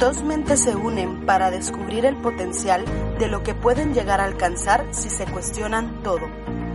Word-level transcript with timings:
Dos 0.00 0.22
mentes 0.22 0.62
se 0.62 0.74
unen 0.74 1.26
para 1.26 1.50
descubrir 1.50 2.06
el 2.06 2.16
potencial 2.16 2.86
de 3.18 3.28
lo 3.28 3.42
que 3.42 3.54
pueden 3.54 3.92
llegar 3.92 4.18
a 4.22 4.24
alcanzar 4.24 4.86
si 4.92 5.10
se 5.10 5.26
cuestionan 5.26 6.02
todo. 6.02 6.26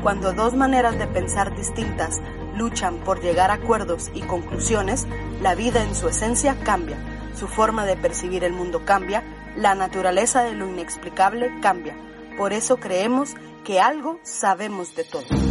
Cuando 0.04 0.31
dos 0.31 0.54
maneras 0.54 0.99
de 0.99 1.08
pensar 1.08 1.56
distintas 1.58 2.22
luchan 2.56 2.99
por 2.99 3.22
llegar 3.22 3.49
a 3.49 3.56
acuerdos 3.56 4.12
y 4.13 4.22
conclusiones, 4.22 5.08
la 5.42 5.56
vida 5.56 5.83
en 5.83 5.96
su 5.96 6.08
esencia 6.08 6.56
cambia, 6.63 6.97
su 7.33 7.47
forma 7.47 7.88
de 7.88 7.97
percibir 7.97 8.44
el 8.44 8.53
mundo 8.53 8.85
cambia, 8.85 9.24
la 9.57 9.73
naturaleza 9.73 10.44
de 10.44 10.53
lo 10.53 10.69
inexplicable 10.69 11.49
cambia. 11.63 11.97
Por 12.37 12.53
eso 12.53 12.78
creemos 12.78 13.33
que 13.63 13.79
algo 13.79 14.19
sabemos 14.21 14.96
de 14.96 15.03
todo. 15.03 15.44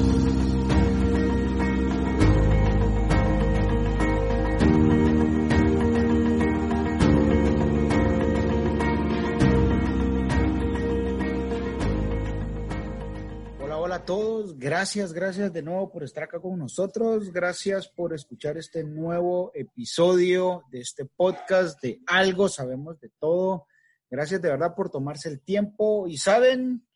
Todos. 14.05 14.59
Gracias, 14.59 15.13
gracias 15.13 15.53
de 15.53 15.63
nuevo 15.63 15.91
por 15.91 16.05
estar 16.05 16.25
acá 16.25 16.41
con 16.41 16.59
nosotros. 16.59 17.33
Gracias 17.33 17.89
por 17.89 18.13
escuchar 18.13 18.59
este 18.59 18.85
nuevo 18.85 19.51
episodio 19.55 20.65
de 20.71 20.81
este 20.81 21.07
podcast 21.07 21.81
de 21.81 22.01
Algo 22.07 22.49
Sabemos 22.49 23.01
de 23.01 23.11
Todo. 23.19 23.67
Gracias 24.11 24.43
de 24.43 24.51
verdad 24.51 24.75
por 24.75 24.91
tomarse 24.91 25.31
el 25.31 25.41
tiempo. 25.41 26.07
Y 26.07 26.19
saben, 26.19 26.87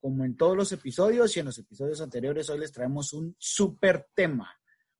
como 0.00 0.24
en 0.24 0.36
todos 0.36 0.56
los 0.56 0.72
episodios 0.72 1.36
y 1.36 1.40
en 1.40 1.46
los 1.46 1.58
episodios 1.58 2.00
anteriores, 2.00 2.48
hoy 2.48 2.60
les 2.60 2.72
traemos 2.72 3.12
un 3.12 3.36
súper 3.38 4.08
tema, 4.14 4.50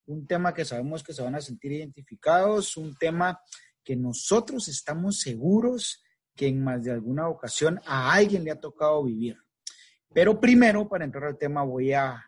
un 0.06 0.26
tema 0.26 0.52
que 0.52 0.66
sabemos 0.66 1.02
que 1.02 1.15
se 1.15 1.23
van 1.23 1.34
a 1.34 1.40
sentir 1.40 1.73
identificados, 1.73 2.76
un 2.76 2.95
tema 2.95 3.40
que 3.82 3.96
nosotros 3.96 4.68
estamos 4.68 5.20
seguros 5.20 6.02
que 6.35 6.48
en 6.48 6.62
más 6.62 6.82
de 6.82 6.90
alguna 6.90 7.29
ocasión 7.29 7.80
a 7.87 8.12
alguien 8.12 8.45
le 8.45 8.51
ha 8.51 8.60
tocado 8.60 9.04
vivir. 9.04 9.43
Pero 10.15 10.40
primero, 10.40 10.88
para 10.88 11.04
entrar 11.04 11.24
al 11.24 11.37
tema, 11.37 11.65
voy 11.65 11.93
a, 11.93 12.24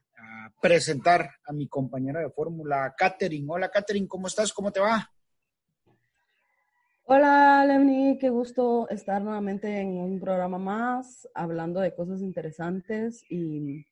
presentar 0.60 1.30
a 1.44 1.52
mi 1.52 1.68
compañera 1.68 2.18
de 2.18 2.30
fórmula, 2.30 2.92
Katherine. 2.96 3.46
Hola, 3.48 3.68
Katherine, 3.68 4.08
¿cómo 4.08 4.26
estás? 4.26 4.52
¿Cómo 4.52 4.72
te 4.72 4.80
va? 4.80 5.08
Hola, 7.04 7.64
Lemni, 7.64 8.18
qué 8.18 8.30
gusto 8.30 8.88
estar 8.88 9.22
nuevamente 9.22 9.80
en 9.80 9.98
un 9.98 10.18
programa 10.18 10.58
más, 10.58 11.28
hablando 11.34 11.78
de 11.78 11.94
cosas 11.94 12.20
interesantes 12.22 13.22
y 13.30 13.86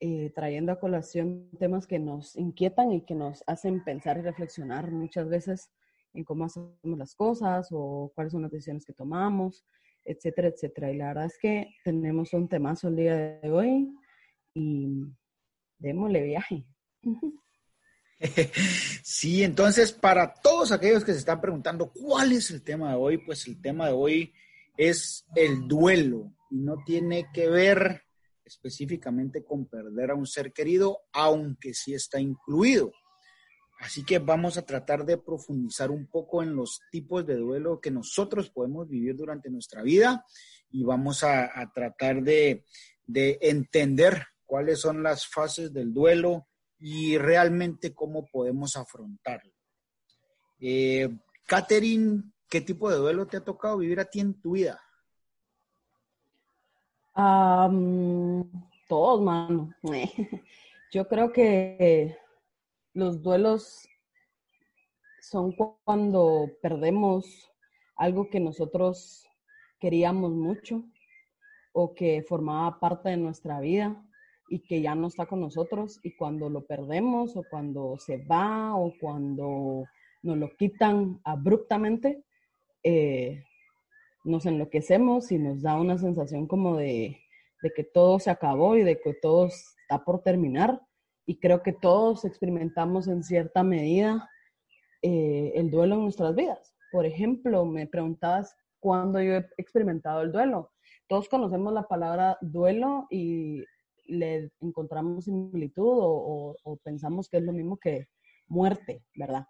eh, 0.00 0.32
trayendo 0.34 0.72
a 0.72 0.80
colación 0.80 1.48
temas 1.60 1.86
que 1.86 2.00
nos 2.00 2.34
inquietan 2.34 2.90
y 2.90 3.02
que 3.02 3.14
nos 3.14 3.44
hacen 3.46 3.84
pensar 3.84 4.18
y 4.18 4.22
reflexionar 4.22 4.90
muchas 4.90 5.28
veces 5.28 5.70
en 6.14 6.24
cómo 6.24 6.46
hacemos 6.46 6.98
las 6.98 7.14
cosas 7.14 7.68
o 7.70 8.10
cuáles 8.14 8.32
son 8.32 8.42
las 8.42 8.50
decisiones 8.50 8.84
que 8.84 8.94
tomamos, 8.94 9.64
etcétera, 10.08 10.48
etcétera. 10.48 10.90
Y 10.90 10.96
la 10.96 11.08
verdad 11.08 11.26
es 11.26 11.38
que 11.38 11.74
tenemos 11.84 12.32
un 12.32 12.48
temazo 12.48 12.88
el 12.88 12.96
día 12.96 13.14
de 13.14 13.50
hoy 13.50 13.88
y 14.54 14.88
démosle 15.78 16.22
viaje. 16.22 16.64
Sí, 19.04 19.44
entonces 19.44 19.92
para 19.92 20.34
todos 20.34 20.72
aquellos 20.72 21.04
que 21.04 21.12
se 21.12 21.20
están 21.20 21.40
preguntando 21.40 21.92
cuál 21.92 22.32
es 22.32 22.50
el 22.50 22.64
tema 22.64 22.90
de 22.90 22.96
hoy, 22.96 23.18
pues 23.18 23.46
el 23.46 23.60
tema 23.60 23.86
de 23.86 23.92
hoy 23.92 24.34
es 24.76 25.24
el 25.36 25.68
duelo 25.68 26.32
y 26.50 26.56
no 26.56 26.82
tiene 26.84 27.28
que 27.32 27.48
ver 27.48 28.02
específicamente 28.44 29.44
con 29.44 29.66
perder 29.66 30.10
a 30.10 30.14
un 30.14 30.26
ser 30.26 30.52
querido, 30.52 31.02
aunque 31.12 31.74
sí 31.74 31.94
está 31.94 32.18
incluido. 32.18 32.90
Así 33.78 34.04
que 34.04 34.18
vamos 34.18 34.58
a 34.58 34.66
tratar 34.66 35.04
de 35.04 35.18
profundizar 35.18 35.90
un 35.90 36.06
poco 36.06 36.42
en 36.42 36.56
los 36.56 36.80
tipos 36.90 37.24
de 37.24 37.36
duelo 37.36 37.80
que 37.80 37.90
nosotros 37.90 38.50
podemos 38.50 38.88
vivir 38.88 39.16
durante 39.16 39.50
nuestra 39.50 39.82
vida 39.82 40.24
y 40.70 40.82
vamos 40.82 41.22
a, 41.24 41.50
tratar 41.72 42.22
de, 42.22 42.64
de 43.06 43.38
entender 43.40 44.26
cuáles 44.44 44.80
son 44.80 45.02
las 45.02 45.26
fases 45.26 45.72
del 45.72 45.94
duelo, 45.94 46.48
y 46.80 47.18
realmente 47.18 47.94
cómo 47.94 48.26
podemos 48.26 48.76
afrontarlo. 48.76 49.52
Eh, 50.60 51.08
¿qué 52.48 52.60
tipo 52.60 52.90
de 52.90 52.96
duelo 52.96 53.26
te 53.26 53.36
ha 53.36 53.44
tocado 53.44 53.78
vivir 53.78 54.00
a 54.00 54.04
ti 54.04 54.20
en 54.20 54.40
tu 54.40 54.52
vida? 54.52 54.80
Todos, 58.88 59.20
mano. 59.20 59.74
Yo 60.92 61.06
creo 61.08 61.32
que 61.32 62.16
los 62.94 63.22
duelos 63.22 63.88
son 65.20 65.52
cuando 65.84 66.50
perdemos 66.62 67.50
algo 67.96 68.30
que 68.30 68.40
nosotros 68.40 69.26
queríamos 69.78 70.32
mucho 70.32 70.84
o 71.72 71.94
que 71.94 72.24
formaba 72.26 72.80
parte 72.80 73.10
de 73.10 73.16
nuestra 73.16 73.60
vida 73.60 74.02
y 74.48 74.60
que 74.60 74.80
ya 74.80 74.94
no 74.94 75.08
está 75.08 75.26
con 75.26 75.40
nosotros 75.40 76.00
y 76.02 76.16
cuando 76.16 76.48
lo 76.48 76.66
perdemos 76.66 77.36
o 77.36 77.44
cuando 77.50 77.96
se 77.98 78.24
va 78.24 78.74
o 78.74 78.92
cuando 79.00 79.84
nos 80.22 80.36
lo 80.36 80.56
quitan 80.56 81.20
abruptamente, 81.24 82.24
eh, 82.82 83.44
nos 84.24 84.46
enloquecemos 84.46 85.30
y 85.30 85.38
nos 85.38 85.62
da 85.62 85.76
una 85.76 85.98
sensación 85.98 86.46
como 86.46 86.76
de, 86.76 87.18
de, 87.62 87.72
que 87.74 87.84
todo 87.84 88.18
se 88.18 88.30
acabó 88.30 88.76
y 88.76 88.82
de 88.82 89.00
que 89.00 89.14
todo 89.14 89.46
está 89.46 90.04
por 90.04 90.22
terminar. 90.22 90.80
Y 91.28 91.38
creo 91.38 91.62
que 91.62 91.74
todos 91.74 92.24
experimentamos 92.24 93.06
en 93.06 93.22
cierta 93.22 93.62
medida 93.62 94.30
eh, 95.02 95.52
el 95.56 95.70
duelo 95.70 95.96
en 95.96 96.04
nuestras 96.04 96.34
vidas. 96.34 96.74
Por 96.90 97.04
ejemplo, 97.04 97.66
me 97.66 97.86
preguntabas 97.86 98.56
cuándo 98.80 99.20
yo 99.20 99.34
he 99.34 99.46
experimentado 99.58 100.22
el 100.22 100.32
duelo. 100.32 100.70
Todos 101.06 101.28
conocemos 101.28 101.74
la 101.74 101.82
palabra 101.82 102.38
duelo 102.40 103.06
y 103.10 103.62
le 104.06 104.50
encontramos 104.62 105.26
similitud 105.26 105.98
o, 106.00 106.80
pensamos 106.82 107.28
que 107.28 107.36
es 107.36 107.42
lo 107.42 107.52
mismo 107.52 107.76
que 107.76 108.08
muerte, 108.46 109.04
¿verdad? 109.14 109.46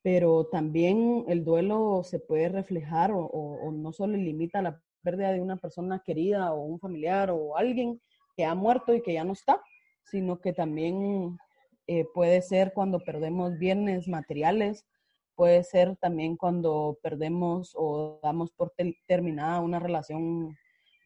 Pero 0.00 0.46
también 0.46 1.26
el 1.28 1.44
duelo 1.44 2.00
se 2.02 2.18
puede 2.18 2.48
reflejar 2.48 3.10
o, 3.12 3.70
no 3.74 3.92
solo 3.92 4.16
limita 4.16 4.62
la 4.62 4.80
pérdida 5.02 5.32
de 5.32 5.42
una 5.42 5.58
persona 5.58 6.02
querida 6.02 6.54
o 6.54 6.62
un 6.62 6.80
familiar 6.80 7.30
o 7.30 7.58
alguien 7.58 8.00
que 8.34 8.46
ha 8.46 8.54
muerto 8.54 8.94
y 8.94 9.02
que 9.02 9.12
ya 9.12 9.24
no 9.24 9.34
está, 9.34 9.62
sino 10.04 10.40
que 10.40 10.52
también 10.52 11.38
eh, 11.86 12.04
puede 12.14 12.42
ser 12.42 12.72
cuando 12.72 13.00
perdemos 13.00 13.58
bienes 13.58 14.08
materiales, 14.08 14.86
puede 15.34 15.64
ser 15.64 15.96
también 15.96 16.36
cuando 16.36 16.98
perdemos 17.02 17.72
o 17.74 18.20
damos 18.22 18.50
por 18.52 18.72
terminada 19.06 19.60
una 19.60 19.78
relación 19.78 20.56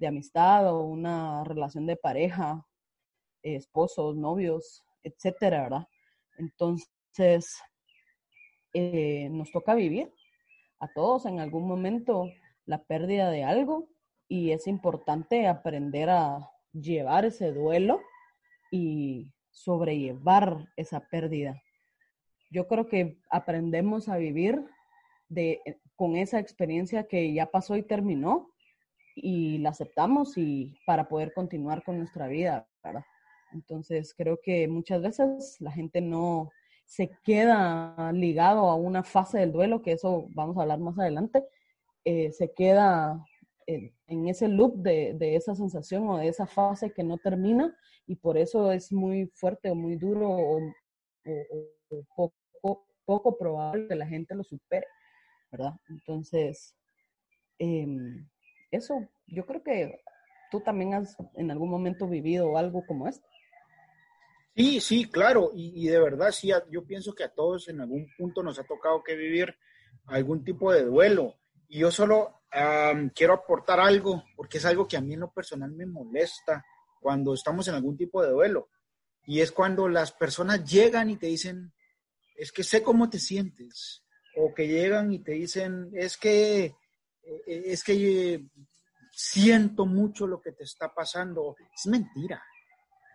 de 0.01 0.07
amistad 0.07 0.75
o 0.75 0.83
una 0.83 1.45
relación 1.45 1.87
de 1.87 1.97
pareja 1.97 2.67
esposos, 3.45 4.17
novios, 4.17 4.83
etcétera, 5.03 5.63
¿verdad? 5.63 5.89
Entonces, 6.39 7.59
eh, 8.73 9.29
nos 9.31 9.53
toca 9.53 9.75
vivir 9.75 10.13
a 10.81 10.89
todos 10.89 11.27
en 11.27 11.39
algún 11.39 11.69
momento 11.69 12.29
la 12.67 12.83
pérdida 12.83 13.31
de 13.31 13.45
algo 13.45 13.89
y 14.29 14.51
es 14.51 14.67
importante 14.67 15.47
aprender 15.47 16.11
a 16.11 16.51
llevar 16.73 17.25
ese 17.25 17.53
duelo 17.53 18.01
y 18.75 19.33
sobrellevar 19.53 20.69
esa 20.77 20.99
pérdida. 21.09 21.63
Yo 22.51 22.67
creo 22.67 22.89
que 22.89 23.19
aprendemos 23.31 24.09
a 24.09 24.17
vivir 24.17 24.65
de, 25.29 25.61
con 25.95 26.17
esa 26.17 26.41
experiencia 26.41 27.07
que 27.07 27.33
ya 27.33 27.47
pasó 27.47 27.77
y 27.77 27.85
terminó 27.85 28.51
y 29.15 29.59
la 29.59 29.71
aceptamos 29.71 30.37
y 30.37 30.75
para 30.87 31.09
poder 31.09 31.33
continuar 31.33 31.85
con 31.85 31.99
nuestra 31.99 32.27
vida. 32.27 32.67
Entonces, 33.53 34.13
creo 34.13 34.41
que 34.43 34.67
muchas 34.67 35.01
veces 35.03 35.57
la 35.61 35.71
gente 35.71 36.01
no 36.01 36.51
se 36.85 37.17
queda 37.23 38.11
ligado 38.13 38.69
a 38.69 38.75
una 38.75 39.05
fase 39.05 39.39
del 39.39 39.53
duelo, 39.53 39.83
que 39.83 39.93
eso 39.93 40.27
vamos 40.31 40.59
a 40.59 40.63
hablar 40.63 40.81
más 40.81 40.99
adelante, 40.99 41.45
eh, 42.05 42.33
se 42.33 42.53
queda 42.53 43.25
en, 43.67 44.29
ese 44.29 44.49
loop 44.49 44.77
de, 44.77 45.37
esa 45.37 45.55
sensación 45.55 46.09
o 46.09 46.19
de 46.19 46.29
esa 46.29 46.47
fase 46.47 46.93
que 46.93 47.03
no 47.03 47.19
termina 47.19 47.77
y 48.07 48.17
por 48.17 48.37
eso 48.37 48.73
es 48.73 48.93
muy 48.93 49.27
fuerte 49.35 49.71
o 49.71 49.75
muy 49.75 49.97
duro 49.97 50.31
o, 50.31 50.61
poco, 52.15 52.87
poco, 53.05 53.39
probable 53.39 53.89
que 53.89 53.95
la 53.95 54.07
gente 54.07 54.35
lo 54.35 54.45
supere, 54.45 54.87
¿verdad? 55.51 55.73
Entonces, 55.89 56.75
em, 57.59 58.29
eso, 58.71 59.09
yo 59.27 59.47
creo 59.47 59.63
que 59.63 60.01
tú 60.51 60.61
también 60.61 60.95
has 60.95 61.17
en 61.35 61.51
algún 61.51 61.71
momento 61.71 62.07
vivido 62.07 62.57
algo 62.57 62.85
como 62.87 63.09
esto. 63.09 63.27
Sí, 64.57 64.81
sí, 64.81 65.11
claro, 65.11 65.51
y, 65.53 65.89
de 65.89 65.99
verdad 65.99 66.31
sí, 66.31 66.53
yo 66.71 66.85
pienso 66.85 67.13
que 67.13 67.25
a 67.25 67.35
todos 67.35 67.69
en 67.69 67.81
algún 67.81 68.07
punto 68.17 68.43
nos 68.43 68.59
ha 68.61 68.65
tocado 68.65 69.03
que 69.03 69.17
vivir 69.17 69.57
algún 70.07 70.45
tipo 70.45 70.73
de 70.73 70.85
duelo. 70.85 71.35
Y 71.67 71.81
yo 71.81 71.91
solo 71.91 72.44
quiero 73.15 73.35
aportar 73.35 73.81
algo, 73.81 74.25
porque 74.37 74.59
es 74.59 74.65
algo 74.65 74.87
que 74.87 74.97
a 74.97 75.01
mí 75.01 75.15
en 75.15 75.21
lo 75.21 75.33
personal 75.33 75.73
me 75.73 75.87
molesta 75.87 76.65
cuando 77.01 77.35
estamos 77.35 77.67
en 77.69 77.75
algún 77.75 77.97
tipo 77.97 78.23
de 78.23 78.31
duelo. 78.31 78.69
Y 79.27 79.41
es 79.41 79.53
cuando 79.53 79.89
las 79.89 80.13
personas 80.13 80.65
llegan 80.65 81.11
y 81.11 81.17
te 81.17 81.27
dicen, 81.27 81.73
es 82.37 82.53
que 82.53 82.63
sé 82.63 82.83
cómo 82.83 83.09
te 83.09 83.19
sientes. 83.19 84.05
O 84.37 84.53
que 84.53 84.69
llegan 84.69 85.13
y 85.13 85.21
te 85.21 85.33
dicen, 85.33 85.91
es 85.95 86.17
que 86.17 86.65
eh, 86.65 87.63
es 87.67 87.83
que 87.83 88.45
siento 89.11 89.87
mucho 89.87 90.27
lo 90.27 90.41
que 90.41 90.53
te 90.53 90.65
está 90.65 90.93
pasando. 90.93 91.57
Es 91.75 91.87
mentira. 91.87 92.43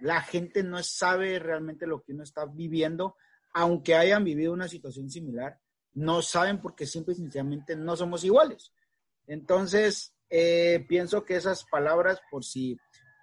La 0.01 0.21
gente 0.21 0.63
no 0.63 0.81
sabe 0.81 1.39
realmente 1.39 1.85
lo 1.85 2.01
que 2.01 2.13
uno 2.13 2.23
está 2.23 2.45
viviendo, 2.45 3.15
aunque 3.53 3.95
hayan 3.95 4.23
vivido 4.23 4.53
una 4.53 4.67
situación 4.67 5.09
similar. 5.09 5.59
No 5.93 6.21
saben 6.21 6.61
porque 6.61 6.85
simple 6.85 7.13
y 7.13 7.17
sencillamente 7.17 7.75
no 7.75 7.95
somos 7.95 8.23
iguales. 8.23 8.71
Entonces, 9.29 10.15
eh, 10.29 10.83
pienso 10.89 11.23
que 11.23 11.35
esas 11.35 11.63
palabras, 11.65 12.19
por 12.31 12.43
si 12.43 12.77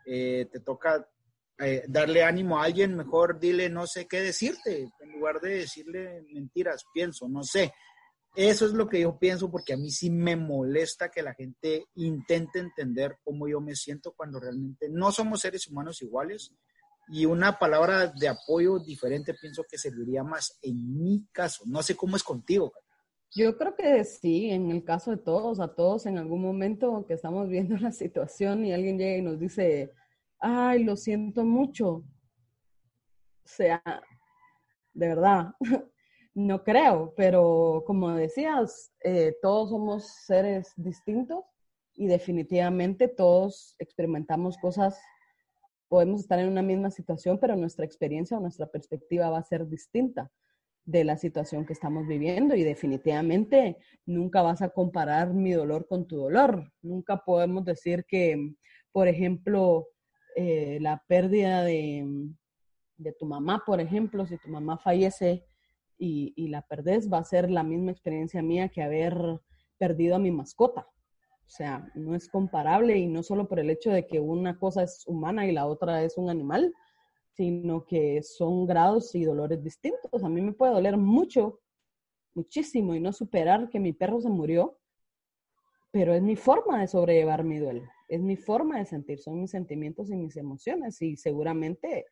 eh, 0.07 0.49
te 0.53 0.61
toca 0.61 1.09
eh, 1.59 1.85
darle 1.89 2.23
ánimo 2.23 2.59
a 2.59 2.65
alguien, 2.65 2.97
mejor 2.97 3.41
dile 3.41 3.69
no 3.69 3.89
sé 3.89 4.07
qué 4.07 4.21
decirte, 4.21 4.89
en 5.01 5.13
lugar 5.13 5.41
de 5.41 5.59
decirle 5.59 6.23
mentiras, 6.33 6.85
pienso, 6.95 7.29
no 7.29 7.43
sé. 7.43 7.75
Eso 8.37 8.67
es 8.67 8.73
lo 8.73 8.89
que 8.89 9.01
yo 9.01 9.19
pienso 9.19 9.51
porque 9.51 9.73
a 9.73 9.77
mí 9.77 9.91
sí 9.91 10.11
me 10.11 10.37
molesta 10.37 11.11
que 11.11 11.23
la 11.23 11.35
gente 11.35 11.87
intente 11.95 12.61
entender 12.61 13.17
cómo 13.25 13.49
yo 13.49 13.61
me 13.61 13.75
siento 13.75 14.13
cuando 14.13 14.39
realmente 14.39 14.89
no 14.89 15.11
somos 15.11 15.41
seres 15.41 15.67
humanos 15.67 16.03
iguales 16.03 16.53
y 17.09 17.25
una 17.25 17.59
palabra 17.59 18.13
de 18.15 18.29
apoyo 18.29 18.79
diferente 18.79 19.35
pienso 19.35 19.65
que 19.69 19.79
serviría 19.79 20.23
más 20.23 20.59
en 20.63 20.99
mi 20.99 21.27
caso. 21.33 21.65
No 21.67 21.83
sé 21.83 21.97
cómo 21.97 22.15
es 22.15 22.23
contigo. 22.23 22.73
Yo 23.33 23.57
creo 23.59 23.75
que 23.75 24.05
sí, 24.05 24.51
en 24.51 24.71
el 24.71 24.85
caso 24.85 25.11
de 25.11 25.17
todos, 25.19 25.61
a 25.61 25.75
todos 25.75 26.07
en 26.07 26.19
algún 26.19 26.41
momento 26.41 27.05
que 27.07 27.15
estamos 27.15 27.49
viendo 27.49 27.77
la 27.79 27.93
situación 27.93 28.65
y 28.65 28.73
alguien 28.73 28.99
llega 28.99 29.19
y 29.19 29.23
nos 29.23 29.39
dice, 29.39 29.93
ay, 30.39 30.85
lo 30.85 30.97
siento 30.97 31.45
mucho. 31.45 32.05
O 33.45 33.49
sea, 33.49 33.83
de 34.95 35.09
verdad, 35.09 35.55
no 36.35 36.63
creo, 36.65 37.13
pero 37.17 37.85
como 37.87 38.11
decías, 38.15 38.93
eh, 39.05 39.37
todos 39.43 39.71
somos 39.71 40.07
seres 40.25 40.73
distintos 40.77 41.45
y 41.95 42.07
definitivamente 42.07 43.09
todos 43.09 43.75
experimentamos 43.79 44.59
cosas, 44.59 44.99
podemos 45.89 46.21
estar 46.21 46.39
en 46.39 46.49
una 46.49 46.63
misma 46.63 46.91
situación, 46.91 47.39
pero 47.39 47.57
nuestra 47.57 47.85
experiencia 47.85 48.37
o 48.37 48.41
nuestra 48.41 48.67
perspectiva 48.67 49.31
va 49.31 49.39
a 49.39 49.45
ser 49.45 49.67
distinta 49.67 50.31
de 50.87 51.05
la 51.05 51.19
situación 51.19 51.67
que 51.67 51.75
estamos 51.75 52.07
viviendo 52.07 52.55
y 52.55 52.63
definitivamente 52.63 53.77
nunca 54.07 54.41
vas 54.41 54.63
a 54.63 54.71
comparar 54.71 55.35
mi 55.35 55.53
dolor 55.53 55.87
con 55.87 56.07
tu 56.07 56.17
dolor. 56.17 56.73
Nunca 56.81 57.19
podemos 57.19 57.65
decir 57.65 58.07
que, 58.09 58.55
por 58.93 59.09
ejemplo, 59.09 59.89
eh, 60.37 60.79
la 60.81 61.03
pérdida 61.07 61.63
de, 61.63 62.07
de 62.97 63.13
tu 63.13 63.27
mamá, 63.27 63.63
por 63.67 63.81
ejemplo, 63.81 64.27
si 64.27 64.39
tu 64.39 64.49
mamá 64.49 64.79
fallece, 64.79 65.45
y, 65.99 66.49
la 66.49 66.63
perdés, 66.63 67.11
va 67.11 67.19
a 67.19 67.25
ser 67.25 67.51
la 67.51 67.63
misma 67.63 67.91
experiencia 67.91 68.43
mía 68.43 68.69
que 68.69 68.83
haber 68.83 69.41
perdido 69.79 70.17
a 70.17 70.19
mi 70.19 70.31
mascota. 70.31 70.87
O 71.47 71.49
sea, 71.49 71.91
no 71.95 72.15
es 72.15 72.29
comparable 72.29 72.99
y 72.99 73.07
no 73.07 73.23
solo 73.23 73.49
por 73.49 73.61
el 73.61 73.71
hecho 73.71 73.91
de 73.91 74.07
que 74.07 74.21
una 74.21 74.59
cosa 74.59 74.83
es 74.83 75.05
humana 75.07 75.47
y 75.47 75.53
la 75.53 75.67
otra 75.67 76.03
es 76.03 76.19
un 76.19 76.29
animal, 76.29 76.75
sino 77.37 77.85
que 77.85 78.23
son 78.23 78.67
grados 78.67 79.15
y 79.15 79.25
dolores 79.25 79.63
distintos. 79.63 80.25
A 80.25 80.29
mí 80.29 80.41
me 80.41 80.53
puede 80.53 80.73
doler 80.73 80.97
mucho, 80.97 81.61
muchísimo 82.35 82.95
y 82.95 83.01
no 83.01 83.13
superar 83.13 83.69
que 83.69 83.79
mi 83.79 83.93
perro 83.93 84.21
se 84.21 84.31
murió, 84.31 84.79
pero 85.91 86.15
es 86.15 86.23
mi 86.23 86.37
forma 86.37 86.81
de 86.81 86.89
sobrellevar 86.89 87.45
mi 87.45 87.59
duelo, 87.59 87.83
es 88.09 88.21
mi 88.21 88.37
forma 88.37 88.79
de 88.79 88.87
sentir, 88.87 89.19
son 89.19 89.41
mis 89.41 89.51
sentimientos 89.51 90.11
y 90.11 90.17
mis 90.17 90.37
emociones 90.37 91.01
y 91.03 91.17
seguramente 91.17 92.07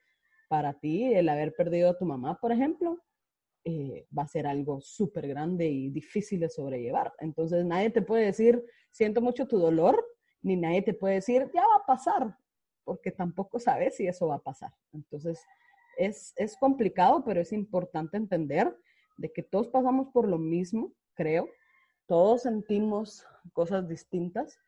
para 0.49 0.75
ti 0.75 1.15
el 1.15 1.29
haber 1.29 1.55
perdido 1.55 1.91
a 1.91 1.97
tu 1.97 2.05
mamá, 2.05 2.39
por 2.39 2.53
ejemplo, 2.53 3.03
eh, 3.65 4.07
va 4.17 4.25
a 4.25 4.29
ser 4.29 4.47
algo 4.47 4.81
súper 4.83 5.27
grande 5.27 5.67
y 5.67 5.89
difícil 5.89 6.41
de 6.41 6.51
sobrellevar. 6.51 7.15
Entonces 7.19 7.65
nadie 7.65 7.89
te 7.89 8.03
puede 8.03 8.27
decir, 8.27 8.63
siento 8.91 9.23
mucho 9.23 9.49
tu 9.49 9.59
dolor, 9.59 10.05
ni 10.43 10.57
nadie 10.57 10.83
te 10.83 10.93
puede 10.93 11.15
decir, 11.15 11.51
ya 11.55 11.63
va 11.63 11.77
a 11.83 11.87
pasar, 11.87 12.37
porque 12.85 13.11
tampoco 13.11 13.59
sabes 13.59 13.97
si 13.97 14.07
eso 14.07 14.29
va 14.29 14.37
a 14.37 14.43
pasar. 14.43 14.73
Entonces 14.93 15.43
es, 15.97 16.33
es 16.37 16.57
complicado, 16.57 17.25
pero 17.25 17.41
es 17.41 17.53
importante 17.53 18.17
entender 18.17 18.77
de 19.17 19.33
que 19.33 19.43
todos 19.43 19.69
pasamos 19.69 20.09
por 20.09 20.29
lo 20.29 20.39
mismo, 20.39 20.93
creo, 21.15 21.49
todos 22.07 22.43
sentimos 22.43 23.27
cosas 23.53 23.89
distintas 23.89 24.59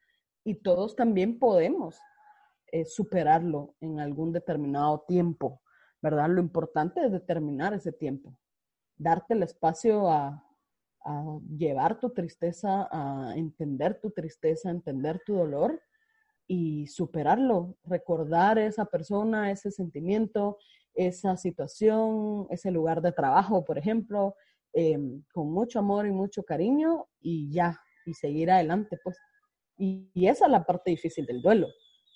y 0.44 0.54
todos 0.54 0.96
también 0.96 1.38
podemos 1.38 1.98
eh, 2.72 2.84
superarlo 2.84 3.74
en 3.80 4.00
algún 4.00 4.32
determinado 4.32 5.04
tiempo, 5.06 5.60
¿verdad? 6.00 6.28
Lo 6.28 6.40
importante 6.40 7.04
es 7.04 7.12
determinar 7.12 7.74
ese 7.74 7.92
tiempo 7.92 8.36
darte 8.96 9.34
el 9.34 9.42
espacio 9.42 10.10
a, 10.10 10.42
llevar 11.56 12.00
tu 12.00 12.10
tristeza, 12.10 12.88
a 12.90 13.32
entender 13.36 14.00
tu 14.00 14.10
tristeza, 14.10 14.68
a 14.68 14.72
entender 14.72 15.22
tu 15.24 15.34
dolor 15.34 15.80
y 16.46 16.86
superarlo, 16.86 17.76
recordar 17.84 18.58
esa 18.58 18.84
persona, 18.84 19.50
ese 19.50 19.70
sentimiento, 19.70 20.58
esa 20.94 21.36
situación, 21.36 22.46
ese 22.50 22.70
lugar 22.70 23.02
de 23.02 23.12
trabajo, 23.12 23.64
por 23.64 23.78
ejemplo, 23.78 24.34
em, 24.72 25.22
con 25.32 25.50
mucho 25.52 25.78
amor 25.78 26.06
y 26.06 26.12
mucho 26.12 26.42
cariño 26.44 27.06
y 27.20 27.50
ya, 27.52 27.80
y 28.04 28.14
seguir 28.14 28.50
adelante, 28.50 28.98
pues. 29.02 29.18
Y, 29.76 30.10
y, 30.14 30.28
esa 30.28 30.46
es 30.46 30.50
la 30.50 30.64
parte 30.64 30.90
difícil 30.90 31.26
del 31.26 31.42
duelo, 31.42 31.68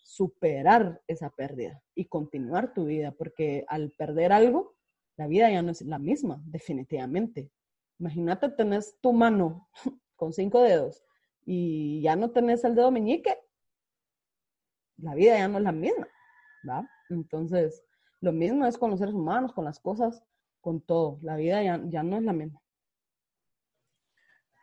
superar 0.02 1.02
esa 1.06 1.30
pérdida 1.30 1.82
y 1.94 2.06
continuar 2.06 2.72
tu 2.72 2.86
vida, 2.86 3.12
porque 3.12 3.64
al 3.68 3.92
perder 3.98 4.32
algo, 4.32 4.76
la 5.16 5.26
vida 5.26 5.50
ya 5.50 5.62
no 5.62 5.72
es 5.72 5.82
la 5.82 5.98
misma, 5.98 6.42
definitivamente. 6.46 7.50
Imagínate, 7.98 8.48
tenés 8.48 8.96
tu 9.02 9.12
mano 9.12 9.68
con 10.16 10.32
cinco 10.32 10.62
dedos 10.62 11.04
y 11.44 12.00
ya 12.00 12.16
no 12.16 12.30
tenés 12.30 12.64
el 12.64 12.74
dedo 12.74 12.90
meñique, 12.90 13.36
la 15.02 15.14
vida 15.14 15.38
ya 15.38 15.48
no 15.48 15.58
es 15.58 15.64
la 15.64 15.72
misma, 15.72 16.08
¿va? 16.68 16.88
Entonces, 17.08 17.82
lo 18.20 18.32
mismo 18.32 18.66
es 18.66 18.78
con 18.78 18.90
los 18.90 18.98
seres 18.98 19.14
humanos, 19.14 19.52
con 19.52 19.64
las 19.64 19.80
cosas, 19.80 20.22
con 20.60 20.80
todo. 20.80 21.18
La 21.22 21.36
vida 21.36 21.62
ya, 21.62 21.80
ya 21.86 22.02
no 22.02 22.16
es 22.16 22.22
la 22.22 22.32
misma. 22.32 22.60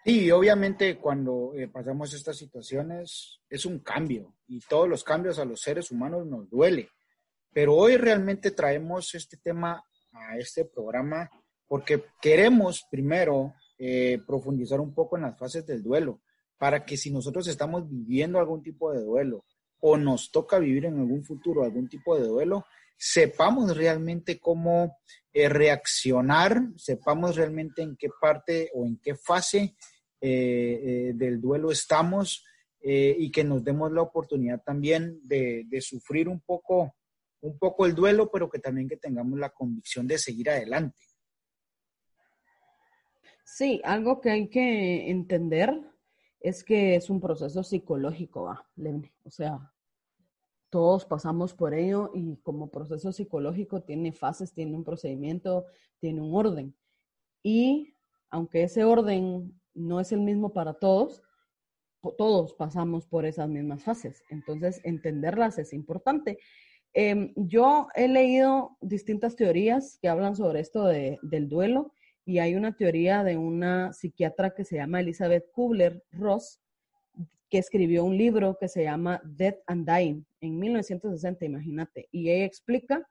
Y 0.05 0.31
obviamente 0.31 0.97
cuando 0.97 1.53
eh, 1.53 1.67
pasamos 1.67 2.13
estas 2.13 2.37
situaciones 2.37 3.41
es 3.49 3.65
un 3.65 3.79
cambio 3.79 4.35
y 4.47 4.61
todos 4.61 4.87
los 4.87 5.03
cambios 5.03 5.37
a 5.37 5.43
los 5.43 5.59
seres 5.59 5.91
humanos 5.91 6.25
nos 6.25 6.49
duele. 6.49 6.89
Pero 7.51 7.75
hoy 7.75 7.97
realmente 7.97 8.51
traemos 8.51 9.13
este 9.15 9.35
tema 9.35 9.83
a 10.13 10.37
este 10.37 10.63
programa 10.63 11.29
porque 11.67 12.05
queremos 12.21 12.85
primero 12.89 13.53
eh, 13.77 14.19
profundizar 14.25 14.79
un 14.79 14.93
poco 14.93 15.17
en 15.17 15.23
las 15.23 15.37
fases 15.37 15.65
del 15.65 15.83
duelo, 15.83 16.21
para 16.57 16.85
que 16.85 16.97
si 16.97 17.11
nosotros 17.11 17.47
estamos 17.47 17.87
viviendo 17.87 18.39
algún 18.39 18.63
tipo 18.63 18.91
de 18.91 19.03
duelo 19.03 19.45
o 19.89 19.97
nos 19.97 20.31
toca 20.31 20.59
vivir 20.59 20.85
en 20.85 20.99
algún 20.99 21.23
futuro 21.23 21.63
algún 21.63 21.87
tipo 21.87 22.17
de 22.17 22.27
duelo, 22.27 22.65
sepamos 22.97 23.75
realmente 23.75 24.39
cómo 24.39 24.97
eh, 25.33 25.49
reaccionar, 25.49 26.61
sepamos 26.75 27.35
realmente 27.35 27.81
en 27.81 27.95
qué 27.95 28.09
parte 28.19 28.71
o 28.73 28.85
en 28.85 28.97
qué 28.97 29.15
fase 29.15 29.75
eh, 30.19 31.11
del 31.15 31.39
duelo 31.39 31.71
estamos 31.71 32.43
y 32.79 33.31
que 33.31 33.43
nos 33.43 33.65
demos 33.65 33.91
la 33.91 34.01
oportunidad 34.01 34.61
también 34.63 35.19
de, 35.23 35.67
sufrir 35.81 36.29
un 36.29 36.39
poco 36.39 36.95
un 37.41 37.57
poco 37.57 37.85
el 37.85 37.93
duelo, 37.93 38.31
pero 38.31 38.49
que 38.49 38.59
también 38.59 38.87
que 38.87 38.95
tengamos 38.97 39.37
la 39.37 39.49
convicción 39.49 40.07
de 40.07 40.17
seguir 40.17 40.49
adelante. 40.49 40.97
Sí, 43.43 43.81
algo 43.83 44.21
que 44.21 44.31
hay 44.31 44.49
que 44.49 45.09
entender 45.09 45.73
es 46.39 46.63
que 46.63 46.95
es 46.95 47.09
un 47.09 47.19
proceso 47.19 47.63
psicológico, 47.63 48.43
¿va? 48.43 48.65
O 49.23 49.31
sea, 49.31 49.73
todos 50.69 51.05
pasamos 51.05 51.53
por 51.53 51.73
ello 51.73 52.11
y 52.13 52.37
como 52.37 52.69
proceso 52.69 53.11
psicológico 53.11 53.81
tiene 53.81 54.11
fases, 54.11 54.53
tiene 54.53 54.75
un 54.75 54.83
procedimiento, 54.83 55.65
tiene 55.99 56.21
un 56.21 56.35
orden. 56.35 56.75
Y 57.43 57.93
aunque 58.29 58.63
ese 58.63 58.83
orden 58.83 59.59
no 59.73 59.99
es 59.99 60.11
el 60.11 60.21
mismo 60.21 60.53
para 60.53 60.73
todos, 60.73 61.23
todos 62.17 62.53
pasamos 62.53 63.05
por 63.05 63.25
esas 63.25 63.49
mismas 63.49 63.83
fases. 63.83 64.23
Entonces, 64.29 64.81
entenderlas 64.83 65.57
es 65.57 65.73
importante. 65.73 66.37
Em, 66.93 67.33
yo 67.35 67.87
he 67.95 68.07
leído 68.07 68.77
distintas 68.81 69.35
teorías 69.35 69.97
que 70.01 70.09
hablan 70.09 70.35
sobre 70.35 70.59
esto 70.59 70.85
del 70.85 71.49
duelo 71.49 71.93
y 72.25 72.39
hay 72.39 72.55
una 72.55 72.75
teoría 72.75 73.23
de 73.23 73.37
una 73.37 73.93
psiquiatra 73.93 74.53
que 74.53 74.65
se 74.65 74.77
llama 74.77 74.99
Elizabeth 74.99 75.51
Kubler-Ross 75.51 76.61
que 77.49 77.57
escribió 77.57 78.03
un 78.03 78.17
libro 78.17 78.57
que 78.59 78.67
se 78.67 78.83
llama 78.83 79.21
Death 79.23 79.59
and 79.67 79.89
Dying 79.89 80.25
en 80.41 80.59
1960, 80.59 81.45
imagínate, 81.45 82.07
y 82.11 82.29
ella 82.29 82.45
explica 82.45 83.07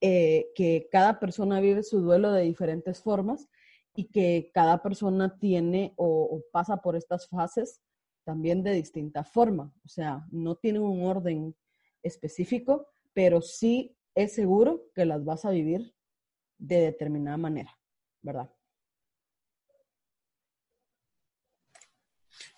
eh, 0.00 0.46
que 0.54 0.88
cada 0.92 1.18
persona 1.18 1.60
vive 1.60 1.82
su 1.82 2.00
duelo 2.00 2.32
de 2.32 2.42
diferentes 2.42 3.02
formas 3.02 3.48
y 3.94 4.08
que 4.10 4.50
cada 4.54 4.80
persona 4.82 5.38
tiene 5.38 5.92
o 5.96 6.40
pasa 6.52 6.76
por 6.76 6.94
estas 6.94 7.28
fases 7.28 7.80
también 8.24 8.62
de 8.62 8.72
distinta 8.72 9.24
forma, 9.24 9.72
o 9.86 9.88
sea, 9.88 10.26
no 10.30 10.54
tiene 10.56 10.80
un 10.80 11.02
orden 11.02 11.56
específico, 12.02 12.86
pero 13.14 13.40
sí 13.40 13.96
es 14.14 14.34
seguro 14.34 14.84
que 14.94 15.06
las 15.06 15.24
vas 15.24 15.46
a 15.46 15.50
vivir 15.50 15.94
de 16.58 16.80
determinada 16.80 17.38
manera, 17.38 17.78
¿verdad? 18.20 18.50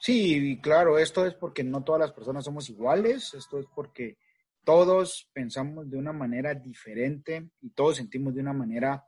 Sí, 0.03 0.59
claro, 0.63 0.99
esto 0.99 1.27
es 1.27 1.35
porque 1.35 1.63
no 1.63 1.85
todas 1.85 2.01
las 2.01 2.13
personas 2.13 2.43
somos 2.47 2.71
iguales, 2.71 3.35
esto 3.35 3.59
es 3.59 3.67
porque 3.75 4.17
todos 4.65 5.29
pensamos 5.31 5.91
de 5.91 5.99
una 5.99 6.15
manera 6.15 6.55
diferente 6.55 7.51
y 7.61 7.69
todos 7.71 7.97
sentimos 7.99 8.35
de 8.35 8.41
una 8.41 8.55
manera 8.55 9.05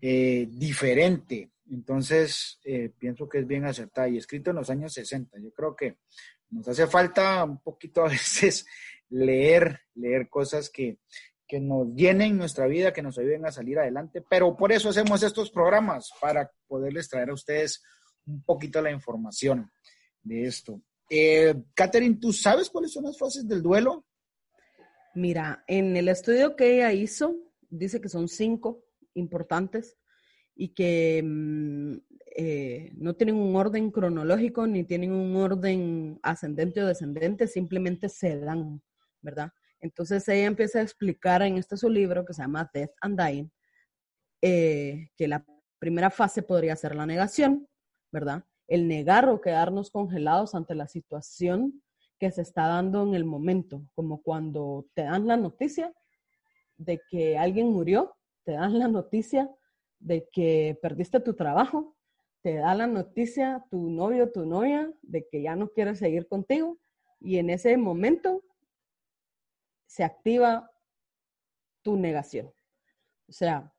eh, 0.00 0.46
diferente. 0.48 1.50
Entonces, 1.68 2.60
eh, 2.64 2.92
pienso 2.96 3.28
que 3.28 3.38
es 3.38 3.46
bien 3.46 3.64
acertada 3.64 4.08
y 4.08 4.18
escrito 4.18 4.50
en 4.50 4.56
los 4.56 4.70
años 4.70 4.92
60. 4.92 5.36
Yo 5.40 5.52
creo 5.52 5.74
que 5.74 5.96
nos 6.50 6.68
hace 6.68 6.86
falta 6.86 7.42
un 7.42 7.60
poquito 7.60 8.04
a 8.04 8.08
veces 8.08 8.64
leer, 9.08 9.80
leer 9.96 10.28
cosas 10.28 10.70
que, 10.70 10.98
que 11.44 11.58
nos 11.58 11.92
llenen 11.92 12.36
nuestra 12.36 12.68
vida, 12.68 12.92
que 12.92 13.02
nos 13.02 13.18
ayuden 13.18 13.46
a 13.46 13.50
salir 13.50 13.80
adelante, 13.80 14.22
pero 14.30 14.56
por 14.56 14.70
eso 14.70 14.90
hacemos 14.90 15.24
estos 15.24 15.50
programas, 15.50 16.12
para 16.20 16.52
poderles 16.68 17.08
traer 17.08 17.30
a 17.30 17.34
ustedes 17.34 17.82
un 18.26 18.44
poquito 18.44 18.80
la 18.80 18.92
información 18.92 19.72
de 20.22 20.44
esto. 20.44 20.80
Eh, 21.08 21.54
Catherine, 21.74 22.16
¿tú 22.20 22.32
sabes 22.32 22.70
cuáles 22.70 22.92
son 22.92 23.04
las 23.04 23.18
fases 23.18 23.46
del 23.46 23.62
duelo? 23.62 24.06
Mira, 25.14 25.64
en 25.66 25.96
el 25.96 26.08
estudio 26.08 26.54
que 26.54 26.76
ella 26.76 26.92
hizo, 26.92 27.36
dice 27.68 28.00
que 28.00 28.08
son 28.08 28.28
cinco 28.28 28.84
importantes 29.14 29.96
y 30.54 30.68
que 30.68 31.22
mm, 31.24 31.96
eh, 32.36 32.92
no 32.94 33.14
tienen 33.14 33.34
un 33.34 33.56
orden 33.56 33.90
cronológico 33.90 34.66
ni 34.66 34.84
tienen 34.84 35.12
un 35.12 35.34
orden 35.34 36.20
ascendente 36.22 36.82
o 36.82 36.86
descendente, 36.86 37.48
simplemente 37.48 38.08
se 38.08 38.38
dan, 38.38 38.80
¿verdad? 39.20 39.50
Entonces 39.80 40.28
ella 40.28 40.46
empieza 40.46 40.78
a 40.78 40.82
explicar 40.82 41.42
en 41.42 41.56
este 41.56 41.76
su 41.76 41.88
libro 41.90 42.24
que 42.24 42.34
se 42.34 42.42
llama 42.42 42.70
Death 42.72 42.92
and 43.00 43.20
Dying, 43.20 43.50
eh, 44.42 45.08
que 45.16 45.26
la 45.26 45.44
primera 45.78 46.10
fase 46.10 46.42
podría 46.42 46.76
ser 46.76 46.94
la 46.94 47.06
negación, 47.06 47.66
¿verdad? 48.12 48.44
El 48.70 48.86
negar 48.86 49.28
o 49.28 49.40
quedarnos 49.40 49.90
congelados 49.90 50.54
ante 50.54 50.76
la 50.76 50.86
situación 50.86 51.82
que 52.20 52.30
se 52.30 52.42
está 52.42 52.68
dando 52.68 53.02
en 53.02 53.14
el 53.16 53.24
momento, 53.24 53.82
como 53.96 54.22
cuando 54.22 54.86
te 54.94 55.02
dan 55.02 55.26
la 55.26 55.36
noticia 55.36 55.92
de 56.76 57.02
que 57.10 57.36
alguien 57.36 57.66
murió, 57.66 58.14
te 58.44 58.52
dan 58.52 58.78
la 58.78 58.86
noticia 58.86 59.50
de 59.98 60.28
que 60.30 60.78
perdiste 60.80 61.18
tu 61.18 61.34
trabajo, 61.34 61.96
te 62.42 62.54
da 62.54 62.74
la 62.76 62.86
noticia 62.86 63.66
tu 63.72 63.90
novio 63.90 64.24
o 64.24 64.30
tu 64.30 64.46
novia 64.46 64.88
de 65.02 65.26
que 65.28 65.42
ya 65.42 65.56
no 65.56 65.70
quiere 65.70 65.96
seguir 65.96 66.28
contigo 66.28 66.78
y 67.18 67.38
en 67.38 67.50
ese 67.50 67.76
momento 67.76 68.44
se 69.86 70.04
activa 70.04 70.70
tu 71.82 71.96
negación. 71.96 72.52
O 73.28 73.32
sea, 73.32 73.74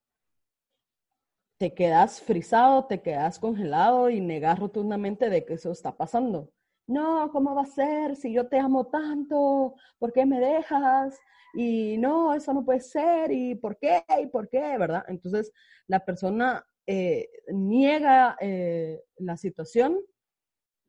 te 1.62 1.76
quedas 1.76 2.20
frisado, 2.20 2.86
te 2.86 3.04
quedas 3.04 3.38
congelado 3.38 4.10
y 4.10 4.20
negas 4.20 4.58
rotundamente 4.58 5.30
de 5.30 5.46
que 5.46 5.54
eso 5.54 5.72
está 5.72 5.96
pasando 5.96 6.52
no, 6.92 7.32
¿cómo 7.32 7.56
va 7.56 7.62
a 7.62 7.66
ser 7.66 8.16
si 8.16 8.34
yo 8.34 8.48
te 8.48 8.60
amo 8.60 8.88
tanto? 8.88 9.76
¿Por 9.98 10.12
qué 10.12 10.26
me 10.26 10.40
dejas? 10.40 11.18
Y 11.54 11.98
no, 11.98 12.34
eso 12.34 12.54
no 12.54 12.66
puede 12.66 12.82
ser, 12.82 13.32
y 13.32 13.56
¿por 13.56 13.78
qué? 13.78 14.04
¿Y 14.22 14.28
por 14.28 14.50
qué? 14.50 14.78
¿Verdad? 14.78 15.04
Entonces, 15.08 15.52
la 15.88 16.04
persona 16.04 16.66
eh, 16.88 17.30
niega 17.54 18.38
eh, 18.40 19.02
la 19.18 19.38
situación 19.38 20.00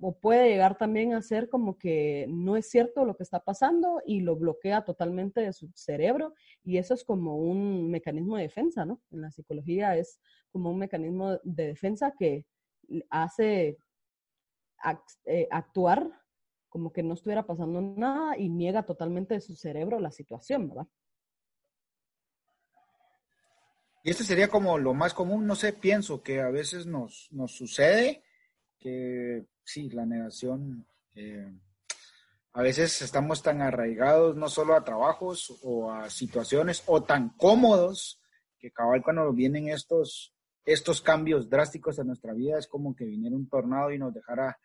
o 0.04 0.18
puede 0.18 0.48
llegar 0.48 0.76
también 0.76 1.14
a 1.14 1.22
ser 1.22 1.48
como 1.48 1.78
que 1.78 2.26
no 2.28 2.56
es 2.56 2.68
cierto 2.68 3.04
lo 3.04 3.16
que 3.16 3.22
está 3.22 3.38
pasando 3.38 4.02
y 4.04 4.20
lo 4.20 4.34
bloquea 4.34 4.84
totalmente 4.84 5.40
de 5.40 5.52
su 5.52 5.70
cerebro 5.76 6.34
y 6.64 6.78
eso 6.78 6.92
es 6.92 7.04
como 7.04 7.36
un 7.36 7.88
mecanismo 7.88 8.36
de 8.36 8.42
defensa, 8.42 8.84
¿no? 8.84 9.00
En 9.12 9.20
la 9.20 9.30
psicología 9.30 9.96
es 9.96 10.18
como 10.50 10.70
un 10.70 10.78
mecanismo 10.80 11.38
de 11.44 11.68
defensa 11.68 12.14
que 12.18 12.44
hace 13.10 13.78
eh, 15.24 15.48
actuar 15.52 16.10
como 16.68 16.92
que 16.92 17.04
no 17.04 17.14
estuviera 17.14 17.46
pasando 17.46 17.80
nada 17.80 18.36
y 18.36 18.48
niega 18.48 18.82
totalmente 18.82 19.34
de 19.34 19.40
su 19.40 19.54
cerebro 19.54 20.00
la 20.00 20.10
situación, 20.10 20.68
¿verdad? 20.68 20.88
Y 24.02 24.10
este 24.10 24.24
sería 24.24 24.48
como 24.48 24.78
lo 24.78 24.94
más 24.94 25.14
común, 25.14 25.46
no 25.46 25.54
sé, 25.54 25.72
pienso 25.72 26.24
que 26.24 26.40
a 26.40 26.50
veces 26.50 26.86
nos, 26.86 27.28
nos 27.30 27.52
sucede 27.52 28.24
que 28.82 29.46
sí, 29.64 29.88
la 29.90 30.04
negación, 30.04 30.86
eh, 31.14 31.52
a 32.52 32.62
veces 32.62 33.00
estamos 33.00 33.42
tan 33.42 33.62
arraigados 33.62 34.36
no 34.36 34.48
solo 34.48 34.74
a 34.74 34.84
trabajos 34.84 35.58
o 35.62 35.90
a 35.90 36.10
situaciones 36.10 36.82
o 36.86 37.02
tan 37.02 37.30
cómodos 37.36 38.20
que 38.58 38.72
cabal 38.72 39.02
cuando 39.02 39.32
vienen 39.32 39.68
estos, 39.68 40.34
estos 40.64 41.00
cambios 41.00 41.48
drásticos 41.48 41.98
en 41.98 42.08
nuestra 42.08 42.34
vida 42.34 42.58
es 42.58 42.66
como 42.66 42.94
que 42.94 43.04
viniera 43.04 43.36
un 43.36 43.48
tornado 43.48 43.92
y 43.92 43.98
nos 43.98 44.12
dejara 44.12 44.58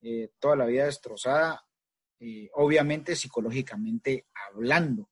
eh, 0.00 0.30
toda 0.38 0.56
la 0.56 0.66
vida 0.66 0.86
destrozada, 0.86 1.64
eh, 2.20 2.48
obviamente 2.54 3.14
psicológicamente 3.14 4.26
hablando. 4.48 5.08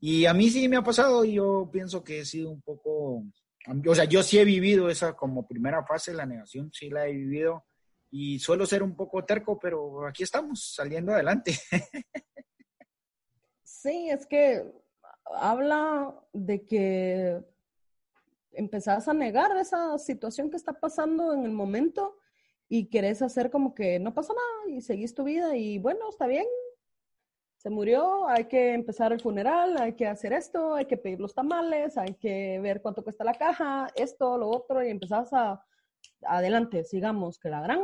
Y 0.00 0.26
a 0.26 0.34
mí 0.34 0.50
sí 0.50 0.68
me 0.68 0.76
ha 0.76 0.82
pasado 0.82 1.24
y 1.24 1.34
yo 1.34 1.68
pienso 1.72 2.02
que 2.02 2.20
he 2.20 2.24
sido 2.24 2.50
un 2.50 2.60
poco, 2.60 3.22
o 3.86 3.94
sea, 3.94 4.04
yo 4.04 4.22
sí 4.22 4.38
he 4.38 4.44
vivido 4.44 4.88
esa 4.88 5.14
como 5.14 5.46
primera 5.46 5.84
fase, 5.84 6.12
la 6.12 6.26
negación, 6.26 6.72
sí 6.72 6.90
la 6.90 7.06
he 7.06 7.12
vivido 7.12 7.66
y 8.14 8.38
suelo 8.38 8.66
ser 8.66 8.82
un 8.82 8.94
poco 8.94 9.24
terco, 9.24 9.58
pero 9.58 10.06
aquí 10.06 10.22
estamos 10.22 10.74
saliendo 10.74 11.12
adelante. 11.12 11.52
Sí, 13.64 14.10
es 14.10 14.26
que 14.26 14.64
habla 15.24 16.14
de 16.32 16.64
que 16.64 17.42
empezás 18.52 19.08
a 19.08 19.12
negar 19.12 19.56
esa 19.56 19.98
situación 19.98 20.50
que 20.50 20.56
está 20.56 20.72
pasando 20.72 21.32
en 21.32 21.44
el 21.44 21.50
momento 21.50 22.16
y 22.68 22.90
querés 22.90 23.22
hacer 23.22 23.50
como 23.50 23.74
que 23.74 23.98
no 23.98 24.14
pasa 24.14 24.34
nada 24.34 24.76
y 24.76 24.82
seguís 24.82 25.16
tu 25.16 25.24
vida 25.24 25.56
y 25.56 25.78
bueno, 25.78 26.10
está 26.10 26.28
bien, 26.28 26.46
se 27.56 27.70
murió, 27.70 28.28
hay 28.28 28.44
que 28.44 28.72
empezar 28.72 29.12
el 29.12 29.20
funeral, 29.20 29.76
hay 29.80 29.94
que 29.94 30.06
hacer 30.06 30.32
esto, 30.32 30.74
hay 30.76 30.84
que 30.84 30.96
pedir 30.96 31.18
los 31.18 31.34
tamales, 31.34 31.98
hay 31.98 32.14
que 32.14 32.60
ver 32.60 32.82
cuánto 32.82 33.02
cuesta 33.02 33.24
la 33.24 33.34
caja, 33.34 33.88
esto, 33.96 34.38
lo 34.38 34.48
otro, 34.48 34.84
y 34.84 34.90
empezás 34.90 35.32
a, 35.32 35.64
adelante, 36.22 36.84
sigamos, 36.84 37.38
que 37.38 37.48
la 37.48 37.62
gran, 37.62 37.80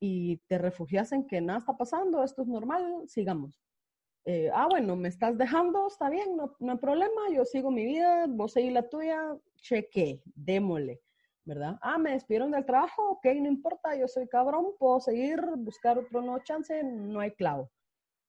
y 0.00 0.38
te 0.48 0.58
refugias 0.58 1.12
en 1.12 1.26
que 1.26 1.40
nada 1.40 1.60
está 1.60 1.76
pasando, 1.76 2.22
esto 2.22 2.42
es 2.42 2.48
normal, 2.48 3.04
sigamos. 3.08 3.60
Eh, 4.24 4.50
ah, 4.52 4.66
bueno, 4.68 4.96
me 4.96 5.08
estás 5.08 5.38
dejando, 5.38 5.86
está 5.86 6.10
bien, 6.10 6.36
no, 6.36 6.56
no 6.58 6.72
hay 6.72 6.78
problema, 6.78 7.22
yo 7.32 7.44
sigo 7.44 7.70
mi 7.70 7.84
vida, 7.84 8.26
vos 8.28 8.52
seguís 8.52 8.72
la 8.72 8.88
tuya, 8.88 9.36
cheque, 9.56 10.22
démosle. 10.34 11.00
¿verdad? 11.46 11.78
Ah, 11.80 11.96
me 11.96 12.10
despidieron 12.10 12.50
del 12.50 12.66
trabajo, 12.66 13.10
ok, 13.12 13.24
no 13.36 13.48
importa, 13.48 13.96
yo 13.96 14.08
soy 14.08 14.26
cabrón, 14.26 14.74
puedo 14.78 14.98
seguir, 14.98 15.40
buscar 15.58 15.96
otro 15.96 16.20
nuevo 16.20 16.42
chance, 16.42 16.82
no 16.82 17.20
hay 17.20 17.30
clavo. 17.30 17.70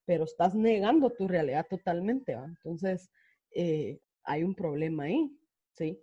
Pero 0.05 0.23
estás 0.23 0.53
negando 0.53 1.09
tu 1.09 1.27
realidad 1.27 1.65
totalmente, 1.67 2.35
¿va? 2.35 2.45
Entonces, 2.45 3.09
eh, 3.51 3.99
hay 4.23 4.43
un 4.43 4.53
problema 4.53 5.05
ahí, 5.05 5.35
¿sí? 5.73 5.99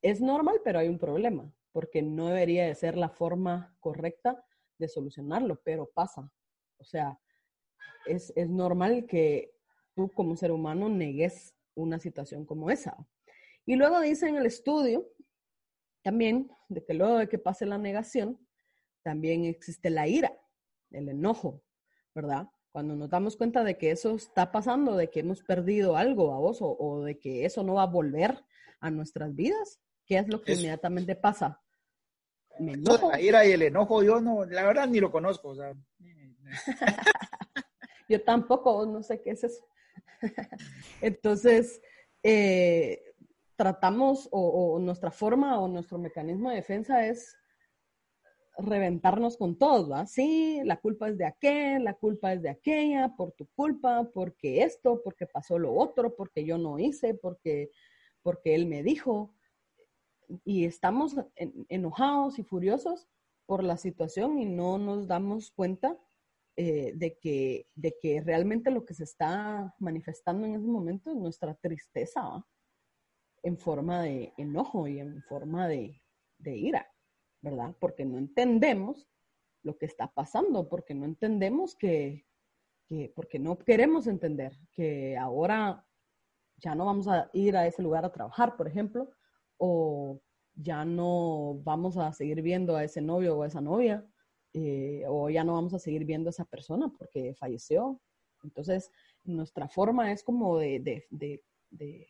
Es 0.00 0.22
normal, 0.22 0.62
pero 0.64 0.78
hay 0.78 0.88
un 0.88 0.98
problema, 0.98 1.52
porque 1.70 2.00
no 2.00 2.28
debería 2.28 2.66
de 2.66 2.74
ser 2.74 2.96
la 2.96 3.10
forma 3.10 3.76
correcta 3.80 4.42
de 4.78 4.88
solucionarlo, 4.88 5.60
pero 5.64 5.90
pasa. 5.90 6.30
O 6.78 6.84
sea, 6.84 7.18
es, 8.06 8.32
es 8.36 8.48
normal 8.48 9.06
que 9.06 9.54
tú 9.94 10.10
como 10.12 10.36
ser 10.36 10.52
humano 10.52 10.88
negues 10.88 11.54
una 11.74 11.98
situación 11.98 12.44
como 12.44 12.70
esa. 12.70 12.96
Y 13.66 13.76
luego 13.76 14.00
dice 14.00 14.28
en 14.28 14.36
el 14.36 14.46
estudio 14.46 15.08
también 16.04 16.50
de 16.68 16.84
que 16.84 16.94
luego 16.94 17.16
de 17.16 17.28
que 17.28 17.38
pase 17.38 17.64
la 17.64 17.78
negación, 17.78 18.38
también 19.02 19.44
existe 19.44 19.88
la 19.90 20.06
ira, 20.06 20.38
el 20.90 21.08
enojo, 21.08 21.62
¿verdad? 22.14 22.48
Cuando 22.72 22.94
nos 22.94 23.08
damos 23.08 23.36
cuenta 23.36 23.64
de 23.64 23.78
que 23.78 23.90
eso 23.90 24.14
está 24.14 24.52
pasando, 24.52 24.96
de 24.96 25.08
que 25.08 25.20
hemos 25.20 25.42
perdido 25.42 25.96
algo 25.96 26.34
a 26.34 26.38
vos 26.38 26.58
o, 26.60 27.02
de 27.02 27.18
que 27.18 27.46
eso 27.46 27.62
no 27.62 27.74
va 27.74 27.84
a 27.84 27.86
volver 27.86 28.44
a 28.80 28.90
nuestras 28.90 29.34
vidas, 29.34 29.80
¿qué 30.04 30.18
es 30.18 30.28
lo 30.28 30.42
que 30.42 30.52
inmediatamente 30.52 31.16
pasa? 31.16 31.62
La 32.58 33.20
ira 33.20 33.46
y 33.46 33.52
el 33.52 33.62
enojo, 33.62 34.02
yo 34.02 34.20
no, 34.20 34.44
la 34.44 34.62
verdad 34.62 34.86
ni 34.86 35.00
lo 35.00 35.10
conozco. 35.10 35.54
yo 38.08 38.22
tampoco, 38.22 38.86
no 38.86 39.02
sé 39.02 39.20
qué 39.20 39.30
es 39.30 39.44
eso. 39.44 39.66
Entonces, 41.00 41.80
eh, 42.22 43.02
tratamos 43.56 44.28
o, 44.30 44.78
nuestra 44.80 45.10
forma 45.10 45.60
o 45.60 45.68
nuestro 45.68 45.98
mecanismo 45.98 46.50
de 46.50 46.56
defensa 46.56 47.06
es 47.06 47.36
reventarnos 48.56 49.36
con 49.36 49.58
todo, 49.58 49.88
¿va? 49.88 50.06
Sí, 50.06 50.60
la 50.64 50.76
culpa 50.76 51.08
es 51.08 51.18
de 51.18 51.26
aquel, 51.26 51.82
la 51.82 51.94
culpa 51.94 52.32
es 52.32 52.42
de 52.42 52.50
aquella, 52.50 53.12
por 53.16 53.32
tu 53.32 53.48
culpa, 53.56 54.08
porque 54.14 54.62
esto, 54.62 55.00
porque 55.02 55.26
pasó 55.26 55.58
lo 55.58 55.74
otro, 55.74 56.14
porque 56.14 56.44
yo 56.44 56.56
no 56.56 56.78
hice, 56.78 57.14
porque, 57.14 57.70
porque 58.22 58.54
él 58.54 58.66
me 58.66 58.84
dijo. 58.84 59.33
Y 60.44 60.64
estamos 60.64 61.16
enojados 61.68 62.38
y 62.38 62.44
furiosos 62.44 63.08
por 63.46 63.62
la 63.62 63.76
situación 63.76 64.38
y 64.38 64.46
no 64.46 64.78
nos 64.78 65.06
damos 65.06 65.50
cuenta 65.50 65.98
eh, 66.56 66.92
de, 66.94 67.18
que, 67.18 67.68
de 67.74 67.96
que 68.00 68.20
realmente 68.20 68.70
lo 68.70 68.84
que 68.84 68.94
se 68.94 69.04
está 69.04 69.74
manifestando 69.78 70.46
en 70.46 70.54
ese 70.54 70.66
momento 70.66 71.10
es 71.10 71.16
nuestra 71.16 71.54
tristeza, 71.54 72.22
¿va? 72.22 72.46
en 73.42 73.58
forma 73.58 74.02
de 74.02 74.32
enojo 74.38 74.88
y 74.88 74.98
en 74.98 75.22
forma 75.24 75.68
de, 75.68 76.00
ira, 76.44 76.90
¿verdad? 77.42 77.76
Porque 77.78 78.04
no 78.04 78.18
entendemos 78.18 79.08
lo 79.62 79.76
que 79.76 79.86
está 79.86 80.12
pasando, 80.12 80.68
porque 80.68 80.94
no 80.94 81.04
entendemos 81.04 81.76
que, 81.76 82.26
que, 82.86 83.12
porque 83.14 83.38
no 83.38 83.58
queremos 83.58 84.06
entender 84.06 84.58
que 84.72 85.16
ahora 85.18 85.86
ya 86.56 86.74
no 86.74 86.86
vamos 86.86 87.06
a 87.06 87.30
ir 87.32 87.56
a 87.56 87.66
ese 87.66 87.82
lugar 87.82 88.04
a 88.04 88.12
trabajar, 88.12 88.56
por 88.56 88.66
ejemplo, 88.66 89.10
o 89.58 90.20
ya 90.54 90.84
no 90.84 91.60
vamos 91.64 91.96
a 91.96 92.12
seguir 92.12 92.42
viendo 92.42 92.76
a 92.76 92.84
ese 92.84 93.00
novio 93.00 93.36
o 93.36 93.42
a 93.42 93.46
esa 93.46 93.60
novia, 93.60 94.06
eh, 94.52 95.04
o 95.08 95.28
ya 95.30 95.44
no 95.44 95.54
vamos 95.54 95.74
a 95.74 95.78
seguir 95.78 96.04
viendo 96.04 96.28
a 96.28 96.30
esa 96.30 96.44
persona 96.44 96.92
porque 96.96 97.34
falleció. 97.34 98.00
Entonces, 98.42 98.90
nuestra 99.24 99.68
forma 99.68 100.12
es 100.12 100.22
como 100.22 100.58
de, 100.58 100.80
de, 100.80 101.06
de, 101.70 102.06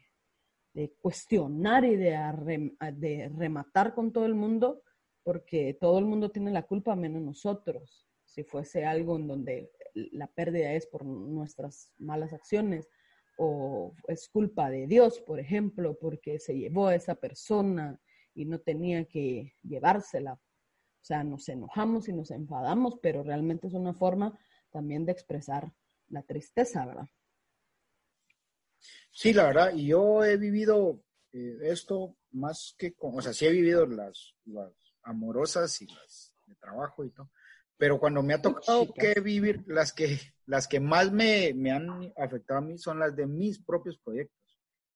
de 0.75 0.93
cuestionar 1.01 1.85
y 1.85 1.97
de, 1.97 3.31
rematar 3.37 3.95
con 3.95 4.13
todo 4.13 4.27
el 4.27 4.35
mundo, 4.35 4.83
porque 5.23 5.75
todo 5.81 5.99
el 5.99 6.05
mundo 6.05 6.31
tiene 6.31 6.51
la 6.51 6.67
culpa 6.67 6.97
menos 6.97 7.23
nosotros. 7.23 8.07
Si 8.25 8.43
fuese 8.43 8.85
algo 8.85 9.17
en 9.17 9.29
donde 9.29 9.71
la 9.95 10.27
pérdida 10.27 10.73
es 10.73 10.87
por 10.87 11.05
nuestras 11.05 11.93
malas 11.99 12.33
acciones 12.33 12.91
o 13.37 13.95
es 14.09 14.29
culpa 14.29 14.71
de 14.71 14.87
Dios, 14.87 15.21
por 15.21 15.41
ejemplo, 15.41 15.97
porque 16.01 16.39
se 16.39 16.57
llevó 16.57 16.89
a 16.89 16.95
esa 16.95 17.15
persona 17.15 18.01
y 18.35 18.45
no 18.45 18.61
tenía 18.61 19.05
que 19.07 19.55
llevársela. 19.63 20.35
O 20.35 21.07
sea, 21.07 21.23
nos 21.23 21.49
enojamos 21.49 22.09
y 22.09 22.13
nos 22.13 22.31
enfadamos, 22.31 22.99
pero 23.03 23.23
realmente 23.23 23.67
es 23.67 23.75
una 23.75 23.95
forma 23.95 24.39
también 24.71 25.05
de 25.05 25.13
expresar 25.13 25.73
la 26.09 26.23
tristeza, 26.23 26.87
¿verdad? 26.87 27.09
Sí, 29.11 29.33
la 29.33 29.45
verdad, 29.45 29.75
y 29.75 29.89
yo 29.89 30.25
he 30.25 30.37
vivido 30.37 31.05
eh, 31.33 31.59
esto 31.63 32.17
más 32.33 32.75
que 32.77 32.95
con, 32.95 33.17
o 33.19 33.23
sea, 33.23 33.33
sí 33.33 33.47
he 33.47 33.51
vivido 33.51 33.87
las, 33.87 34.35
las 34.45 34.73
amorosas 35.03 35.81
y 35.83 35.87
las 35.87 36.35
de 36.47 36.55
trabajo 36.57 37.05
y 37.05 37.11
todo, 37.11 37.31
pero 37.77 37.99
cuando 37.99 38.23
me 38.23 38.35
ha 38.35 38.43
tocado 38.43 38.93
que 38.93 39.21
vivir, 39.21 39.65
las 39.67 39.93
que, 39.93 40.19
las 40.47 40.69
que 40.69 40.81
más 40.81 41.13
me, 41.13 41.53
me, 41.55 41.73
han 41.73 42.13
afectado 42.17 42.59
a 42.59 42.63
mí 42.63 42.79
son 42.79 42.99
las 42.99 43.15
de 43.17 43.27
mis 43.27 43.63
propios 43.63 43.99
proyectos. 43.99 44.39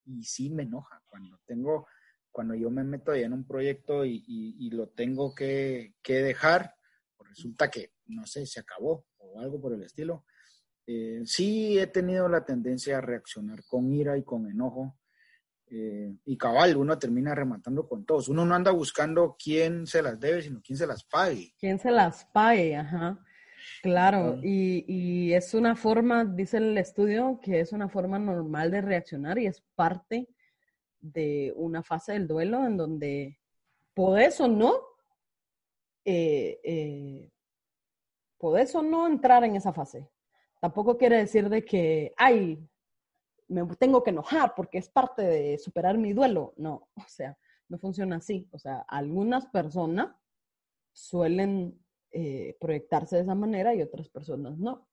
Y 0.07 0.23
sí 0.25 0.51
me 0.51 0.63
enoja 0.63 1.03
cuando 1.09 1.39
tengo, 1.45 1.87
cuando 2.31 2.55
yo 2.55 2.71
me 2.71 2.85
meto 2.85 3.15
ya 3.15 3.27
en 3.27 3.33
un 3.33 3.47
proyecto 3.47 4.05
y, 4.05 4.23
y, 4.27 4.71
lo 4.71 4.89
tengo 4.89 5.35
que, 5.35 5.95
que 6.03 6.23
dejar, 6.23 6.75
pues 7.17 7.31
resulta 7.31 7.71
que, 7.71 7.93
no 8.07 8.25
sé, 8.27 8.47
se 8.47 8.61
acabó 8.61 9.07
o 9.19 9.41
algo 9.41 9.61
por 9.61 9.75
el 9.75 9.83
estilo. 9.83 10.25
Eh, 10.87 11.21
sí 11.27 11.79
he 11.79 11.87
tenido 11.89 12.29
la 12.29 12.47
tendencia 12.47 12.97
a 12.97 13.03
reaccionar 13.03 13.63
con 13.67 13.93
ira 13.93 14.17
y 14.17 14.23
con 14.23 14.49
enojo. 14.51 14.97
Eh, 15.71 16.15
y 16.25 16.37
cabal, 16.37 16.77
uno 16.77 16.99
termina 16.99 17.35
rematando 17.35 17.87
con 17.87 18.05
todos. 18.05 18.29
Uno 18.29 18.45
no 18.45 18.55
anda 18.55 18.71
buscando 18.71 19.37
quién 19.43 19.87
se 19.87 20.03
las 20.03 20.19
debe, 20.19 20.43
sino 20.43 20.61
quién 20.63 20.77
se 20.77 20.87
las 20.87 21.05
pague. 21.05 21.55
Quién 21.59 21.79
se 21.79 21.91
las 21.91 22.25
pague, 22.27 22.77
ajá. 22.77 23.19
Claro, 23.83 24.39
y, 24.43 24.85
y, 24.89 25.35
es 25.35 25.55
una 25.55 25.77
forma, 25.77 26.25
dice 26.25 26.57
el 26.57 26.77
estudio, 26.79 27.39
que 27.43 27.61
es 27.61 27.73
una 27.73 27.89
forma 27.89 28.19
normal 28.19 28.71
de 28.71 28.81
reaccionar 28.81 29.39
y 29.39 29.47
es 29.47 29.63
parte 29.75 30.29
de 31.01 31.53
una 31.55 31.83
fase 31.83 32.13
del 32.13 32.27
duelo 32.27 32.65
en 32.65 32.77
donde 32.77 33.39
podés 33.95 34.41
o 34.41 34.49
no, 34.49 34.81
eh, 36.05 36.61
eh, 36.65 37.31
podés 38.39 38.75
o 38.75 38.83
no 38.83 39.07
entrar 39.07 39.45
en 39.45 39.57
esa 39.57 39.73
fase. 39.73 40.09
Tampoco 40.61 40.97
quiere 40.97 41.19
decir 41.19 41.49
de 41.49 41.65
que, 41.65 42.15
ay, 42.17 42.59
me 43.49 43.65
tengo 43.77 44.03
que 44.03 44.11
enojar 44.11 44.55
porque 44.55 44.79
es 44.79 44.89
parte 44.89 45.23
de 45.23 45.59
superar 45.59 45.99
mi 45.99 46.13
duelo. 46.13 46.55
No, 46.57 46.89
o 46.95 47.09
sea, 47.09 47.37
no 47.69 47.79
funciona 47.79 48.17
así. 48.17 48.49
O 48.53 48.59
sea, 48.59 48.85
algunas 48.89 49.47
personas 49.47 50.15
suelen 50.93 51.79
eh, 52.11 52.57
proyectarse 52.61 53.17
de 53.17 53.23
esa 53.23 53.35
manera 53.35 53.75
y 53.75 53.83
otras 53.83 54.09
personas 54.09 54.59
no. 54.59 54.89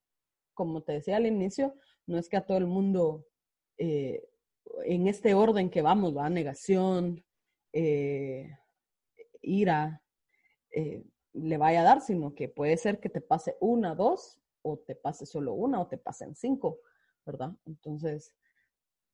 Como 0.54 0.84
te 0.84 0.94
decía 0.94 1.18
al 1.18 1.26
inicio, 1.26 1.76
no 2.08 2.18
es 2.18 2.30
que 2.30 2.38
a 2.38 2.46
todo 2.46 2.58
el 2.58 2.68
mundo 2.68 3.26
eh, 3.78 4.24
en 4.86 5.08
este 5.08 5.34
orden 5.34 5.70
que 5.70 5.82
vamos, 5.82 6.16
va 6.16 6.30
negación, 6.30 7.24
eh, 7.74 8.58
ira, 9.42 10.02
le 11.34 11.58
vaya 11.58 11.82
a 11.82 11.84
dar, 11.84 12.02
sino 12.02 12.36
que 12.36 12.50
puede 12.50 12.76
ser 12.76 13.00
que 13.00 13.10
te 13.10 13.22
pase 13.22 13.56
una, 13.62 13.96
dos 13.96 14.42
o 14.62 14.78
te 14.78 14.96
pase 14.96 15.26
solo 15.26 15.54
una 15.54 15.80
o 15.80 15.88
te 15.88 15.98
pasen 15.98 16.36
cinco, 16.36 16.80
¿verdad? 17.26 17.52
Entonces, 17.66 18.34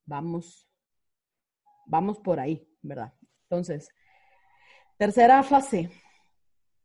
vamos, 0.06 0.68
vamos 1.86 2.20
por 2.20 2.40
ahí, 2.40 2.68
¿verdad? 2.82 3.14
Entonces, 3.44 3.90
tercera 4.98 5.44
fase, 5.44 5.90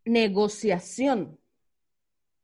negociación. 0.05 1.39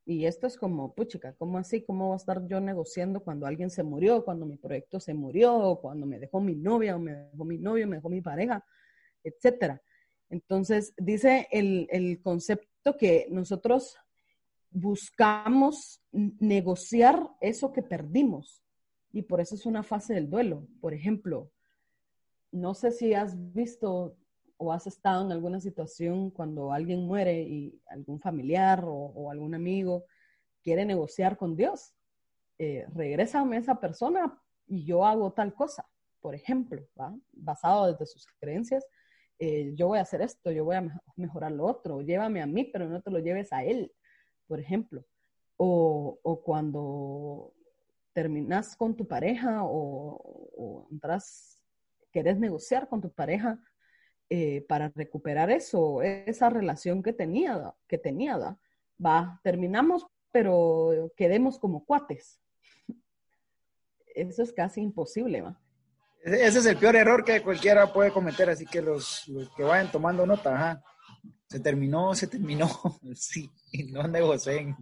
Y 0.04 0.26
esto 0.26 0.46
es 0.46 0.56
como, 0.56 0.94
puchica, 0.94 1.34
¿cómo 1.34 1.58
así? 1.58 1.84
¿Cómo 1.84 2.08
va 2.08 2.14
a 2.14 2.16
estar 2.16 2.46
yo 2.46 2.60
negociando 2.60 3.20
cuando 3.20 3.46
alguien 3.46 3.70
se 3.70 3.82
murió, 3.82 4.24
cuando 4.24 4.46
mi 4.46 4.56
proyecto 4.56 4.98
se 4.98 5.14
murió, 5.14 5.78
cuando 5.80 6.06
me 6.06 6.18
dejó 6.18 6.40
mi 6.40 6.56
novia 6.56 6.96
o 6.96 6.98
me 6.98 7.14
dejó 7.14 7.44
mi 7.44 7.58
novio, 7.58 7.86
me 7.86 7.96
dejó 7.96 8.08
mi 8.08 8.20
pareja, 8.20 8.64
etcétera? 9.22 9.80
Entonces, 10.28 10.92
dice 10.96 11.46
el, 11.52 11.86
el 11.90 12.20
concepto 12.20 12.96
que 12.96 13.28
nosotros 13.30 13.96
buscamos 14.70 16.02
negociar 16.10 17.28
eso 17.40 17.72
que 17.72 17.82
perdimos. 17.82 18.61
Y 19.12 19.22
por 19.22 19.40
eso 19.40 19.54
es 19.54 19.66
una 19.66 19.82
fase 19.82 20.14
del 20.14 20.30
duelo. 20.30 20.66
Por 20.80 20.94
ejemplo, 20.94 21.50
no 22.50 22.74
sé 22.74 22.90
si 22.90 23.14
has 23.14 23.34
visto 23.52 24.16
o 24.56 24.72
has 24.72 24.86
estado 24.86 25.24
en 25.24 25.32
alguna 25.32 25.60
situación 25.60 26.30
cuando 26.30 26.72
alguien 26.72 27.06
muere 27.06 27.42
y 27.42 27.80
algún 27.86 28.20
familiar 28.20 28.84
o, 28.86 29.30
algún 29.30 29.54
amigo 29.54 30.04
quiere 30.62 30.84
negociar 30.84 31.36
con 31.36 31.56
Dios. 31.56 31.94
Eh, 32.58 32.86
regrésame 32.94 33.56
a 33.56 33.60
esa 33.60 33.80
persona 33.80 34.40
y 34.66 34.84
yo 34.84 35.04
hago 35.04 35.32
tal 35.32 35.52
cosa, 35.52 35.88
por 36.20 36.34
ejemplo, 36.34 36.86
basado 37.32 37.90
desde 37.90 38.06
sus 38.06 38.26
creencias. 38.38 38.86
Eh, 39.38 39.72
yo 39.74 39.88
voy 39.88 39.98
a 39.98 40.02
hacer 40.02 40.22
esto, 40.22 40.52
yo 40.52 40.64
voy 40.64 40.76
a 40.76 41.02
mejorar 41.16 41.50
lo 41.50 41.66
otro, 41.66 42.00
llévame 42.00 42.40
a 42.40 42.46
mí, 42.46 42.64
pero 42.64 42.88
no 42.88 43.02
te 43.02 43.10
lo 43.10 43.18
lleves 43.18 43.52
a 43.52 43.64
él 43.64 43.92
por 44.52 44.60
ejemplo, 44.60 45.02
o, 45.56 46.42
cuando 46.44 47.54
terminas 48.12 48.76
con 48.76 48.96
tu 48.96 49.06
pareja 49.06 49.60
o, 49.62 50.88
entras, 50.90 51.62
querés 52.12 52.38
negociar 52.38 52.88
con 52.88 53.00
tu 53.00 53.10
pareja 53.12 53.58
eh, 54.28 54.64
para 54.68 54.92
recuperar 54.94 55.50
eso, 55.50 56.02
esa 56.02 56.50
relación 56.50 57.02
que 57.02 57.12
tenía, 57.12 57.74
que 57.86 57.98
tenía, 57.98 58.56
va, 59.04 59.40
terminamos, 59.42 60.06
pero 60.30 61.12
quedemos 61.16 61.58
como 61.58 61.84
cuates. 61.84 62.40
Eso 64.14 64.42
es 64.42 64.52
casi 64.52 64.80
imposible, 64.80 65.40
va. 65.40 65.58
Ese 66.22 66.60
es 66.60 66.66
el 66.66 66.76
peor 66.76 66.94
error 66.94 67.24
que 67.24 67.42
cualquiera 67.42 67.92
puede 67.92 68.12
cometer, 68.12 68.48
así 68.48 68.64
que 68.64 68.80
los, 68.80 69.30
que 69.56 69.64
vayan 69.64 69.90
tomando 69.90 70.24
nota. 70.24 70.80
Se 71.48 71.58
terminó, 71.58 72.14
se 72.14 72.28
terminó, 72.28 72.68
sí, 73.14 73.50
no 73.90 74.06
negocien. 74.06 74.76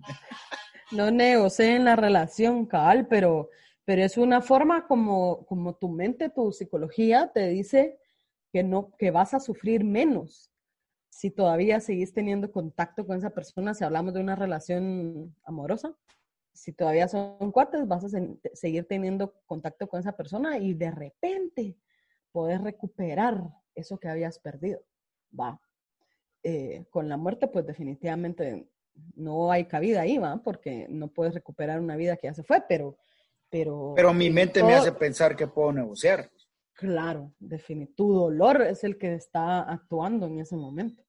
No 0.92 1.10
negocien 1.10 1.84
la 1.84 1.94
relación, 1.94 2.66
cabal, 2.66 3.06
pero, 3.06 3.50
pero 3.84 4.02
es 4.02 4.18
una 4.18 4.40
forma 4.40 4.86
como, 4.86 5.46
como 5.46 5.74
tu 5.74 5.88
mente, 5.88 6.30
tu 6.30 6.52
psicología 6.52 7.30
te 7.32 7.48
dice 7.48 7.98
que, 8.52 8.64
no, 8.64 8.92
que 8.98 9.10
vas 9.10 9.34
a 9.34 9.40
sufrir 9.40 9.84
menos 9.84 10.50
si 11.08 11.30
todavía 11.30 11.80
seguís 11.80 12.12
teniendo 12.12 12.50
contacto 12.50 13.06
con 13.06 13.18
esa 13.18 13.30
persona, 13.30 13.74
si 13.74 13.84
hablamos 13.84 14.14
de 14.14 14.20
una 14.20 14.36
relación 14.36 15.36
amorosa, 15.44 15.94
si 16.52 16.72
todavía 16.72 17.08
son 17.08 17.52
cuates, 17.52 17.86
vas 17.86 18.04
a 18.04 18.20
seguir 18.54 18.86
teniendo 18.86 19.34
contacto 19.46 19.88
con 19.88 20.00
esa 20.00 20.16
persona 20.16 20.58
y 20.58 20.74
de 20.74 20.90
repente 20.90 21.76
poder 22.32 22.62
recuperar 22.62 23.42
eso 23.74 23.98
que 23.98 24.08
habías 24.08 24.38
perdido. 24.38 24.82
Va, 25.38 25.60
eh, 26.42 26.86
con 26.90 27.08
la 27.08 27.16
muerte, 27.16 27.48
pues 27.48 27.66
definitivamente 27.66 28.68
no 29.14 29.50
hay 29.50 29.66
cabida 29.66 30.02
ahí, 30.02 30.18
¿va? 30.18 30.40
Porque 30.42 30.86
no 30.88 31.08
puedes 31.08 31.34
recuperar 31.34 31.80
una 31.80 31.96
vida 31.96 32.16
que 32.16 32.26
ya 32.26 32.34
se 32.34 32.42
fue, 32.42 32.62
pero... 32.68 32.96
Pero, 33.52 33.94
pero 33.96 34.14
mi 34.14 34.30
mente 34.30 34.62
me 34.62 34.74
hace 34.74 34.92
pensar 34.92 35.34
que 35.34 35.48
puedo 35.48 35.72
negociar. 35.72 36.30
Claro, 36.72 37.34
definitivamente. 37.40 37.94
Tu 37.96 38.12
dolor 38.12 38.62
es 38.62 38.84
el 38.84 38.96
que 38.96 39.14
está 39.14 39.62
actuando 39.62 40.26
en 40.26 40.38
ese 40.38 40.56
momento, 40.56 41.02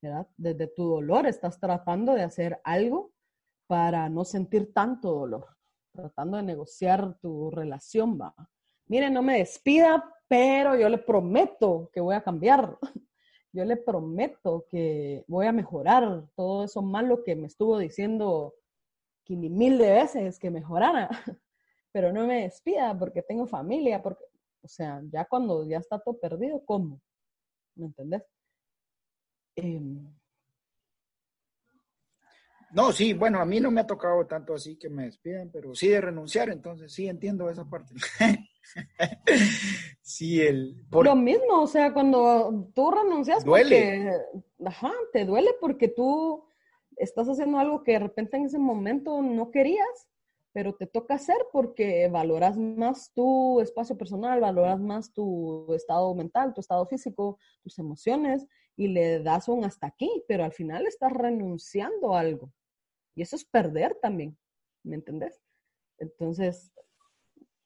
¿verdad? 0.00 0.26
Desde 0.36 0.66
tu 0.66 0.88
dolor 0.88 1.26
estás 1.26 1.60
tratando 1.60 2.14
de 2.14 2.22
hacer 2.22 2.58
algo 2.64 3.12
para 3.66 4.08
no 4.08 4.24
sentir 4.24 4.72
tanto 4.72 5.12
dolor, 5.12 5.46
tratando 5.92 6.38
de 6.38 6.42
negociar 6.42 7.18
tu 7.20 7.50
relación, 7.50 8.18
va. 8.18 8.34
Mire, 8.86 9.10
no 9.10 9.22
me 9.22 9.38
despida, 9.38 10.02
pero 10.26 10.76
yo 10.76 10.88
le 10.88 10.98
prometo 10.98 11.90
que 11.92 12.00
voy 12.00 12.14
a 12.14 12.24
cambiar 12.24 12.76
yo 13.54 13.64
le 13.64 13.76
prometo 13.76 14.66
que 14.68 15.24
voy 15.28 15.46
a 15.46 15.52
mejorar 15.52 16.24
todo 16.34 16.64
eso 16.64 16.82
malo 16.82 17.22
que 17.22 17.36
me 17.36 17.46
estuvo 17.46 17.78
diciendo 17.78 18.54
mil 19.28 19.78
de 19.78 19.92
veces 19.92 20.38
que 20.40 20.50
mejorara, 20.50 21.08
pero 21.92 22.12
no 22.12 22.26
me 22.26 22.42
despida 22.42 22.98
porque 22.98 23.22
tengo 23.22 23.46
familia, 23.46 24.02
porque, 24.02 24.24
o 24.60 24.68
sea, 24.68 25.00
ya 25.10 25.24
cuando 25.24 25.64
ya 25.64 25.78
está 25.78 26.00
todo 26.00 26.18
perdido, 26.18 26.64
¿cómo? 26.64 27.00
¿Me 27.76 27.86
entendés? 27.86 28.24
Em, 29.56 30.12
No, 32.72 32.90
sí, 32.90 33.12
bueno, 33.12 33.38
a 33.40 33.44
mí 33.44 33.60
no 33.60 33.70
me 33.70 33.82
ha 33.82 33.86
tocado 33.86 34.26
tanto 34.26 34.52
así 34.52 34.76
que 34.76 34.88
me 34.88 35.04
despidan, 35.04 35.48
pero 35.52 35.76
sí 35.76 35.86
de 35.86 36.00
renunciar, 36.00 36.50
entonces 36.50 36.92
sí 36.92 37.06
entiendo 37.06 37.48
esa 37.48 37.64
parte. 37.64 37.94
sí, 40.02 40.40
el... 40.40 40.76
Lo 40.90 41.16
mismo, 41.16 41.60
o 41.62 41.66
sea, 41.66 41.92
cuando 41.92 42.70
tú 42.74 42.90
renuncias, 42.90 43.44
duele. 43.44 44.12
ajá, 44.64 44.92
te 45.12 45.24
duele 45.24 45.50
porque 45.60 45.88
tú 45.88 46.44
estás 46.96 47.28
haciendo 47.28 47.58
algo 47.58 47.82
que 47.82 47.92
de 47.92 47.98
repente 48.00 48.36
en 48.36 48.44
ese 48.44 48.58
momento 48.58 49.22
no 49.22 49.50
querías, 49.50 50.08
pero 50.52 50.74
te 50.74 50.86
toca 50.86 51.14
hacer 51.14 51.36
porque 51.52 52.08
valoras 52.08 52.56
más 52.56 53.12
tu 53.12 53.60
espacio 53.60 53.98
personal, 53.98 54.40
valoras 54.40 54.80
más 54.80 55.12
tu 55.12 55.72
estado 55.74 56.14
mental, 56.14 56.54
tu 56.54 56.60
estado 56.60 56.86
físico, 56.86 57.38
tus 57.62 57.78
emociones 57.78 58.46
y 58.76 58.88
le 58.88 59.20
das 59.20 59.48
un 59.48 59.64
hasta 59.64 59.88
aquí, 59.88 60.24
pero 60.28 60.44
al 60.44 60.52
final 60.52 60.86
estás 60.86 61.12
renunciando 61.12 62.14
a 62.14 62.20
algo. 62.20 62.52
Y 63.16 63.22
eso 63.22 63.36
es 63.36 63.44
perder 63.44 63.96
también, 64.00 64.36
¿me 64.84 64.96
entendés? 64.96 65.40
Entonces, 65.98 66.72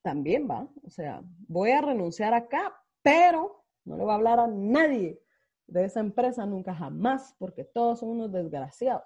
también 0.09 0.49
va, 0.51 0.67
o 0.85 0.89
sea, 0.89 1.23
voy 1.49 1.71
a 1.71 1.83
renunciar 1.83 2.33
acá, 2.33 2.75
pero 3.03 3.63
no 3.85 3.95
le 3.95 4.05
voy 4.05 4.13
a 4.13 4.15
hablar 4.15 4.41
a 4.41 4.47
nadie 4.47 5.21
de 5.67 5.85
esa 5.85 6.01
empresa 6.01 6.47
nunca 6.47 6.75
jamás, 6.75 7.37
porque 7.39 7.63
todos 7.63 8.01
son 8.01 8.09
unos 8.09 8.33
desgraciados. 8.33 9.05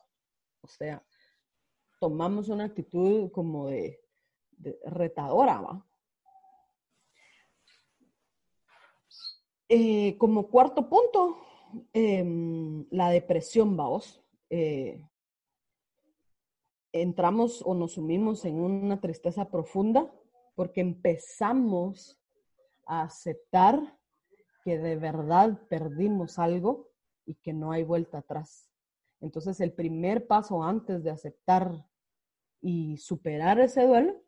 O 0.61 0.69
sea, 0.69 1.05
tomamos 1.99 2.51
una 2.51 2.67
actitud 2.67 3.33
como 3.33 3.67
de, 3.67 4.01
retadora, 4.85 5.61
¿va? 5.61 5.87
Eh, 9.69 10.17
como 10.19 10.47
cuarto 10.47 10.89
punto, 10.89 11.39
em, 11.93 12.87
la 12.93 13.11
depresión, 13.11 13.77
vamos. 13.77 14.23
Eh, 14.51 15.05
entramos 16.93 17.61
o 17.67 17.75
nos 17.75 17.95
sumimos 17.95 18.45
en 18.45 18.61
una 18.61 19.01
tristeza 19.01 19.51
profunda 19.51 20.09
porque 20.55 20.81
empezamos 20.81 22.19
a 22.87 23.03
aceptar 23.03 23.99
que 24.65 24.79
de 24.79 24.97
verdad 24.97 25.61
perdimos 25.69 26.39
algo 26.39 26.91
y 27.25 27.35
que 27.35 27.53
no 27.53 27.73
hay 27.73 27.83
vuelta 27.83 28.19
atrás. 28.19 28.69
Entonces, 29.21 29.61
el 29.61 29.73
primer 29.73 30.27
paso 30.27 30.63
antes 30.63 31.03
de 31.05 31.11
aceptar 31.11 31.87
y 32.61 32.97
superar 32.97 33.61
ese 33.61 33.87
duelo 33.87 34.21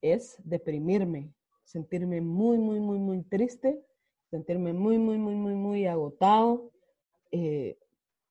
es 0.00 0.36
deprimirme, 0.44 1.34
sentirme 1.64 2.20
muy, 2.20 2.58
muy, 2.58 2.80
muy, 2.80 2.98
muy 2.98 3.22
triste, 3.24 3.84
sentirme 4.30 4.72
muy, 4.72 4.98
muy, 4.98 5.18
muy, 5.18 5.34
muy, 5.34 5.54
muy 5.54 5.86
agotado, 5.86 6.70
eh, 7.30 7.78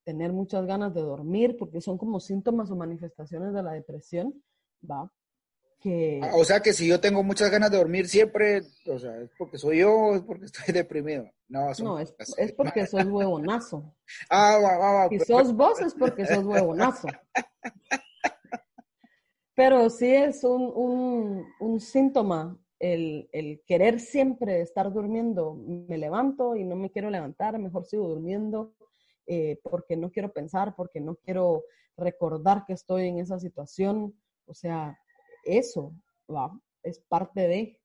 tener 0.04 0.32
muchas 0.32 0.66
ganas 0.66 0.94
de 0.94 1.02
dormir, 1.02 1.58
porque 1.58 1.82
son 1.82 1.98
como 1.98 2.20
síntomas 2.20 2.72
o 2.72 2.76
manifestaciones 2.76 3.54
de 3.54 3.64
la 3.64 3.74
depresión, 3.74 4.42
¿va? 4.90 5.12
Que... 5.80 6.22
O 6.34 6.44
sea 6.44 6.60
que 6.60 6.74
si 6.74 6.88
yo 6.88 7.00
tengo 7.00 7.24
muchas 7.24 7.52
ganas 7.52 7.70
de 7.70 7.78
dormir 7.78 8.08
siempre, 8.08 8.64
o 8.88 8.98
sea, 8.98 9.16
es 9.22 9.30
porque 9.38 9.58
soy 9.58 9.80
yo 9.80 9.94
o 9.94 10.16
es 10.16 10.22
porque 10.22 10.46
estoy 10.46 10.74
deprimido. 10.74 11.30
No, 11.50 11.72
no 11.80 12.00
es, 12.00 12.14
es, 12.38 12.52
porque 12.52 12.86
sos 12.88 13.06
huevonazo. 13.06 13.96
ah, 14.30 14.58
va, 14.62 14.78
va, 14.78 14.94
va. 14.94 15.10
Si 15.10 15.20
sos 15.20 15.54
vos 15.56 15.80
es 15.82 15.94
porque 15.94 16.26
sos 16.26 16.44
huevonazo. 16.44 17.08
Pero 19.56 19.90
sí 19.90 20.14
es 20.14 20.44
un, 20.44 20.72
un, 20.76 21.46
un 21.60 21.80
síntoma 21.80 22.60
el, 22.80 23.28
el, 23.32 23.64
querer 23.66 24.00
siempre 24.00 24.62
estar 24.62 24.92
durmiendo. 24.92 25.56
Me 25.56 25.98
levanto 25.98 26.56
y 26.56 26.64
no 26.64 26.76
me 26.76 26.92
quiero 26.92 27.10
levantar, 27.10 27.58
mejor 27.58 27.86
sigo 27.86 28.08
durmiendo 28.08 28.76
eh, 29.26 29.60
porque 29.62 29.98
no 29.98 30.10
quiero 30.10 30.32
pensar, 30.32 30.74
porque 30.76 31.02
no 31.02 31.16
quiero 31.16 31.66
recordar 31.98 32.66
que 32.66 32.74
estoy 32.74 33.08
en 33.08 33.20
esa 33.20 33.40
situación. 33.40 34.16
O 34.46 34.54
sea, 34.54 34.98
eso 35.48 35.94
¿va? 36.30 36.52
es 36.84 37.00
parte 37.00 37.48
de, 37.48 37.80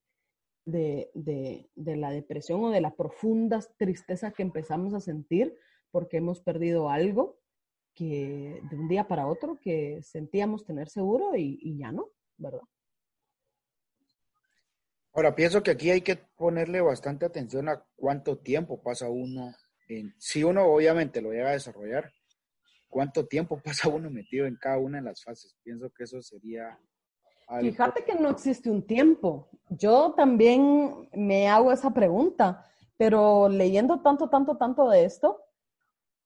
de, 0.65 1.71
de, 1.75 1.97
la 1.97 2.11
depresión 2.11 2.63
o 2.65 2.71
de 2.71 2.81
la 2.81 2.95
profunda 2.95 3.61
tristeza 3.77 4.33
que 4.33 4.43
empezamos 4.43 4.95
a 4.95 5.01
sentir 5.01 5.57
porque 5.91 6.19
hemos 6.19 6.41
perdido 6.41 6.89
algo 6.89 7.39
que 7.95 8.61
de 8.71 8.77
un 8.77 8.89
día 8.89 9.07
para 9.07 9.27
otro 9.27 9.59
que 9.61 10.01
sentíamos 10.03 10.65
tener 10.65 10.89
seguro 10.89 11.37
y, 11.37 11.79
ya 11.79 11.93
no, 11.93 12.11
¿verdad? 12.39 12.63
Ahora, 15.13 15.35
pienso 15.35 15.63
que 15.63 15.73
aquí 15.73 15.91
hay 15.91 16.01
que 16.01 16.17
ponerle 16.17 16.81
bastante 16.81 17.27
atención 17.27 17.69
a 17.69 17.85
cuánto 17.97 18.39
tiempo 18.39 18.83
pasa 18.83 19.11
uno, 19.11 19.55
si 20.19 20.43
uno 20.43 20.65
obviamente 20.65 21.21
lo 21.21 21.33
llega 21.33 21.51
a 21.51 21.53
desarrollar, 21.53 22.11
cuánto 22.89 23.27
tiempo 23.27 23.61
pasa 23.65 23.89
uno 23.89 24.11
metido 24.11 24.47
en 24.47 24.57
cada 24.57 24.79
una 24.79 24.99
de 24.99 25.05
las 25.05 25.23
fases. 25.23 25.55
Pienso 25.63 25.91
que 25.91 26.05
eso 26.05 26.23
sería 26.23 26.79
Fíjate 27.61 28.05
que 28.05 28.15
no 28.15 28.31
existe 28.31 28.71
un 28.71 28.87
tiempo. 28.87 29.49
Yo 29.69 30.13
también 30.13 31.09
me 31.13 31.49
hago 31.49 31.73
esa 31.73 31.93
pregunta, 31.93 32.67
pero 32.97 33.49
leyendo 33.49 34.01
tanto, 34.01 34.29
tanto, 34.29 34.57
tanto 34.57 34.89
de 34.89 35.05
esto, 35.05 35.41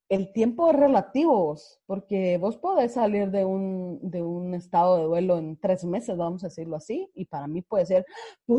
el 0.09 0.33
tiempo 0.33 0.71
es 0.71 0.77
relativo, 0.77 1.57
porque 1.87 2.39
vos 2.39 2.57
podés 2.57 2.93
salir 2.93 3.31
de 3.31 3.45
un, 3.45 3.99
de 4.03 4.23
un 4.23 4.55
estado 4.55 4.99
de 4.99 5.05
duelo 5.05 5.39
en 5.39 5.59
tres 5.59 5.85
meses, 5.85 6.17
vamos 6.17 6.45
a 6.45 6.47
decirlo 6.47 6.77
así, 6.77 7.11
y 7.15 7.25
para 7.25 7.49
mí 7.49 7.63
puede 7.63 7.87
ser, 7.87 8.07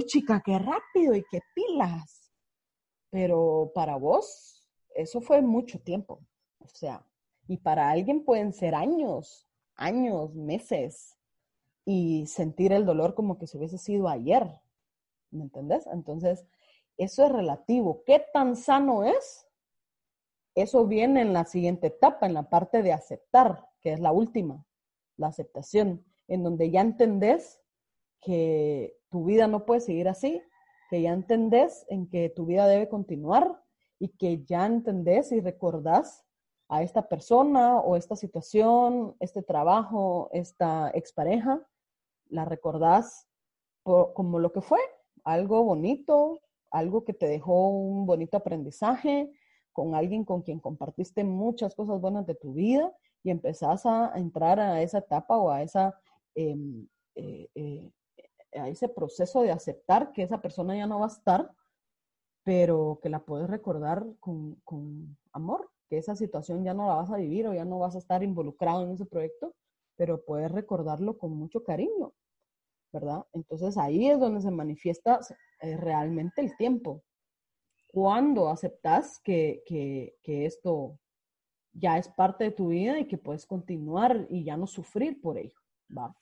chica, 0.05 0.41
qué 0.43 0.59
rápido 0.59 1.15
y 1.15 1.23
qué 1.31 1.39
pilas. 1.53 2.31
Pero 3.09 3.71
para 3.73 3.95
vos, 3.95 4.67
eso 4.93 5.21
fue 5.21 5.41
mucho 5.41 5.79
tiempo. 5.79 6.19
O 6.59 6.67
sea, 6.67 7.05
y 7.47 7.57
para 7.57 7.89
alguien 7.89 8.25
pueden 8.25 8.51
ser 8.51 8.75
años, 8.75 9.47
años, 9.75 10.35
meses 10.35 11.16
y 11.89 12.25
sentir 12.25 12.73
el 12.73 12.85
dolor 12.85 13.15
como 13.15 13.37
que 13.37 13.47
si 13.47 13.57
hubiese 13.57 13.77
sido 13.77 14.09
ayer. 14.09 14.45
¿Me 15.31 15.43
entendés? 15.43 15.87
Entonces, 15.87 16.45
eso 16.97 17.25
es 17.25 17.31
relativo. 17.31 18.03
¿Qué 18.05 18.25
tan 18.33 18.57
sano 18.57 19.05
es? 19.05 19.47
Eso 20.53 20.85
viene 20.85 21.21
en 21.21 21.31
la 21.31 21.45
siguiente 21.45 21.87
etapa, 21.87 22.25
en 22.25 22.33
la 22.33 22.49
parte 22.49 22.83
de 22.83 22.91
aceptar, 22.91 23.69
que 23.79 23.93
es 23.93 24.01
la 24.01 24.11
última, 24.11 24.65
la 25.15 25.27
aceptación, 25.27 26.03
en 26.27 26.43
donde 26.43 26.69
ya 26.71 26.81
entendés 26.81 27.61
que 28.19 28.99
tu 29.09 29.23
vida 29.23 29.47
no 29.47 29.65
puede 29.65 29.79
seguir 29.79 30.09
así, 30.09 30.41
que 30.89 31.01
ya 31.01 31.13
entendés 31.13 31.85
en 31.87 32.09
que 32.09 32.27
tu 32.29 32.47
vida 32.47 32.67
debe 32.67 32.89
continuar 32.89 33.63
y 33.97 34.09
que 34.09 34.43
ya 34.43 34.65
entendés 34.65 35.31
y 35.31 35.39
recordás 35.39 36.25
a 36.67 36.83
esta 36.83 37.07
persona 37.07 37.79
o 37.79 37.95
esta 37.95 38.17
situación, 38.17 39.15
este 39.21 39.41
trabajo, 39.41 40.29
esta 40.33 40.91
expareja, 40.93 41.65
la 42.29 42.45
recordás 42.45 43.27
como 43.83 44.39
lo 44.39 44.51
que 44.51 44.61
fue, 44.61 44.79
algo 45.23 45.63
bonito, 45.63 46.41
algo 46.71 47.05
que 47.05 47.13
te 47.13 47.27
dejó 47.27 47.69
un 47.69 48.05
bonito 48.05 48.35
aprendizaje, 48.37 49.31
con 49.71 49.95
alguien 49.95 50.25
con 50.25 50.41
quien 50.41 50.59
compartiste 50.59 51.23
muchas 51.23 51.75
cosas 51.75 52.01
buenas 52.01 52.25
de 52.25 52.35
tu 52.35 52.53
vida 52.53 52.91
y 53.23 53.29
empezás 53.29 53.85
a, 53.85 54.11
entrar 54.15 54.59
a 54.59 54.81
esa 54.81 54.97
etapa 54.97 55.37
o 55.37 55.51
a, 55.51 55.61
esa, 55.61 55.99
em, 56.35 56.87
eh, 57.15 57.47
eh, 57.55 57.91
a 58.59 58.69
ese 58.69 58.89
proceso 58.89 59.41
de 59.41 59.51
aceptar 59.51 60.11
que 60.13 60.23
esa 60.23 60.41
persona 60.41 60.75
ya 60.75 60.87
no 60.87 60.99
va 60.99 61.05
a 61.05 61.09
estar, 61.09 61.51
pero 62.43 62.99
que 63.01 63.09
la 63.09 63.19
puedes 63.19 63.49
recordar 63.49 64.05
con, 64.19 64.55
con 64.63 65.17
amor, 65.31 65.69
que 65.89 65.97
esa 65.97 66.15
situación 66.15 66.63
ya 66.63 66.73
no 66.73 66.87
la 66.87 66.95
vas 66.95 67.11
a 67.11 67.17
vivir 67.17 67.47
o 67.47 67.53
ya 67.53 67.65
no 67.65 67.79
vas 67.79 67.95
a 67.95 67.99
estar 67.99 68.23
involucrado 68.23 68.83
en 68.83 68.91
ese 68.91 69.05
proyecto, 69.05 69.53
pero 69.97 70.23
puedes 70.23 70.51
recordarlo 70.51 71.17
con 71.17 71.31
mucho 71.31 71.63
cariño, 71.63 72.13
¿verdad? 72.93 73.25
Entonces 73.33 73.77
ahí 73.77 74.09
es 74.09 74.19
donde 74.19 74.41
se 74.41 74.51
manifiesta 74.51 75.19
eh, 75.59 75.75
realmente 75.75 76.41
el 76.41 76.55
tiempo. 76.55 77.03
Cuando 77.91 78.49
aceptas 78.49 79.19
que, 79.23 79.63
que, 79.65 80.45
esto 80.45 80.99
ya 81.73 81.97
es 81.97 82.07
parte 82.09 82.45
de 82.45 82.51
tu 82.51 82.69
vida 82.69 82.99
y 82.99 83.07
que 83.07 83.17
puedes 83.17 83.45
continuar 83.45 84.27
y 84.29 84.43
ya 84.43 84.55
no 84.55 84.67
sufrir 84.67 85.19
por 85.19 85.37
ello, 85.37 85.59
¿va? 85.95 86.15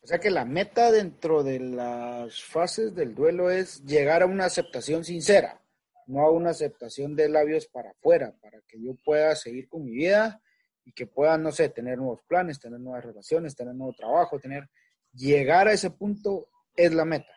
O 0.00 0.06
sea 0.06 0.18
que 0.18 0.30
la 0.30 0.44
meta 0.44 0.90
dentro 0.90 1.44
de 1.44 1.60
las 1.60 2.42
fases 2.42 2.92
del 2.94 3.14
duelo 3.14 3.50
es 3.50 3.84
llegar 3.84 4.22
a 4.22 4.26
una 4.26 4.46
aceptación 4.46 5.04
sincera, 5.04 5.62
no 6.06 6.22
a 6.22 6.30
una 6.32 6.50
aceptación 6.50 7.14
de 7.14 7.28
labios 7.28 7.68
para 7.68 7.90
afuera, 7.90 8.34
para 8.40 8.60
que 8.66 8.82
yo 8.82 8.96
pueda 9.04 9.36
seguir 9.36 9.68
con 9.68 9.84
mi 9.84 9.92
vida 9.92 10.42
y 10.84 10.92
que 10.92 11.06
pueda, 11.06 11.38
no 11.38 11.52
sé, 11.52 11.68
tener 11.68 11.98
nuevos 11.98 12.22
planes, 12.22 12.58
tener 12.58 12.80
nuevas 12.80 13.04
relaciones, 13.04 13.54
tener 13.54 13.74
nuevo 13.74 13.92
trabajo, 13.92 14.38
tener... 14.38 14.68
Llegar 15.12 15.68
a 15.68 15.72
ese 15.72 15.90
punto 15.90 16.48
es 16.74 16.94
la 16.94 17.04
meta. 17.04 17.32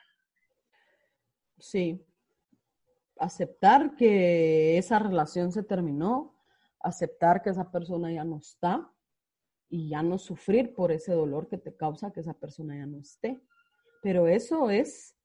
Sí. 1.59 2.01
Aceptar 3.19 3.95
que 3.95 4.77
esa 4.77 4.97
relación 4.99 5.51
se 5.51 5.63
terminó, 5.63 6.41
aceptar 6.79 7.41
que 7.41 7.49
esa 7.49 7.69
persona 7.71 8.11
ya 8.11 8.23
no 8.23 8.37
está 8.37 8.89
y 9.69 9.89
ya 9.89 10.03
no 10.03 10.17
sufrir 10.17 10.73
por 10.73 10.91
ese 10.91 11.11
dolor 11.11 11.49
que 11.49 11.57
te 11.57 11.75
causa 11.75 12.11
que 12.11 12.21
esa 12.21 12.33
persona 12.33 12.77
ya 12.77 12.85
no 12.85 12.99
esté. 12.99 13.41
Pero 14.01 14.27
eso 14.27 14.69
es 14.69 15.15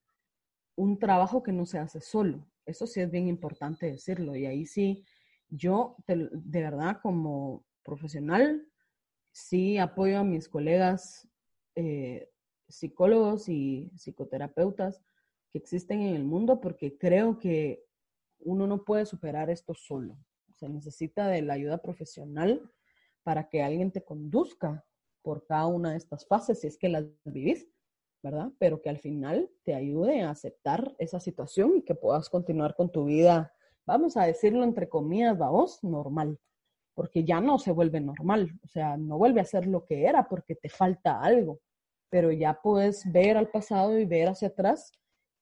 un 0.74 0.98
trabajo 0.98 1.42
que 1.42 1.52
no 1.52 1.66
se 1.66 1.78
hace 1.78 2.00
solo. 2.00 2.46
Eso 2.66 2.86
sí 2.86 3.00
es 3.00 3.10
bien 3.10 3.28
importante 3.28 3.86
decirlo. 3.86 4.34
Y 4.34 4.46
ahí 4.46 4.66
sí, 4.66 5.04
yo 5.48 5.96
de 6.06 6.60
verdad 6.62 6.98
como 7.02 7.64
profesional, 7.82 8.66
sí 9.32 9.78
apoyo 9.78 10.18
a 10.18 10.24
mis 10.24 10.48
colegas 10.48 11.28
eh, 11.74 12.30
psicólogos 12.68 13.48
y 13.48 13.90
psicoterapeutas 13.96 15.02
que 15.50 15.58
existen 15.58 16.02
en 16.02 16.16
el 16.16 16.24
mundo 16.24 16.60
porque 16.60 16.96
creo 16.98 17.38
que 17.38 17.84
uno 18.40 18.66
no 18.66 18.84
puede 18.84 19.06
superar 19.06 19.50
esto 19.50 19.74
solo. 19.74 20.16
Se 20.54 20.68
necesita 20.68 21.28
de 21.28 21.42
la 21.42 21.54
ayuda 21.54 21.78
profesional 21.78 22.70
para 23.22 23.48
que 23.48 23.62
alguien 23.62 23.90
te 23.90 24.04
conduzca 24.04 24.84
por 25.22 25.44
cada 25.44 25.66
una 25.66 25.90
de 25.90 25.96
estas 25.98 26.26
fases, 26.26 26.60
si 26.60 26.66
es 26.66 26.78
que 26.78 26.88
las 26.88 27.04
vivís, 27.24 27.68
¿verdad? 28.22 28.52
Pero 28.58 28.80
que 28.80 28.88
al 28.88 28.98
final 28.98 29.50
te 29.64 29.74
ayude 29.74 30.22
a 30.22 30.30
aceptar 30.30 30.94
esa 30.98 31.20
situación 31.20 31.76
y 31.76 31.82
que 31.82 31.94
puedas 31.94 32.28
continuar 32.28 32.74
con 32.74 32.90
tu 32.90 33.04
vida, 33.04 33.52
vamos 33.86 34.16
a 34.16 34.24
decirlo 34.24 34.64
entre 34.64 34.88
comillas, 34.88 35.36
vos, 35.36 35.82
normal, 35.82 36.38
porque 37.00 37.24
ya 37.24 37.40
no 37.40 37.58
se 37.58 37.72
vuelve 37.72 37.98
normal, 37.98 38.60
o 38.62 38.68
sea, 38.68 38.98
no 38.98 39.16
vuelve 39.16 39.40
a 39.40 39.46
ser 39.46 39.66
lo 39.66 39.86
que 39.86 40.04
era 40.04 40.28
porque 40.28 40.54
te 40.54 40.68
falta 40.68 41.18
algo, 41.18 41.58
pero 42.10 42.30
ya 42.30 42.60
puedes 42.62 43.10
ver 43.10 43.38
al 43.38 43.48
pasado 43.48 43.98
y 43.98 44.04
ver 44.04 44.28
hacia 44.28 44.48
atrás 44.48 44.92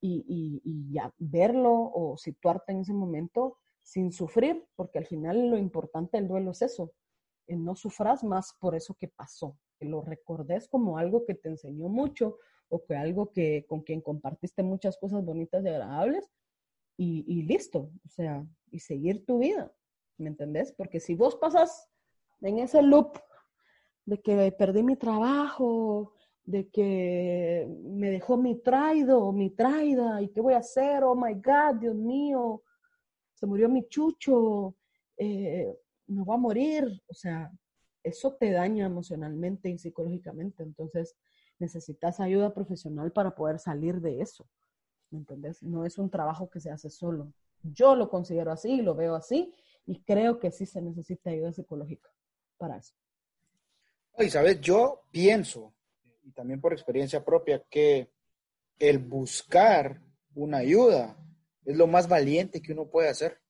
y, 0.01 0.25
y, 0.62 0.94
ya 0.94 1.12
verlo 1.18 1.73
o 1.73 2.16
situarte 2.16 2.71
en 2.71 2.83
ese 2.83 2.92
momento 2.92 3.59
sin 3.83 4.12
sufrir, 4.12 4.68
porque 4.77 5.01
al 5.01 5.07
final 5.07 5.51
lo 5.51 5.59
importante 5.59 6.16
del 6.16 6.29
duelo 6.29 6.53
es 6.53 6.62
eso, 6.62 6.92
no 7.49 7.75
sufras 7.75 8.23
más 8.23 8.55
por 8.61 8.77
eso 8.77 8.94
que 8.94 9.09
pasó, 9.09 9.59
que 9.81 9.87
lo 9.87 10.01
recordes 10.01 10.68
como 10.68 10.97
algo 10.97 11.25
que 11.25 11.35
te 11.35 11.49
enseñó 11.49 11.88
mucho 11.88 12.38
o 12.68 12.85
que 12.85 12.94
algo 12.94 13.33
que 13.33 13.66
con 13.66 13.81
quien 13.81 14.01
compartiste 14.01 14.62
muchas 14.62 14.97
cosas 14.97 15.25
bonitas 15.25 15.64
y 15.64 15.68
agradables 15.71 16.31
y, 16.97 17.25
y 17.27 17.42
listo, 17.42 17.90
o 18.07 18.09
sea, 18.11 18.47
y 18.71 18.79
seguir 18.79 19.27
tu 19.27 19.40
vida, 19.40 19.75
¿me 20.18 20.28
entendés? 20.28 20.72
Porque 20.72 21.00
si 21.00 21.14
vos 21.14 21.37
pasas 21.37 21.88
en 22.40 22.59
ese 22.59 22.83
loop 22.83 23.18
de 24.04 24.20
que 24.20 24.52
perdí 24.52 24.83
mi 24.83 24.96
trabajo, 24.96 26.14
de 26.44 26.68
que 26.70 27.68
me 27.85 28.11
dejó 28.11 28.37
mi 28.37 28.57
traido, 28.57 29.33
mi 29.33 29.50
traida, 29.50 30.22
y 30.22 30.28
qué 30.28 30.40
voy 30.40 30.54
a 30.54 30.59
hacer, 30.59 31.04
oh 31.04 31.14
my 31.14 31.35
God, 31.35 31.81
Dios 31.81 31.94
mío, 31.94 32.62
se 33.35 33.46
murió 33.46 33.68
mi 33.68 33.87
chucho, 33.87 34.74
eh, 35.16 35.76
me 36.07 36.22
voy 36.22 36.35
a 36.35 36.38
morir, 36.38 37.02
o 37.07 37.14
sea, 37.14 37.52
eso 38.02 38.35
te 38.35 38.50
daña 38.50 38.87
emocionalmente 38.87 39.68
y 39.68 39.78
psicológicamente, 39.78 40.62
entonces 40.62 41.16
necesitas 41.59 42.18
ayuda 42.18 42.54
profesional 42.54 43.12
para 43.12 43.35
poder 43.35 43.59
salir 43.59 44.00
de 44.00 44.22
eso, 44.22 44.48
¿me 45.11 45.18
entendés? 45.18 45.62
No 45.62 45.85
es 45.85 45.98
un 45.98 46.09
trabajo 46.09 46.48
que 46.48 46.61
se 46.61 46.70
hace 46.70 46.88
solo. 46.88 47.33
Yo 47.62 47.94
lo 47.94 48.09
considero 48.09 48.52
así, 48.52 48.81
lo 48.81 48.94
veo 48.94 49.14
así, 49.14 49.52
y 49.88 50.03
creo 50.03 50.38
que 50.38 50.51
sí 50.51 50.66
se 50.66 50.83
necesita 50.83 51.31
ayuda 51.31 51.53
psicológica 51.53 52.11
para 52.59 52.77
eso. 52.77 52.94
Y 54.18 54.29
sabes, 54.29 54.61
yo 54.61 55.03
pienso 55.11 55.72
y 56.29 56.33
también 56.33 56.61
por 56.61 56.74
experiencia 56.74 57.24
propia, 57.24 57.64
que 57.70 58.11
el 58.79 58.98
buscar 58.98 60.03
una 60.35 60.59
ayuda 60.59 61.16
es 61.64 61.74
lo 61.74 61.87
más 61.87 62.07
valiente 62.07 62.61
que 62.61 62.72
uno 62.72 62.87
puede 62.87 63.09
hacer. 63.09 63.40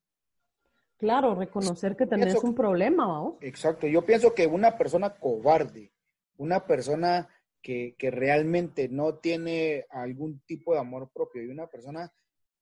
Claro, 0.96 1.34
reconocer 1.34 1.96
que 1.96 2.06
tenés 2.06 2.36
un 2.36 2.54
problema, 2.54 3.04
¿no? 3.04 3.38
Exacto, 3.40 3.88
yo 3.88 4.06
pienso 4.06 4.32
que 4.32 4.46
una 4.46 4.78
persona 4.78 5.10
cobarde, 5.18 5.92
una 6.36 6.66
persona 6.66 7.28
que, 7.60 7.96
que, 7.98 8.12
realmente 8.12 8.88
no 8.88 9.16
tiene 9.16 9.86
algún 9.90 10.40
tipo 10.46 10.72
de 10.72 10.80
amor 10.80 11.10
propio 11.12 11.42
y 11.42 11.48
una 11.48 11.66
persona, 11.66 12.12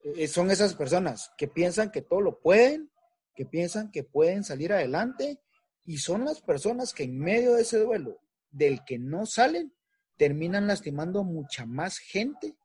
eh, 0.01 0.27
son 0.29 0.51
esas 0.51 0.75
personas 0.75 1.33
que 1.37 1.49
piensan 1.49 1.91
que 1.91 2.03
todo 2.03 2.23
lo 2.23 2.41
pueden, 2.41 2.91
que 3.37 3.47
piensan 3.47 3.91
que 3.91 4.03
pueden 4.03 4.43
salir 4.43 4.73
adelante 4.73 5.39
y 5.85 5.99
son 5.99 6.25
las 6.25 6.41
personas 6.41 6.93
que 6.93 7.05
en 7.05 7.19
medio 7.19 7.55
de 7.55 7.63
ese 7.63 7.79
duelo 7.79 8.19
del 8.51 8.85
que 8.85 8.99
no 8.99 9.27
salen, 9.27 9.73
terminan 10.17 10.67
lastimando 10.67 11.23
mucha 11.23 11.67
más 11.67 11.99
gente, 11.99 12.57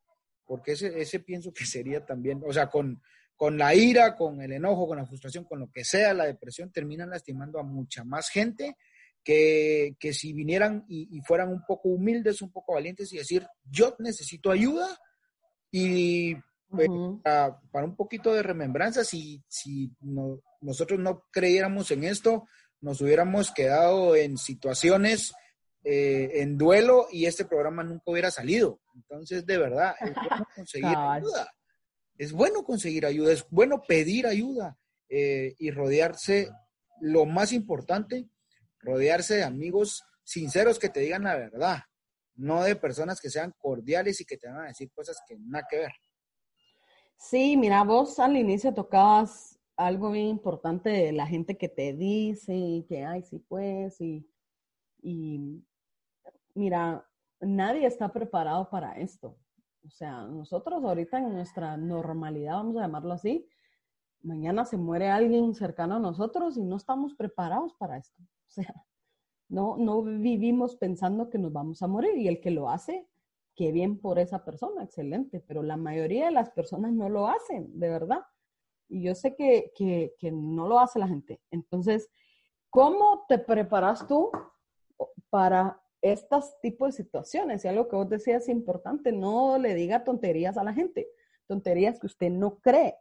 porque 0.46 0.72
ese, 0.72 1.00
ese 1.00 1.20
pienso 1.20 1.54
que 1.54 1.66
sería 1.66 2.06
también, 2.06 2.42
o 2.46 2.54
sea, 2.54 2.68
con, 2.68 3.02
con 3.36 3.58
la 3.58 3.76
ira, 3.76 4.16
con 4.16 4.42
el 4.42 4.54
enojo, 4.54 4.88
con 4.88 4.98
la 4.98 5.06
frustración, 5.06 5.44
con 5.44 5.60
lo 5.60 5.72
que 5.72 5.84
sea, 5.84 6.14
la 6.14 6.26
depresión, 6.26 6.72
terminan 6.72 7.10
lastimando 7.10 7.60
a 7.60 7.64
mucha 7.64 8.04
más 8.04 8.30
gente 8.30 8.78
que, 9.24 9.96
que 10.00 10.14
si 10.14 10.34
vinieran 10.34 10.86
y, 10.88 11.22
fueran 11.22 11.50
un 11.50 11.64
poco 11.66 11.90
humildes, 11.90 12.42
un 12.42 12.52
poco 12.52 12.74
valientes 12.74 13.12
y 13.14 13.18
decir, 13.18 13.46
yo 13.64 13.96
necesito 14.00 14.52
ayuda 14.52 14.98
y 15.72 16.36
pues, 16.70 16.90
para, 17.24 17.86
un 17.86 17.96
poquito 17.96 18.34
de 18.34 18.44
remembranza, 18.44 19.04
si, 19.04 19.44
si 19.48 19.92
no, 20.02 20.42
nosotros 20.62 21.00
no 21.00 21.26
creyéramos 21.32 21.92
en 21.92 22.04
esto, 22.04 22.48
nos 22.80 23.02
hubiéramos 23.02 23.52
quedado 23.52 24.16
en 24.16 24.38
situaciones 24.38 25.34
eh, 25.84 26.42
en 26.42 26.58
duelo 26.58 27.08
y 27.12 27.26
este 27.26 27.46
programa 27.46 27.84
nunca 27.84 28.04
hubiera 28.06 28.32
salido. 28.32 28.80
Entonces, 28.96 29.46
de 29.46 29.58
verdad, 29.58 29.96
es 30.00 30.14
bueno 30.30 30.48
conseguir 30.56 30.98
ayuda. 30.98 31.54
Es 32.18 32.32
bueno 32.32 32.64
conseguir 32.64 33.06
ayuda, 33.06 33.34
es 33.34 33.46
bueno 33.50 33.82
pedir 33.88 34.28
ayuda 34.28 34.78
eh, 35.10 35.56
y 35.58 35.72
rodearse, 35.72 36.52
lo 37.00 37.26
más 37.26 37.52
importante, 37.52 38.30
rodearse 38.80 39.38
de 39.38 39.44
amigos 39.44 40.04
sinceros 40.24 40.78
que 40.78 40.90
te 40.90 41.00
digan 41.00 41.24
la 41.24 41.36
verdad, 41.36 41.80
no 42.36 42.64
de 42.64 42.76
personas 42.76 43.20
que 43.20 43.32
sean 43.32 43.54
cordiales 43.58 44.22
y 44.22 44.26
que 44.26 44.38
te 44.38 44.48
van 44.48 44.66
a 44.66 44.68
decir 44.68 44.92
cosas 44.92 45.18
que 45.28 45.36
nada 45.40 45.66
que 45.70 45.80
ver. 45.80 45.92
Sí, 47.18 47.58
mira, 47.58 47.84
vos 47.84 48.20
al 48.20 48.38
inicio 48.38 48.74
tocabas 48.74 49.60
algo 49.86 50.12
bien 50.12 50.28
importante 50.28 50.90
de 50.90 51.12
la 51.12 51.28
gente 51.28 51.58
que 51.58 51.70
te 51.70 51.94
dice 51.94 52.86
que, 52.88 53.06
ay, 53.06 53.24
sí, 53.24 53.40
pues, 53.40 54.00
y, 54.02 54.28
y 55.02 55.64
mira, 56.54 57.06
nadie 57.40 57.88
está 57.88 58.12
preparado 58.12 58.70
para 58.70 58.94
esto. 58.94 59.38
O 59.86 59.90
sea, 59.90 60.26
nosotros 60.26 60.84
ahorita 60.84 61.18
en 61.18 61.34
nuestra 61.34 61.78
normalidad, 61.78 62.54
vamos 62.54 62.78
a 62.78 62.82
llamarlo 62.82 63.14
así, 63.14 63.48
mañana 64.22 64.66
se 64.66 64.78
muere 64.78 65.10
alguien 65.10 65.54
cercano 65.56 65.96
a 65.96 66.00
nosotros 66.00 66.58
y 66.58 66.64
no 66.64 66.76
estamos 66.78 67.16
preparados 67.16 67.74
para 67.76 67.98
esto. 67.98 68.22
O 68.22 68.52
sea, 68.54 68.74
no, 69.50 69.78
no 69.78 70.04
vivimos 70.04 70.76
pensando 70.76 71.30
que 71.30 71.38
nos 71.38 71.52
vamos 71.52 71.82
a 71.82 71.88
morir 71.88 72.16
y 72.18 72.28
el 72.28 72.40
que 72.40 72.52
lo 72.52 72.70
hace, 72.70 73.08
qué 73.56 73.72
bien 73.72 74.00
por 74.00 74.20
esa 74.20 74.46
persona, 74.46 74.84
excelente, 74.84 75.40
pero 75.40 75.64
la 75.64 75.78
mayoría 75.78 76.26
de 76.26 76.32
las 76.32 76.50
personas 76.52 76.94
no 76.94 77.10
lo 77.10 77.28
hacen, 77.28 77.80
de 77.80 77.90
verdad. 77.90 78.22
Y 78.92 79.04
yo 79.04 79.16
sé 79.16 79.36
que, 79.36 79.72
que, 79.76 80.32
no 80.32 80.68
lo 80.68 80.80
hace 80.80 81.00
la 81.00 81.08
gente. 81.08 81.42
Entonces, 81.50 82.10
¿cómo 82.70 83.26
te 83.28 83.40
preparas 83.40 84.06
tú 84.06 84.30
para 85.30 85.82
estos 86.02 86.60
tipos 86.62 86.90
de 86.90 87.04
situaciones. 87.04 87.64
Y 87.64 87.68
algo 87.68 87.88
que 87.88 87.96
vos 87.96 88.10
decías 88.10 88.44
es 88.44 88.50
importante, 88.50 89.12
no 89.12 89.58
le 89.58 89.76
diga 89.76 90.04
tonterías 90.04 90.58
a 90.58 90.64
la 90.64 90.74
gente, 90.74 91.08
tonterías 91.48 92.00
que 92.00 92.08
usted 92.08 92.30
no 92.30 92.60
cree. 92.60 92.98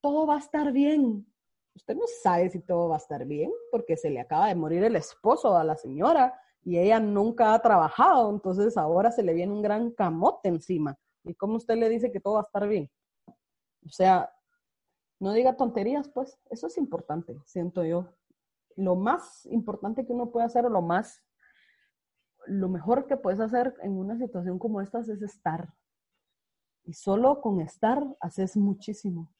Todo 0.00 0.26
va 0.26 0.36
a 0.36 0.38
estar 0.38 0.72
bien. 0.72 1.26
Usted 1.74 1.94
no 1.94 2.04
sabe 2.22 2.48
si 2.50 2.60
todo 2.60 2.88
va 2.88 2.96
a 2.96 2.98
estar 2.98 3.24
bien 3.26 3.50
porque 3.70 3.96
se 3.96 4.10
le 4.10 4.20
acaba 4.20 4.48
de 4.48 4.54
morir 4.54 4.82
el 4.84 4.96
esposo 4.96 5.56
a 5.56 5.64
la 5.64 5.76
señora 5.76 6.38
y 6.62 6.78
ella 6.78 7.00
nunca 7.00 7.54
ha 7.54 7.62
trabajado, 7.62 8.28
entonces 8.30 8.76
ahora 8.76 9.10
se 9.10 9.22
le 9.22 9.32
viene 9.32 9.52
un 9.52 9.62
gran 9.62 9.90
camote 9.92 10.48
encima. 10.48 10.98
¿Y 11.24 11.34
cómo 11.34 11.56
usted 11.56 11.76
le 11.76 11.88
dice 11.88 12.12
que 12.12 12.20
todo 12.20 12.34
va 12.34 12.40
a 12.40 12.44
estar 12.44 12.68
bien? 12.68 12.90
O 13.86 13.88
sea, 13.88 14.30
no 15.20 15.32
diga 15.32 15.56
tonterías, 15.56 16.08
pues 16.08 16.38
eso 16.50 16.66
es 16.66 16.78
importante, 16.78 17.38
siento 17.44 17.84
yo. 17.84 18.12
Lo 18.76 18.96
más 18.96 19.46
importante 19.46 20.06
que 20.06 20.12
uno 20.12 20.30
puede 20.30 20.46
hacer 20.46 20.64
o 20.64 20.70
lo 20.70 20.82
más 20.82 21.22
lo 22.46 22.68
mejor 22.68 23.06
que 23.06 23.16
puedes 23.16 23.38
hacer 23.40 23.74
en 23.82 23.92
una 23.92 24.18
situación 24.18 24.58
como 24.58 24.80
esta 24.80 25.00
es 25.00 25.08
estar. 25.08 25.74
Y 26.84 26.94
solo 26.94 27.40
con 27.40 27.60
estar 27.60 28.02
haces 28.20 28.56
muchísimo. 28.56 29.32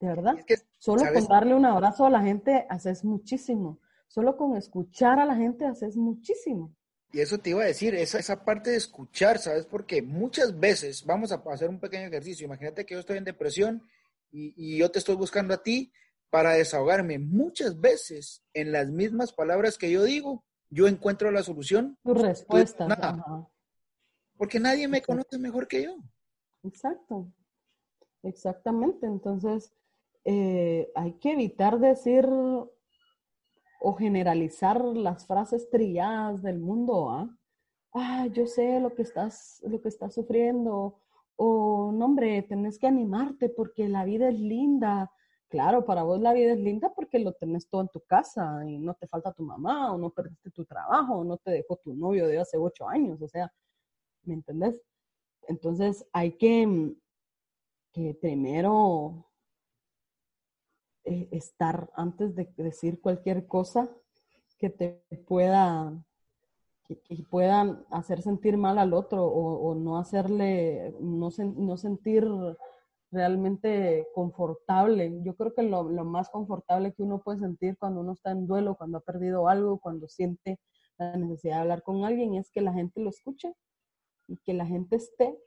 ¿De 0.00 0.08
verdad? 0.08 0.36
solo 0.78 1.02
con 1.12 1.26
darle 1.26 1.54
un 1.54 1.64
abrazo 1.64 2.06
a 2.06 2.10
la 2.10 2.22
gente 2.22 2.66
haces 2.68 3.04
muchísimo. 3.04 3.80
Solo 4.08 4.36
con 4.36 4.56
escuchar 4.56 5.18
a 5.18 5.24
la 5.24 5.36
gente 5.36 5.66
haces 5.66 5.96
muchísimo. 5.96 6.74
Y 7.12 7.20
eso 7.20 7.38
te 7.38 7.50
iba 7.50 7.62
a 7.62 7.66
decir, 7.66 7.94
esa, 7.94 8.18
esa 8.18 8.44
parte 8.44 8.70
de 8.70 8.76
escuchar, 8.76 9.38
¿sabes? 9.38 9.64
Porque 9.66 10.02
muchas 10.02 10.58
veces, 10.58 11.04
vamos 11.04 11.32
a 11.32 11.36
hacer 11.36 11.68
un 11.70 11.80
pequeño 11.80 12.08
ejercicio, 12.08 12.46
imagínate 12.46 12.84
que 12.84 12.94
yo 12.94 13.00
estoy 13.00 13.18
en 13.18 13.24
depresión 13.24 13.82
y, 14.36 14.54
y 14.56 14.78
yo 14.78 14.90
te 14.90 14.98
estoy 14.98 15.16
buscando 15.16 15.54
a 15.54 15.62
ti 15.62 15.92
para 16.30 16.52
desahogarme. 16.52 17.18
Muchas 17.18 17.80
veces, 17.80 18.44
en 18.52 18.72
las 18.72 18.88
mismas 18.88 19.32
palabras 19.32 19.78
que 19.78 19.90
yo 19.90 20.04
digo, 20.04 20.44
yo 20.70 20.86
encuentro 20.86 21.30
la 21.30 21.42
solución. 21.42 21.98
Tu 22.04 22.14
respuesta. 22.14 22.86
Porque 24.36 24.60
nadie 24.60 24.88
me 24.88 25.00
conoce 25.00 25.38
mejor 25.38 25.66
que 25.66 25.84
yo. 25.84 25.96
Exacto. 26.62 27.32
Exactamente. 28.22 29.06
Entonces, 29.06 29.72
eh, 30.24 30.90
hay 30.94 31.12
que 31.14 31.32
evitar 31.32 31.78
decir 31.78 32.26
o 32.28 33.94
generalizar 33.94 34.84
las 34.84 35.26
frases 35.26 35.70
trilladas 35.70 36.42
del 36.42 36.58
mundo. 36.58 37.10
¿ah? 37.10 37.38
ah, 37.94 38.26
yo 38.26 38.46
sé 38.46 38.80
lo 38.80 38.94
que 38.94 39.02
estás, 39.02 39.62
lo 39.64 39.80
que 39.80 39.88
estás 39.88 40.14
sufriendo. 40.14 41.00
O, 41.36 41.92
no, 41.92 42.04
hombre, 42.06 42.42
tenés 42.42 42.78
que 42.78 42.86
animarte 42.86 43.48
porque 43.48 43.88
la 43.88 44.04
vida 44.04 44.28
es 44.28 44.40
linda. 44.40 45.10
Claro, 45.48 45.84
para 45.84 46.02
vos 46.02 46.20
la 46.20 46.32
vida 46.32 46.52
es 46.52 46.58
linda 46.58 46.92
porque 46.94 47.18
que 47.18 47.24
lo 47.24 47.32
tenés 47.34 47.68
todo 47.68 47.82
en 47.82 47.88
tu 47.88 48.00
casa 48.00 48.64
y 48.66 48.78
no 48.78 48.94
te 48.94 49.06
falta 49.06 49.32
tu 49.32 49.42
mamá 49.44 49.92
o 49.92 49.98
no 49.98 50.10
perdiste 50.10 50.50
tu 50.50 50.64
trabajo 50.64 51.14
o 51.18 51.24
no 51.24 51.36
te 51.38 51.52
dejó 51.52 51.76
tu 51.76 51.94
novio 51.94 52.26
de 52.26 52.38
hace 52.38 52.58
ocho 52.58 52.88
años, 52.88 53.22
o 53.22 53.28
sea, 53.28 53.52
¿me 54.24 54.34
entendés? 54.34 54.82
Entonces 55.48 56.06
hay 56.12 56.32
que, 56.32 56.66
mm, 56.66 56.96
que 57.92 58.14
primero 58.20 59.26
eh, 61.04 61.28
estar 61.30 61.90
antes 61.94 62.34
de 62.34 62.52
decir 62.56 63.00
cualquier 63.00 63.46
cosa 63.46 63.88
que 64.58 64.70
te 64.70 65.04
pueda 65.26 65.92
que, 66.86 66.96
puedan 67.30 67.84
hacer 67.90 68.22
sentir 68.22 68.56
mal 68.56 68.78
al 68.78 68.92
otro 68.94 69.24
o, 69.26 69.74
no 69.74 69.98
hacerle, 69.98 70.94
no, 71.00 71.28
no, 71.56 71.76
sentir 71.76 72.26
realmente 73.10 74.06
confortable. 74.14 75.20
Yo 75.22 75.34
creo 75.36 75.54
que 75.54 75.62
lo, 75.62 75.84
lo, 75.84 76.04
más 76.04 76.28
confortable 76.30 76.92
que 76.92 77.02
uno 77.02 77.20
puede 77.20 77.38
sentir 77.38 77.76
cuando 77.78 78.00
uno 78.00 78.12
está 78.12 78.30
en 78.30 78.46
duelo, 78.46 78.76
cuando 78.76 78.98
ha 78.98 79.00
perdido 79.02 79.48
algo, 79.48 79.78
cuando 79.78 80.08
siente 80.08 80.58
la 80.98 81.16
necesidad 81.16 81.56
de 81.56 81.60
hablar 81.62 81.82
con 81.82 82.04
alguien, 82.04 82.34
es 82.34 82.50
que 82.50 82.60
la 82.60 82.72
gente 82.72 83.00
lo 83.00 83.10
escuche 83.10 83.54
y 84.28 84.36
que 84.38 84.54
la 84.54 84.66
gente 84.66 84.96
esté. 84.96 85.38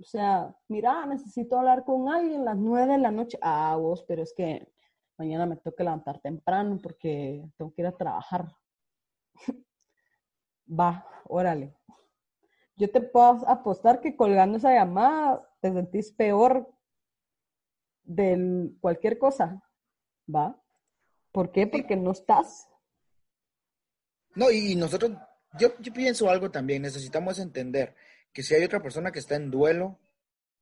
O 0.00 0.04
sea, 0.04 0.54
mira, 0.68 1.06
necesito 1.06 1.58
hablar 1.58 1.84
con 1.84 2.08
alguien 2.08 2.44
las 2.44 2.56
nueve 2.56 2.92
de 2.92 2.98
la 2.98 3.10
noche. 3.10 3.38
Ah, 3.40 3.76
vos, 3.78 4.04
pero 4.06 4.22
es 4.22 4.32
que 4.34 4.72
mañana 5.18 5.46
me 5.46 5.56
tengo 5.56 5.76
que 5.76 5.84
levantar 5.84 6.20
temprano 6.20 6.78
porque 6.82 7.44
tengo 7.56 7.72
que 7.72 7.82
ir 7.82 7.86
a 7.86 7.96
trabajar. 7.96 8.48
Va, 10.68 11.06
órale. 11.24 11.74
Yo 12.76 12.90
te 12.90 13.00
puedo 13.00 13.48
apostar 13.48 14.00
que 14.00 14.16
colgando 14.16 14.58
esa 14.58 14.74
llamada 14.74 15.48
te 15.60 15.72
sentís 15.72 16.12
peor 16.12 16.72
de 18.04 18.70
cualquier 18.80 19.18
cosa. 19.18 19.62
¿Va? 20.32 20.60
¿Por 21.30 21.52
qué? 21.52 21.66
Porque 21.66 21.96
no 21.96 22.12
estás. 22.12 22.68
No, 24.34 24.50
y 24.50 24.74
nosotros, 24.76 25.12
yo, 25.58 25.78
yo 25.80 25.92
pienso 25.92 26.30
algo 26.30 26.50
también, 26.50 26.82
necesitamos 26.82 27.38
entender 27.38 27.94
que 28.32 28.42
si 28.42 28.54
hay 28.54 28.64
otra 28.64 28.82
persona 28.82 29.12
que 29.12 29.18
está 29.18 29.36
en 29.36 29.50
duelo, 29.50 29.98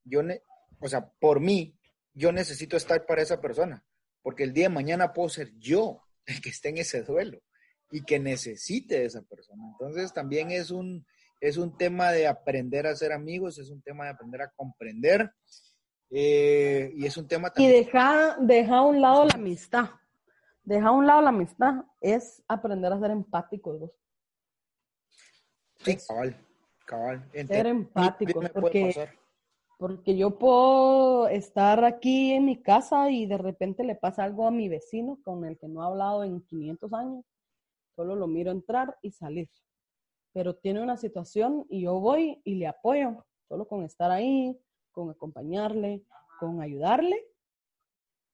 yo, 0.05 0.23
o 0.81 0.89
sea, 0.89 1.09
por 1.21 1.41
mí, 1.41 1.79
yo 2.13 2.33
necesito 2.33 2.77
estar 2.77 3.07
para 3.07 3.23
esa 3.23 3.41
persona, 3.41 3.85
porque 4.23 4.43
el 4.43 4.53
día 4.53 4.65
de 4.65 4.75
mañana 4.75 5.13
puedo 5.13 5.29
ser 5.29 5.53
yo 5.59 6.03
el 6.27 6.41
que 6.41 6.49
esté 6.49 6.71
en 6.71 6.79
ese 6.79 7.03
duelo 7.03 7.41
y 7.91 8.03
que 8.03 8.19
necesite 8.19 9.05
esa 9.05 9.23
persona. 9.23 9.65
Entonces 9.73 10.13
también 10.13 10.51
es 10.51 10.71
un, 10.71 11.05
es 11.41 11.57
un 11.57 11.77
tema 11.77 12.13
de 12.13 12.27
aprender 12.27 12.87
a 12.87 12.95
ser 12.95 13.13
amigos, 13.13 13.59
es 13.59 13.71
un 13.71 13.83
tema 13.83 14.05
de 14.05 14.11
aprender 14.11 14.43
a 14.43 14.51
comprender 14.51 15.33
eh, 16.11 16.93
y 16.97 17.07
es 17.07 17.17
un 17.17 17.27
tema 17.27 17.51
también... 17.51 17.75
Y 17.75 17.85
deja, 17.85 18.37
deja 18.41 18.79
a 18.79 18.83
un 18.83 19.01
lado 19.01 19.25
la 19.25 19.35
amistad. 19.35 19.91
Deja 20.63 20.89
a 20.89 20.93
un 20.93 21.07
lado 21.07 21.23
la 21.23 21.31
amistad. 21.31 21.75
Es 22.01 22.43
aprender 22.47 22.93
a 22.93 23.01
ser 23.01 23.11
empáticos. 23.11 23.91
Sí, 25.79 25.97
cabal, 26.07 26.37
cabal. 26.85 27.31
ser 27.33 27.67
empáticos, 27.67 28.51
porque, 28.51 29.09
porque 29.79 30.15
yo 30.15 30.39
puedo 30.39 31.27
estar 31.29 31.83
aquí 31.85 32.33
en 32.33 32.45
mi 32.45 32.61
casa 32.63 33.11
y 33.11 33.25
de 33.25 33.39
repente 33.39 33.83
le 33.83 33.95
pasa 33.95 34.25
algo 34.25 34.47
a 34.47 34.51
mi 34.51 34.69
vecino 34.69 35.19
con 35.25 35.47
el 35.47 35.59
que 35.59 35.69
no 35.69 35.83
he 35.83 35.87
hablado 35.87 36.23
en 36.23 36.43
500 36.43 36.93
años 36.93 37.25
solo 38.01 38.17
lo 38.17 38.27
miro 38.27 38.51
entrar 38.51 38.97
y 39.03 39.11
salir. 39.11 39.51
Pero 40.33 40.57
tiene 40.57 40.83
una 40.83 40.97
situación 40.97 41.67
y 41.69 41.83
yo 41.83 42.01
voy 42.01 42.41
y 42.45 42.55
le 42.55 42.67
apoyo, 42.67 43.27
solo 43.47 43.69
con 43.69 43.85
estar 43.85 44.11
ahí, 44.11 44.59
con 44.91 45.11
acompañarle, 45.11 46.03
con 46.39 46.63
ayudarle. 46.63 47.23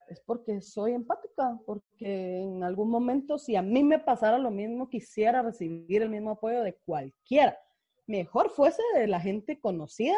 Es 0.07 0.21
porque 0.21 0.61
soy 0.61 0.93
empática, 0.93 1.59
porque 1.67 2.43
en 2.43 2.63
algún 2.63 2.91
momento 2.91 3.39
si 3.39 3.57
a 3.57 3.63
mí 3.63 3.83
me 3.83 3.99
pasara 3.99 4.39
lo 4.39 4.53
mismo, 4.53 4.89
quisiera 4.89 5.43
recibir 5.43 6.01
el 6.01 6.11
mismo 6.11 6.31
apoyo 6.31 6.63
de 6.63 6.77
cualquiera. 6.85 7.59
Mejor 8.07 8.51
fuese 8.51 8.83
de 8.95 9.09
la 9.09 9.19
gente 9.19 9.59
conocida 9.59 10.17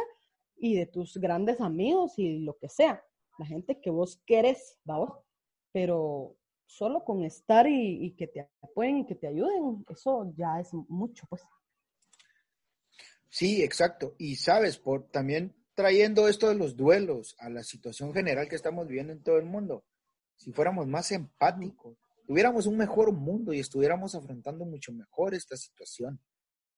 y 0.59 0.75
de 0.75 0.85
tus 0.85 1.17
grandes 1.17 1.63
amigos 1.63 2.19
y 2.19 2.41
lo 2.41 2.59
que 2.59 2.69
sea, 2.69 3.03
la 3.39 3.47
gente 3.47 3.81
que 3.81 3.89
vos 3.89 4.21
querés, 4.27 4.79
vamos. 4.85 5.11
Pero 5.73 6.37
solo 6.69 7.03
con 7.03 7.25
estar 7.25 7.67
y, 7.67 8.15
que 8.17 8.29
te 8.29 8.49
apoyen 8.63 8.99
y 8.99 9.07
que 9.07 9.15
te 9.15 9.27
ayuden, 9.27 9.85
eso 9.89 10.33
ya 10.37 10.61
es 10.61 10.73
mucho, 10.73 11.27
pues. 11.29 11.43
Sí, 13.29 13.63
exacto. 13.63 14.15
Y 14.19 14.37
sabes, 14.37 14.79
por 14.79 15.11
también 15.11 15.55
trayendo 15.75 16.29
esto 16.29 16.49
de 16.49 16.55
los 16.55 16.77
duelos 16.77 17.37
a 17.39 17.49
la 17.49 17.63
situación 17.63 18.13
general 18.13 18.49
que 18.49 18.57
estamos 18.57 18.87
viviendo 18.87 19.13
en 19.13 19.23
todo 19.23 19.39
el 19.39 19.47
mundo, 19.47 19.85
si 20.37 20.53
fuéramos 20.53 20.87
más 20.87 21.11
empáticos, 21.11 21.97
tuviéramos 22.27 22.67
un 22.67 22.77
mejor 22.77 23.13
mundo 23.13 23.53
y 23.53 23.61
estuviéramos 23.61 24.15
afrontando 24.15 24.65
mucho 24.65 24.93
mejor 24.93 25.35
esta 25.35 25.57
situación. 25.57 26.21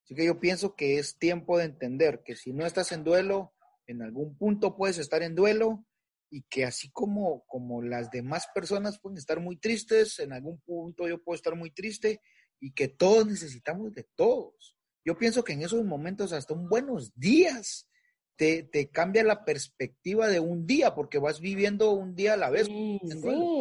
Así 0.03 0.15
que 0.15 0.25
yo 0.25 0.39
pienso 0.39 0.75
que 0.75 0.97
es 0.97 1.17
tiempo 1.17 1.57
de 1.57 1.65
entender 1.65 2.23
que 2.23 2.35
si 2.35 2.53
no 2.53 2.65
estás 2.65 2.91
en 2.91 3.03
duelo, 3.03 3.53
en 3.87 4.01
algún 4.01 4.35
punto 4.37 4.75
puedes 4.75 4.97
estar 4.97 5.21
en 5.21 5.35
duelo 5.35 5.85
y 6.31 6.43
que 6.43 6.63
así 6.63 6.89
como, 6.89 7.43
como 7.45 7.81
las 7.81 8.09
demás 8.09 8.47
personas 8.55 8.97
pueden 8.99 9.17
estar 9.17 9.39
muy 9.41 9.57
tristes, 9.57 10.17
en 10.19 10.31
algún 10.31 10.59
punto 10.61 11.07
yo 11.07 11.21
puedo 11.21 11.35
estar 11.35 11.55
muy 11.55 11.71
triste 11.71 12.21
y 12.59 12.71
que 12.73 12.87
todos 12.87 13.27
necesitamos 13.27 13.93
de 13.93 14.07
todos. 14.15 14.77
Yo 15.03 15.17
pienso 15.17 15.43
que 15.43 15.53
en 15.53 15.61
esos 15.61 15.83
momentos 15.83 16.31
hasta 16.31 16.53
un 16.53 16.69
buenos 16.69 17.11
días 17.15 17.89
te, 18.37 18.63
te 18.63 18.89
cambia 18.89 19.23
la 19.23 19.43
perspectiva 19.43 20.29
de 20.29 20.39
un 20.39 20.65
día 20.65 20.95
porque 20.95 21.19
vas 21.19 21.41
viviendo 21.41 21.91
un 21.91 22.15
día 22.15 22.33
a 22.33 22.37
la 22.37 22.49
vez. 22.49 22.67
Sí, 22.67 22.99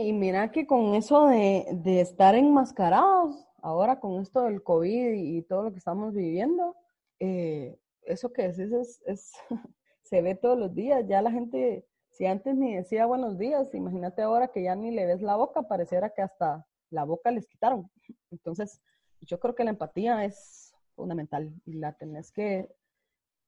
y 0.05 0.13
mira 0.13 0.53
que 0.53 0.67
con 0.67 0.95
eso 0.95 1.27
de, 1.27 1.67
de, 1.73 2.01
estar 2.01 2.37
enmascarados, 2.37 3.35
ahora 3.63 3.99
con 3.99 4.23
esto 4.23 4.45
del 4.45 4.63
COVID 4.63 5.15
y 5.15 5.43
todo 5.43 5.65
lo 5.65 5.73
que 5.73 5.79
estamos 5.79 6.15
viviendo, 6.15 6.77
eh, 7.19 7.79
eso 8.03 8.33
que 8.33 8.49
decís 8.49 8.73
es, 8.73 9.03
es, 9.07 9.33
se 10.03 10.23
ve 10.23 10.37
todos 10.37 10.59
los 10.59 10.75
días, 10.75 11.05
ya 11.09 11.21
la 11.21 11.33
gente 11.33 11.85
si 12.21 12.27
antes 12.27 12.55
ni 12.55 12.77
decía 12.77 13.07
buenos 13.07 13.39
días, 13.39 13.73
imagínate 13.73 14.21
ahora 14.21 14.49
que 14.49 14.63
ya 14.63 14.77
ni 14.77 14.91
le 14.91 15.07
ves 15.07 15.23
la 15.23 15.37
boca, 15.37 15.63
pareciera 15.63 16.11
que 16.11 16.21
hasta 16.21 16.67
la 16.91 17.05
boca 17.05 17.31
les 17.31 17.47
quitaron. 17.47 17.91
Entonces, 18.31 18.83
yo 19.23 19.41
creo 19.41 19.55
que 19.55 19.65
la 19.65 19.71
empatía 19.71 20.23
es 20.27 20.75
fundamental 20.95 21.51
y 21.65 21.73
la 21.79 21.95
tenés 21.95 22.31
que, 22.31 22.77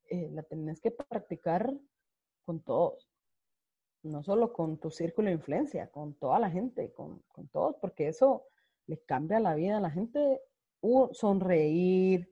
eh, 0.09 0.31
la 0.31 0.43
que 0.83 0.91
practicar 0.91 1.71
con 2.47 2.63
todos, 2.63 3.11
no 4.05 4.23
solo 4.23 4.55
con 4.55 4.79
tu 4.79 4.91
círculo 4.91 5.29
de 5.29 5.35
influencia, 5.35 5.91
con 5.91 6.15
toda 6.15 6.39
la 6.39 6.49
gente, 6.49 6.95
con, 6.95 7.19
con 7.29 7.49
todos, 7.49 7.77
porque 7.77 8.09
eso 8.09 8.47
le 8.87 8.97
cambia 9.03 9.39
la 9.39 9.55
vida 9.55 9.77
a 9.77 9.81
la 9.81 9.91
gente. 9.91 10.41
sonreír, 11.13 12.27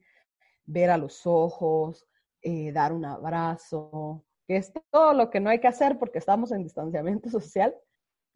ver 0.65 0.89
a 0.89 0.97
los 0.97 1.27
ojos, 1.27 2.09
eh, 2.41 2.73
dar 2.73 2.95
un 2.95 3.05
abrazo, 3.05 4.25
que 4.51 4.57
es 4.57 4.73
todo 4.91 5.15
lo 5.15 5.31
que 5.31 5.39
no 5.39 5.49
hay 5.49 5.61
que 5.61 5.69
hacer 5.69 5.97
porque 5.97 6.19
estamos 6.19 6.51
en 6.51 6.65
distanciamiento 6.65 7.31
social, 7.31 7.73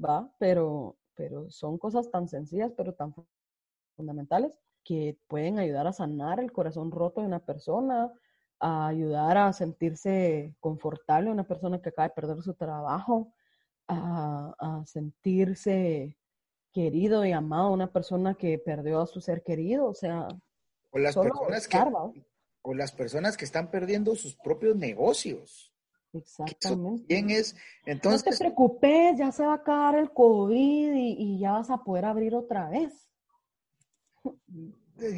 ¿va? 0.03 0.33
Pero, 0.39 0.97
pero 1.17 1.51
son 1.51 1.77
cosas 1.77 2.09
tan 2.09 2.29
sencillas, 2.29 2.73
pero 2.77 2.95
tan 2.95 3.13
fundamentales 3.97 4.57
que 4.85 5.19
pueden 5.27 5.59
ayudar 5.59 5.89
a 5.89 5.93
sanar 5.93 6.39
el 6.39 6.53
corazón 6.53 6.93
roto 6.93 7.21
de 7.21 7.27
una 7.27 7.41
persona, 7.41 8.13
a 8.61 8.87
ayudar 8.87 9.39
a 9.39 9.53
sentirse 9.53 10.55
confortable 10.61 11.33
una 11.33 11.49
persona 11.49 11.83
que 11.83 11.89
acaba 11.89 12.07
de 12.07 12.15
perder 12.15 12.43
su 12.45 12.55
trabajo, 12.55 13.33
a, 13.89 14.85
sentirse 14.87 16.17
querido 16.73 17.25
y 17.25 17.33
amado 17.33 17.73
una 17.73 17.91
persona 17.91 18.35
que 18.37 18.57
perdió 18.61 19.01
a 19.01 19.09
su 19.09 19.21
ser 19.21 19.43
querido, 19.43 19.87
o 19.87 19.95
sea, 19.95 20.29
o 20.93 20.99
las 21.01 21.17
personas 21.17 21.67
que 21.67 21.79
o 22.63 22.73
las 22.73 22.93
personas 22.93 23.37
que 23.37 23.45
están 23.45 23.73
perdiendo 23.73 24.15
sus 24.15 24.37
propios 24.37 24.77
negocios. 24.77 25.74
Exactamente. 26.15 27.05
Bien 27.09 27.31
es, 27.31 27.57
entonces... 27.85 28.25
No 28.25 28.31
te 28.31 28.39
preocupes, 28.39 29.19
ya 29.19 29.33
se 29.33 29.45
va 29.45 29.53
a 29.53 29.57
acabar 29.57 29.97
el 29.97 30.11
COVID 30.11 30.93
y, 30.95 31.39
ya 31.39 31.53
vas 31.53 31.71
a 31.71 31.79
poder 31.79 32.05
abrir 32.05 32.35
otra 32.35 32.69
vez. 32.69 32.93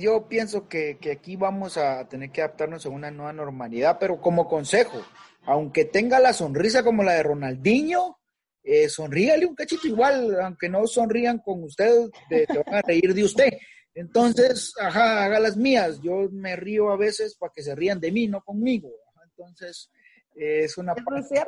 Yo 0.01 0.27
pienso 0.27 0.69
que, 0.69 0.99
aquí 1.13 1.37
vamos 1.37 1.77
a 1.77 2.09
tener 2.09 2.31
que 2.31 2.43
adaptarnos 2.43 2.87
a 2.87 2.89
una 2.89 3.11
nueva 3.11 3.33
normalidad, 3.33 3.99
pero 4.01 4.21
como 4.21 4.49
consejo, 4.49 5.03
aunque 5.45 5.85
tenga 5.85 6.19
la 6.19 6.33
sonrisa 6.33 6.83
como 6.83 7.03
la 7.03 7.13
de 7.13 7.23
Ronaldinho, 7.23 8.19
eh, 8.63 8.89
sonríale 8.89 9.47
un 9.47 9.55
cachito 9.55 9.87
igual, 9.87 10.41
aunque 10.41 10.69
no 10.69 10.87
sonrían 10.87 11.39
con 11.39 11.63
usted, 11.63 12.09
te, 12.29 12.47
van 12.49 12.75
a 12.75 12.83
reír 12.83 13.15
de 13.15 13.23
usted. 13.23 13.53
Entonces, 13.95 14.73
ajá, 14.81 15.25
haga 15.25 15.39
las 15.39 15.57
mías. 15.57 16.01
Yo 16.03 16.29
me 16.33 16.57
río 16.57 16.91
a 16.91 16.97
veces 16.97 17.37
para 17.37 17.53
que 17.55 17.63
se 17.63 17.75
rían 17.75 18.01
de 18.01 18.11
mí, 18.11 18.27
no 18.27 18.43
conmigo. 18.43 18.91
Entonces, 19.25 19.91
es 20.37 20.79
una 20.79 20.95
parte, 20.95 21.47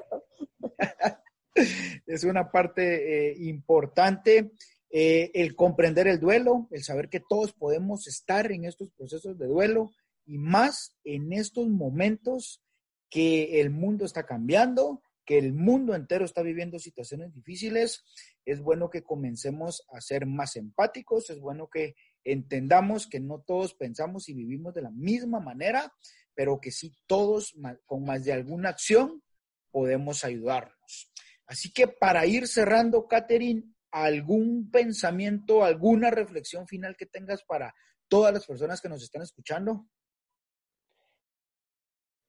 es 2.06 2.24
una 2.24 2.50
parte 2.50 3.30
eh, 3.30 3.36
importante. 3.38 4.52
Eh, 4.90 5.30
el 5.34 5.54
comprender 5.54 6.08
el 6.08 6.18
duelo, 6.18 6.66
el 6.70 6.82
saber 6.82 7.10
que 7.10 7.20
todos 7.20 7.52
podemos 7.52 8.06
estar 8.06 8.50
en 8.50 8.64
estos 8.64 8.90
procesos 8.92 9.38
de 9.38 9.46
duelo 9.46 9.90
y 10.24 10.38
más 10.38 10.96
en 11.04 11.34
estos 11.34 11.68
momentos 11.68 12.62
que 13.10 13.60
el 13.60 13.70
mundo 13.70 14.06
está 14.06 14.24
cambiando, 14.24 15.02
que 15.26 15.36
el 15.38 15.52
mundo 15.52 15.94
entero 15.94 16.24
está 16.24 16.42
viviendo 16.42 16.78
situaciones 16.78 17.34
difíciles, 17.34 18.02
es 18.46 18.60
bueno 18.60 18.88
que 18.88 19.02
comencemos 19.02 19.84
a 19.92 20.00
ser 20.00 20.24
más 20.24 20.56
empáticos, 20.56 21.28
es 21.28 21.38
bueno 21.38 21.68
que 21.68 21.96
entendamos 22.24 23.06
que 23.06 23.20
no 23.20 23.40
todos 23.46 23.74
pensamos 23.74 24.30
y 24.30 24.34
vivimos 24.34 24.72
de 24.74 24.82
la 24.82 24.90
misma 24.90 25.38
manera, 25.38 25.92
pero 26.38 26.60
que 26.60 26.70
sí 26.70 26.94
todos 27.08 27.52
con 27.84 28.04
más 28.04 28.24
de 28.24 28.32
alguna 28.32 28.68
acción 28.68 29.24
podemos 29.72 30.24
ayudarnos. 30.24 31.10
Así 31.46 31.72
que 31.72 31.88
para 31.88 32.26
ir 32.26 32.46
cerrando, 32.46 33.08
Catherine, 33.08 33.64
¿algún 33.90 34.70
pensamiento, 34.70 35.64
alguna 35.64 36.12
reflexión 36.12 36.68
final 36.68 36.96
que 36.96 37.06
tengas 37.06 37.42
para 37.42 37.74
todas 38.06 38.32
las 38.32 38.46
personas 38.46 38.80
que 38.80 38.88
nos 38.88 39.02
están 39.02 39.22
escuchando? 39.22 39.88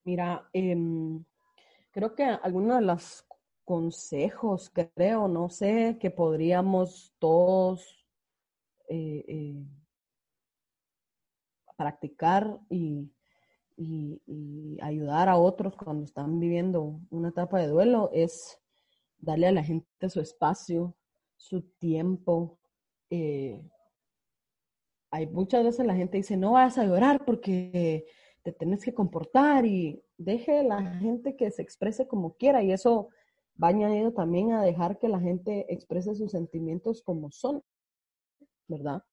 Mira, 0.05 0.49
em, 0.53 1.24
creo 1.91 2.16
que 2.16 2.24
algunos 2.24 2.80
de 2.80 2.86
los 2.88 3.28
consejos, 3.64 4.72
creo, 4.95 5.28
no 5.28 5.49
sé, 5.49 5.99
que 6.01 6.10
podríamos 6.10 7.14
todos 7.20 8.07
eh, 8.88 9.24
eh, 9.28 9.64
practicar 11.78 12.60
y, 12.72 13.14
ayudar 14.82 15.30
a 15.30 15.38
otros 15.38 15.76
cuando 15.76 16.04
están 16.04 16.40
viviendo 16.40 17.00
una 17.10 17.30
etapa 17.30 17.60
de 17.60 17.68
duelo 17.68 18.10
es 18.14 18.60
darle 19.18 19.48
a 19.48 19.52
la 19.52 19.64
gente 19.64 20.10
su 20.10 20.20
espacio, 20.20 20.96
su 21.38 21.62
tiempo. 21.62 22.60
Eh, 23.10 23.62
hay 25.12 25.28
muchas 25.28 25.64
veces 25.64 25.86
la 25.86 25.96
gente 25.96 26.18
dice, 26.18 26.38
no 26.38 26.54
vas 26.54 26.78
a 26.78 26.86
llorar 26.86 27.26
porque 27.26 28.06
te 28.44 28.52
tienes 28.52 28.84
que 28.84 28.94
comportar 28.94 29.66
y 29.66 30.04
deje 30.18 30.60
a 30.60 30.64
la 30.64 30.82
gente 31.00 31.36
que 31.36 31.50
se 31.52 31.62
exprese 31.62 32.08
como 32.08 32.36
quiera 32.36 32.62
y 32.64 32.72
eso 32.72 33.10
va 33.62 33.70
añadido 33.70 34.14
también 34.14 34.52
a 34.54 34.62
dejar 34.62 35.00
que 35.00 35.10
la 35.10 35.20
gente 35.20 35.66
exprese 35.74 36.16
sus 36.16 36.32
sentimientos 36.32 37.02
como 37.02 37.32
son, 37.32 37.64
¿verdad? 38.68 39.04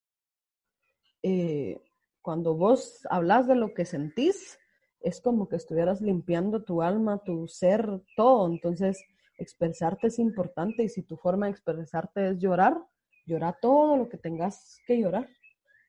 Eh, 1.23 1.81
cuando 2.27 2.57
vos 2.57 3.07
hablas 3.09 3.47
de 3.47 3.55
lo 3.55 3.73
que 3.73 3.85
sentís, 3.85 4.59
es 5.01 5.21
como 5.21 5.49
que 5.49 5.55
estuvieras 5.55 6.01
limpiando 6.01 6.65
tu 6.65 6.83
alma, 6.83 7.23
tu 7.25 7.47
ser, 7.47 7.89
todo. 8.17 8.53
Entonces, 8.53 9.01
expresarte 9.39 10.09
es 10.09 10.19
importante 10.19 10.83
y 10.83 10.89
si 10.89 11.03
tu 11.05 11.17
forma 11.17 11.47
de 11.47 11.53
expresarte 11.53 12.31
es 12.31 12.39
llorar, 12.41 12.83
llora 13.27 13.57
todo 13.63 13.97
lo 13.97 14.09
que 14.09 14.19
tengas 14.19 14.81
que 14.89 14.99
llorar, 14.99 15.29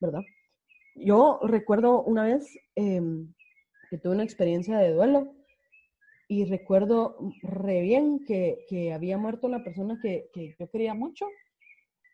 ¿verdad? 0.00 0.20
Yo 0.94 1.40
recuerdo 1.42 2.04
una 2.04 2.22
vez 2.22 2.56
em, 2.76 3.34
que 3.90 3.98
tuve 3.98 4.14
una 4.14 4.22
experiencia 4.22 4.78
de 4.78 4.92
duelo 4.92 5.34
y 6.28 6.44
recuerdo 6.44 7.16
re 7.42 7.80
bien 7.80 8.24
que, 8.24 8.64
que 8.68 8.92
había 8.92 9.18
muerto 9.18 9.48
una 9.48 9.64
persona 9.64 9.98
que, 10.00 10.30
que, 10.32 10.54
yo 10.56 10.70
quería 10.70 10.94
mucho 10.94 11.26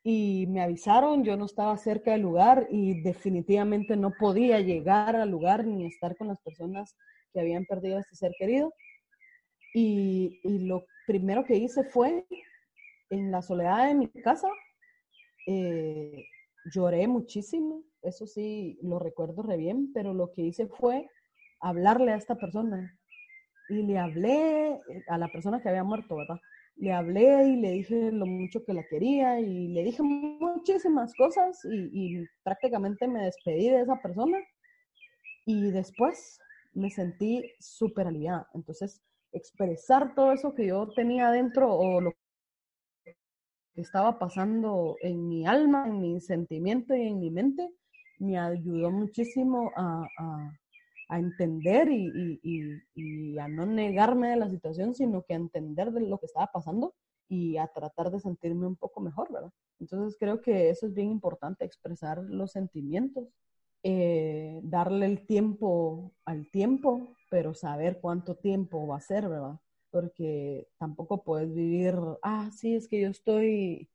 y 0.07 0.47
me 0.49 0.61
avisaron, 0.61 1.25
yo 1.25 1.37
no 1.39 1.47
estaba 1.47 1.77
cerca 1.79 2.13
del 2.13 2.21
lugar 2.21 2.69
y 2.71 3.01
definitivamente 3.01 3.97
no 3.97 4.13
podía 4.13 4.61
llegar 4.61 5.17
al 5.17 5.31
lugar 5.31 5.67
ni 5.67 5.87
estar 5.87 6.15
con 6.17 6.29
las 6.29 6.39
personas 6.43 6.95
que 7.33 7.41
habían 7.41 7.65
perdido 7.65 7.97
a 7.97 8.01
este 8.01 8.15
ser 8.15 8.33
querido. 8.39 8.75
Y, 9.73 10.41
y 10.45 10.67
lo 10.67 10.85
primero 11.07 11.45
que 11.45 11.57
hice 11.57 11.85
fue, 11.85 12.27
en 13.09 13.31
la 13.31 13.41
soledad 13.41 13.89
de 13.89 13.95
mi 13.95 14.09
casa, 14.09 14.49
eh, 15.47 16.27
lloré 16.71 17.09
muchísimo, 17.09 17.83
eso 18.03 18.27
sí, 18.27 18.79
lo 18.83 18.99
recuerdo 18.99 19.43
re 19.43 19.57
bien, 19.57 19.91
pero 19.95 20.13
lo 20.13 20.33
que 20.33 20.43
hice 20.43 20.67
fue 20.67 21.09
hablarle 21.61 22.13
a 22.13 22.17
esta 22.17 22.37
persona. 22.37 22.99
Y 23.71 23.83
le 23.83 23.99
hablé 23.99 24.79
a 25.09 25.17
la 25.17 25.29
persona 25.29 25.63
que 25.63 25.71
había 25.71 25.83
muerto, 25.83 26.17
¿verdad? 26.17 26.39
Le 26.77 26.93
hablé 26.93 27.49
y 27.49 27.57
le 27.57 27.71
dije 27.71 28.11
lo 28.13 28.27
mucho 28.27 28.65
que 28.65 28.75
la 28.75 28.85
quería 28.89 29.41
y 29.41 29.69
le 29.69 29.85
dije 29.85 30.03
muchísimas 30.03 31.15
cosas 31.15 31.61
y, 31.65 32.25
prácticamente 32.43 33.07
me 33.07 33.25
despedí 33.25 33.69
de 33.69 33.83
esa 33.83 34.01
persona. 34.01 34.39
Y 35.47 35.71
después 35.71 36.39
me 36.73 36.91
sentí 36.91 37.45
súper 37.61 38.09
aliviada. 38.09 38.49
Entonces, 38.55 39.03
expresar 39.33 40.15
todo 40.15 40.33
eso 40.33 40.55
que 40.55 40.67
yo 40.67 40.89
tenía 40.95 41.29
adentro 41.29 41.73
o 41.73 42.01
lo 42.01 42.13
que 43.05 43.81
estaba 43.81 44.19
pasando 44.19 44.97
en 45.03 45.29
mi 45.29 45.47
alma, 45.47 45.87
en 45.87 46.01
mi 46.01 46.21
sentimiento 46.21 46.95
y 46.95 47.09
en 47.09 47.21
mi 47.21 47.31
mente, 47.31 47.69
me 48.19 48.39
ayudó 48.39 48.91
muchísimo 48.91 49.71
a, 49.77 50.07
entender 51.11 51.91
y, 51.91 52.41
y, 52.43 52.83
y, 52.95 53.39
a 53.39 53.49
no 53.49 53.67
negarme 53.67 54.31
de 54.31 54.37
la 54.37 54.51
situación, 54.51 54.95
sino 54.95 55.23
que 55.23 55.35
a 55.35 55.37
entender 55.37 55.93
de 55.93 56.01
lo 56.01 56.19
que 56.19 56.27
estaba 56.27 56.51
pasando 56.53 56.95
y 57.29 57.57
a 57.57 57.67
tratar 57.69 58.11
de 58.11 58.21
sentirme 58.21 58.67
un 58.67 58.77
poco 58.77 59.01
mejor, 59.01 59.33
¿verdad? 59.33 59.53
Entonces 59.81 60.17
creo 60.19 60.41
que 60.41 60.71
eso 60.71 60.87
es 60.87 60.95
bien 60.95 61.11
importante, 61.11 61.65
expresar 61.65 62.19
los 62.19 62.53
sentimientos, 62.53 63.29
eh, 63.83 64.61
darle 64.63 65.07
el 65.07 65.27
tiempo 65.27 66.13
al 66.25 66.51
tiempo, 66.51 67.17
pero 67.31 67.55
saber 67.55 68.01
cuánto 68.01 68.37
tiempo 68.37 68.87
va 68.87 68.97
a 68.97 69.01
ser, 69.01 69.29
¿verdad? 69.29 69.61
Porque 69.91 70.69
tampoco 70.79 71.23
puedes 71.23 71.53
vivir, 71.55 71.97
ah, 72.23 72.51
sí, 72.53 72.75
es 72.75 72.89
que 72.89 73.01
yo 73.01 73.09
estoy 73.09 73.89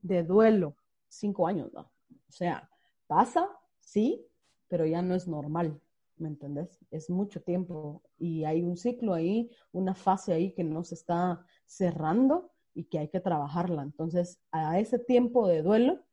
de 0.00 0.22
duelo 0.22 0.76
cinco 1.08 1.46
años, 1.46 1.72
¿no? 1.72 1.82
O 2.28 2.32
sea, 2.32 2.68
pasa, 3.06 3.48
sí, 3.80 4.26
pero 4.68 4.84
ya 4.84 5.02
no 5.02 5.14
es 5.14 5.28
normal, 5.28 5.80
¿me 6.18 6.28
entendés? 6.28 6.78
Es 6.90 7.10
mucho 7.10 7.42
tiempo 7.42 8.02
y 8.18 8.44
hay 8.44 8.62
un 8.62 8.76
ciclo 8.76 9.14
ahí, 9.14 9.50
una 9.72 9.94
fase 9.94 10.32
ahí 10.32 10.52
que 10.52 10.64
no 10.64 10.84
se 10.84 10.94
está 10.94 11.44
cerrando 11.66 12.52
y 12.74 12.84
que 12.84 12.98
hay 12.98 13.08
que 13.08 13.20
trabajarla. 13.20 13.82
Entonces, 13.82 14.38
a 14.50 14.78
ese 14.78 14.98
tiempo 14.98 15.48
de 15.48 15.62
duelo 15.62 16.04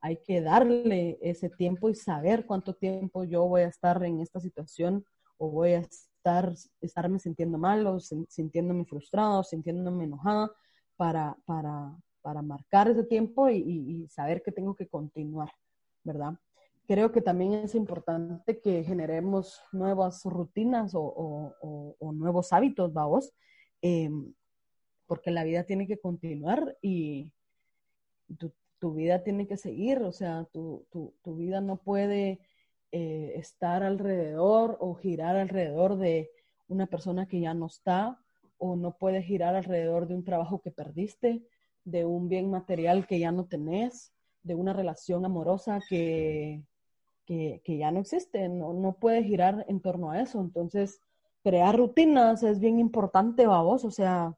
hay 0.00 0.16
que 0.18 0.40
darle 0.40 1.18
ese 1.22 1.50
tiempo 1.50 1.88
y 1.90 1.94
saber 1.94 2.46
cuánto 2.46 2.74
tiempo 2.74 3.24
yo 3.24 3.46
voy 3.46 3.62
a 3.62 3.68
estar 3.68 4.02
en 4.04 4.20
esta 4.20 4.40
situación 4.40 5.04
o 5.38 5.50
voy 5.50 5.72
a 5.72 5.78
estar 5.80 6.52
estarme 6.80 7.18
sintiendo 7.18 7.58
mal 7.58 7.86
o 7.86 7.98
sintiéndome 8.00 8.84
frustrado, 8.84 9.42
sintiéndome 9.42 10.04
enojada 10.04 10.50
para, 10.96 11.36
para, 11.46 11.96
para 12.22 12.42
marcar 12.42 12.88
ese 12.88 13.04
tiempo 13.04 13.48
y, 13.48 13.56
y 13.58 14.08
saber 14.08 14.42
que 14.42 14.52
tengo 14.52 14.74
que 14.74 14.88
continuar, 14.88 15.50
¿verdad? 16.04 16.34
Creo 16.90 17.12
que 17.12 17.20
también 17.20 17.52
es 17.52 17.76
importante 17.76 18.58
que 18.58 18.82
generemos 18.82 19.62
nuevas 19.70 20.24
rutinas 20.24 20.90
o, 20.96 21.54
nuevos 22.00 22.52
hábitos, 22.52 22.92
vamos, 22.92 23.32
em, 23.80 24.34
porque 25.06 25.30
la 25.30 25.44
vida 25.44 25.62
tiene 25.62 25.86
que 25.86 26.00
continuar 26.00 26.76
y 26.82 27.30
tu, 28.80 28.92
vida 28.92 29.22
tiene 29.22 29.46
que 29.46 29.56
seguir, 29.56 30.02
o 30.02 30.10
sea, 30.10 30.48
tu, 30.52 30.84
vida 31.24 31.60
no 31.60 31.76
puede 31.76 32.40
eh, 32.90 33.34
estar 33.36 33.84
alrededor 33.84 34.76
o 34.80 34.96
girar 34.96 35.36
alrededor 35.36 35.96
de 35.96 36.32
una 36.66 36.88
persona 36.88 37.28
que 37.28 37.38
ya 37.38 37.54
no 37.54 37.66
está 37.66 38.18
o 38.58 38.74
no 38.74 38.96
puede 38.98 39.22
girar 39.22 39.54
alrededor 39.54 40.08
de 40.08 40.16
un 40.16 40.24
trabajo 40.24 40.60
que 40.60 40.72
perdiste, 40.72 41.40
de 41.84 42.04
un 42.04 42.28
bien 42.28 42.50
material 42.50 43.06
que 43.06 43.20
ya 43.20 43.30
no 43.30 43.44
tenés, 43.46 44.12
de 44.42 44.56
una 44.56 44.72
relación 44.72 45.24
amorosa 45.24 45.78
que, 45.88 46.64
que, 47.36 47.78
ya 47.78 47.92
no 47.92 48.00
existe, 48.00 48.48
no, 48.48 48.72
no 48.72 48.94
puede 48.94 49.22
girar 49.22 49.64
en 49.68 49.80
torno 49.80 50.10
a 50.10 50.20
eso. 50.20 50.40
Entonces, 50.40 51.00
crear 51.44 51.76
rutinas 51.76 52.42
es 52.42 52.58
bien 52.58 52.80
importante, 52.80 53.46
vos, 53.46 53.84
o 53.84 53.90
sea, 53.90 54.36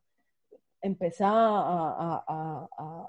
empezar 0.80 1.32
a, 1.34 2.68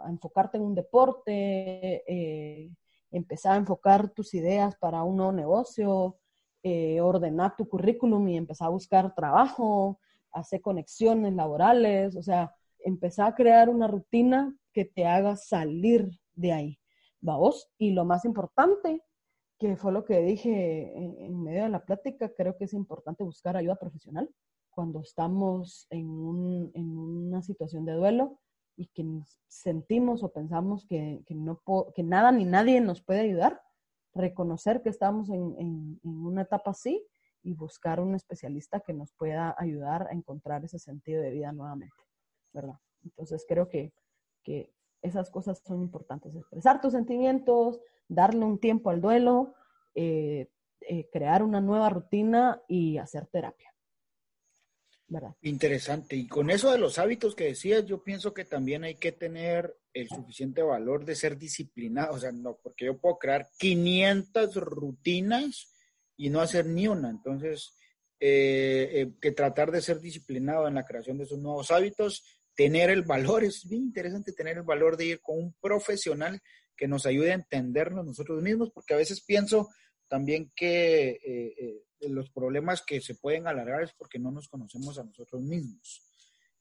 enfocarte 0.10 0.58
en 0.58 0.64
un 0.64 0.76
deporte, 0.76 2.04
eh, 2.08 2.72
empezar 3.12 3.54
a 3.54 3.58
enfocar 3.58 4.10
tus 4.10 4.34
ideas 4.34 4.76
para 4.78 5.04
un 5.04 5.18
nuevo 5.18 5.32
negocio, 5.34 6.18
eh, 6.62 7.02
ordenar 7.02 7.56
tu 7.58 7.68
currículum 7.68 8.28
y 8.30 8.38
empezar 8.38 8.68
a 8.68 8.72
buscar 8.72 9.14
trabajo, 9.14 10.00
hacer 10.32 10.62
conexiones 10.62 11.34
laborales, 11.34 12.16
o 12.16 12.24
sea, 12.24 12.56
empezar 12.80 13.28
a 13.28 13.36
crear 13.36 13.70
una 13.70 13.88
rutina 13.88 14.56
que 14.72 14.86
te 14.86 15.06
haga 15.06 15.36
salir 15.36 16.10
de 16.36 16.54
ahí, 16.54 16.80
vos. 17.20 17.70
Y 17.78 17.92
lo 17.92 18.06
más 18.06 18.24
importante, 18.24 19.02
que 19.64 19.78
fue 19.78 19.94
lo 19.94 20.04
que 20.04 20.20
dije 20.22 20.92
en, 20.94 21.42
medio 21.42 21.64
de 21.64 21.70
la 21.70 21.86
plática, 21.86 22.34
creo 22.36 22.58
que 22.58 22.66
es 22.66 22.74
importante 22.74 23.24
buscar 23.24 23.56
ayuda 23.56 23.78
profesional 23.78 24.30
cuando 24.70 25.00
estamos 25.00 25.88
en, 25.90 26.06
una 26.06 27.42
situación 27.42 27.86
de 27.86 27.94
duelo 27.94 28.42
y 28.76 28.88
que 28.88 29.06
sentimos 29.48 30.22
o 30.22 30.34
pensamos 30.34 30.86
que, 30.86 31.24
no 31.30 31.62
que 31.96 32.04
nada 32.04 32.34
ni 32.34 32.44
nadie 32.44 32.82
nos 32.82 33.02
puede 33.02 33.22
ayudar, 33.22 33.62
reconocer 34.14 34.82
que 34.82 34.90
estamos 34.90 35.30
en, 35.30 35.98
una 36.04 36.42
etapa 36.42 36.72
así 36.72 37.02
y 37.42 37.54
buscar 37.54 38.02
un 38.02 38.16
especialista 38.16 38.82
que 38.82 38.92
nos 38.92 39.14
pueda 39.14 39.56
ayudar 39.58 40.08
a 40.10 40.12
encontrar 40.12 40.66
ese 40.66 40.78
sentido 40.78 41.22
de 41.22 41.32
vida 41.32 41.54
nuevamente, 41.54 41.96
¿verdad? 42.52 42.76
Entonces 43.02 43.46
creo 43.48 43.70
que, 43.70 43.94
que 44.44 44.74
esas 45.02 45.30
cosas 45.30 45.62
son 45.66 45.82
importantes, 45.82 46.36
expresar 46.36 46.82
tus 46.82 46.92
sentimientos, 46.92 47.80
darle 48.08 48.46
un 48.46 48.60
tiempo 48.60 48.90
al 48.90 49.02
duelo, 49.02 49.56
eh, 49.96 50.50
eh, 50.82 51.10
crear 51.12 51.44
una 51.44 51.62
nueva 51.62 51.90
rutina 51.90 52.62
y 52.68 52.98
hacer 52.98 53.28
terapia. 53.28 53.74
Interesante. 55.42 56.16
Y 56.16 56.28
con 56.28 56.50
eso 56.50 56.72
de 56.72 56.80
los 56.80 56.98
hábitos 56.98 57.36
que 57.36 57.46
decías, 57.46 57.86
yo 57.86 58.04
pienso 58.04 58.34
que 58.34 58.46
también 58.46 58.84
hay 58.84 58.96
que 58.96 59.12
tener 59.12 59.76
el 59.94 60.10
suficiente 60.10 60.64
valor 60.64 61.06
de 61.06 61.16
ser 61.16 61.38
disciplinado. 61.38 62.16
O 62.16 62.20
sea, 62.20 62.32
no, 62.32 62.58
porque 62.62 62.86
yo 62.86 62.98
puedo 62.98 63.18
crear 63.18 63.50
500 63.60 64.56
rutinas 64.56 65.72
y 66.18 66.30
no 66.30 66.42
hacer 66.42 66.66
ni 66.66 66.88
una. 66.88 67.10
Entonces, 67.10 67.76
eh, 68.20 69.12
que 69.22 69.32
tratar 69.32 69.72
de 69.72 69.82
ser 69.82 70.00
disciplinado 70.00 70.68
en 70.68 70.76
la 70.76 70.86
creación 70.86 71.18
de 71.18 71.26
esos 71.26 71.40
nuevos 71.40 71.70
hábitos, 71.72 72.24
tener 72.56 72.90
el 72.90 73.04
valor, 73.04 73.44
es 73.44 73.68
bien 73.68 73.84
interesante 73.84 74.34
tener 74.34 74.58
el 74.58 74.64
valor 74.64 74.98
de 74.98 75.06
ir 75.06 75.22
con 75.22 75.38
un 75.38 75.54
profesional 75.62 76.42
que 76.76 76.88
nos 76.88 77.06
ayude 77.06 77.32
a 77.32 77.36
entendernos 77.36 78.06
nosotros 78.06 78.42
mismos, 78.42 78.72
porque 78.72 78.94
a 78.94 78.98
veces 78.98 79.22
pienso 79.22 79.70
también 80.08 80.52
que 80.56 81.20
eh, 81.26 81.84
los 82.10 82.30
problemas 82.30 82.82
que 82.82 83.02
se 83.02 83.16
pueden 83.16 83.48
alargar 83.48 83.84
es 83.84 83.94
porque 83.94 84.20
no 84.20 84.32
nos 84.32 84.48
conocemos 84.48 84.98
a 85.00 85.04
nosotros 85.04 85.42
mismos. 85.42 86.02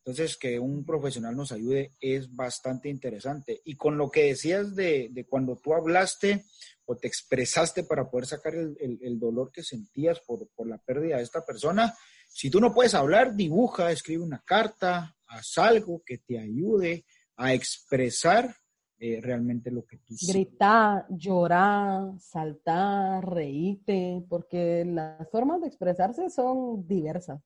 Entonces, 0.04 0.36
que 0.36 0.58
un 0.58 0.84
profesional 0.84 1.36
nos 1.36 1.52
ayude 1.52 1.92
es 2.00 2.34
bastante 2.34 2.88
interesante. 2.88 3.60
Y 3.64 3.76
con 3.76 3.96
lo 3.96 4.10
que 4.10 4.24
decías 4.24 4.74
de, 4.74 5.26
cuando 5.30 5.56
tú 5.56 5.74
hablaste 5.74 6.44
o 6.86 6.96
te 6.96 7.06
expresaste 7.06 7.84
para 7.84 8.10
poder 8.10 8.26
sacar 8.26 8.54
el, 8.54 9.18
dolor 9.20 9.52
que 9.52 9.62
sentías 9.62 10.18
por, 10.20 10.48
por, 10.56 10.66
la 10.66 10.78
pérdida 10.78 11.18
de 11.18 11.22
esta 11.22 11.46
persona, 11.46 11.94
si 12.28 12.50
tú 12.50 12.60
no 12.60 12.74
puedes 12.74 12.94
hablar, 12.94 13.36
dibuja, 13.36 13.92
escribe 13.92 14.24
una 14.24 14.42
carta, 14.44 15.16
haz 15.28 15.58
algo 15.58 16.02
que 16.04 16.18
te 16.18 16.36
ayude 16.36 17.04
a 17.36 17.54
expresar 17.54 18.56
eh, 19.04 19.20
realmente 19.20 19.72
lo 19.72 19.84
que 19.84 19.98
tú 19.98 20.14
Gritar, 20.28 21.06
llorar, 21.10 22.12
saltar, 22.20 23.28
reírte, 23.28 24.24
porque 24.28 24.84
las 24.84 25.28
formas 25.28 25.60
de 25.60 25.66
expresarse 25.66 26.30
son 26.30 26.86
diversas. 26.86 27.40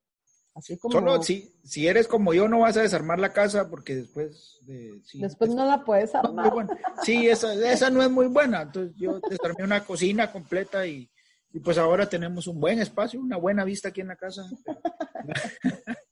Así 0.54 0.76
como... 0.76 0.92
Solo 0.92 1.22
si, 1.22 1.56
si 1.64 1.86
eres 1.88 2.08
como 2.08 2.34
yo 2.34 2.46
no 2.46 2.60
vas 2.60 2.76
a 2.76 2.82
desarmar 2.82 3.18
la 3.18 3.32
casa 3.32 3.70
porque 3.70 3.94
después... 3.94 4.58
De, 4.66 5.00
después 5.14 5.54
no 5.54 5.64
la 5.64 5.82
puedes 5.82 6.14
armar. 6.14 6.52
Sí, 7.02 7.26
esa, 7.26 7.54
esa 7.54 7.88
no 7.88 8.02
es 8.02 8.10
muy 8.10 8.26
buena. 8.26 8.60
Entonces 8.60 8.94
yo 8.94 9.18
desarmé 9.20 9.64
una 9.64 9.82
cocina 9.82 10.30
completa 10.30 10.86
y, 10.86 11.10
y 11.54 11.60
pues 11.60 11.78
ahora 11.78 12.06
tenemos 12.06 12.46
un 12.48 12.60
buen 12.60 12.80
espacio, 12.80 13.18
una 13.18 13.38
buena 13.38 13.64
vista 13.64 13.88
aquí 13.88 14.02
en 14.02 14.08
la 14.08 14.16
casa. 14.16 14.44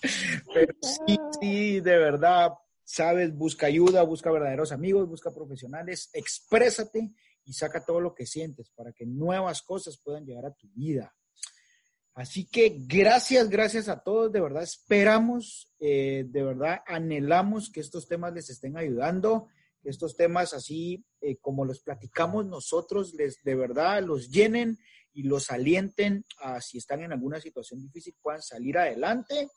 Pero 0.54 0.74
sí, 0.80 1.18
sí, 1.38 1.80
de 1.80 1.98
verdad, 1.98 2.52
sabes, 2.86 3.36
busca 3.36 3.66
ayuda, 3.66 4.04
busca 4.04 4.30
verdaderos 4.30 4.70
amigos, 4.70 5.08
busca 5.08 5.34
profesionales, 5.34 6.08
exprésate 6.12 7.12
y 7.44 7.52
saca 7.52 7.84
todo 7.84 8.00
lo 8.00 8.14
que 8.14 8.26
sientes 8.26 8.70
para 8.70 8.92
que 8.92 9.04
nuevas 9.04 9.62
cosas 9.62 9.98
puedan 9.98 10.24
llegar 10.24 10.46
a 10.46 10.54
tu 10.54 10.68
vida. 10.68 11.14
Así 12.14 12.46
que 12.46 12.74
gracias, 12.86 13.50
gracias 13.50 13.88
a 13.88 13.98
todos, 13.98 14.32
de 14.32 14.40
verdad 14.40 14.62
esperamos, 14.62 15.74
eh, 15.80 16.24
de 16.28 16.42
verdad 16.44 16.80
anhelamos 16.86 17.70
que 17.70 17.80
estos 17.80 18.08
temas 18.08 18.32
les 18.32 18.48
estén 18.48 18.78
ayudando, 18.78 19.48
que 19.82 19.90
estos 19.90 20.16
temas 20.16 20.54
así 20.54 21.04
eh, 21.20 21.36
como 21.38 21.64
los 21.64 21.80
platicamos 21.80 22.46
nosotros, 22.46 23.14
les 23.14 23.42
de 23.42 23.56
verdad 23.56 24.02
los 24.02 24.30
llenen 24.30 24.78
y 25.12 25.24
los 25.24 25.50
alienten 25.50 26.24
a 26.38 26.60
si 26.60 26.78
están 26.78 27.02
en 27.02 27.12
alguna 27.12 27.40
situación 27.40 27.82
difícil 27.82 28.14
puedan 28.22 28.42
salir 28.42 28.78
adelante 28.78 29.50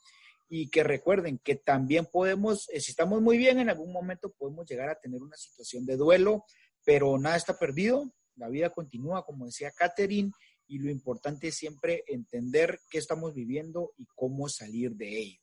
y 0.52 0.68
que 0.68 0.82
recuerden 0.82 1.38
que 1.38 1.54
también 1.54 2.06
podemos, 2.06 2.68
eh, 2.70 2.80
si 2.80 2.90
estamos 2.90 3.22
muy 3.22 3.38
bien, 3.38 3.60
en 3.60 3.70
algún 3.70 3.92
momento 3.92 4.32
podemos 4.36 4.68
llegar 4.68 4.88
a 4.88 4.98
tener 4.98 5.22
una 5.22 5.36
situación 5.36 5.86
de 5.86 5.96
duelo, 5.96 6.44
pero 6.84 7.16
nada 7.18 7.36
está 7.36 7.56
perdido, 7.56 8.12
la 8.34 8.48
vida 8.48 8.70
continúa, 8.70 9.24
como 9.24 9.46
decía 9.46 9.70
Catherine, 9.70 10.32
y 10.66 10.80
lo 10.80 10.90
importante 10.90 11.48
es 11.48 11.54
siempre 11.54 12.02
entender 12.08 12.80
qué 12.90 12.98
estamos 12.98 13.32
viviendo 13.32 13.92
y 13.96 14.06
cómo 14.16 14.48
salir 14.48 14.96
de 14.96 15.20
ello. 15.20 15.40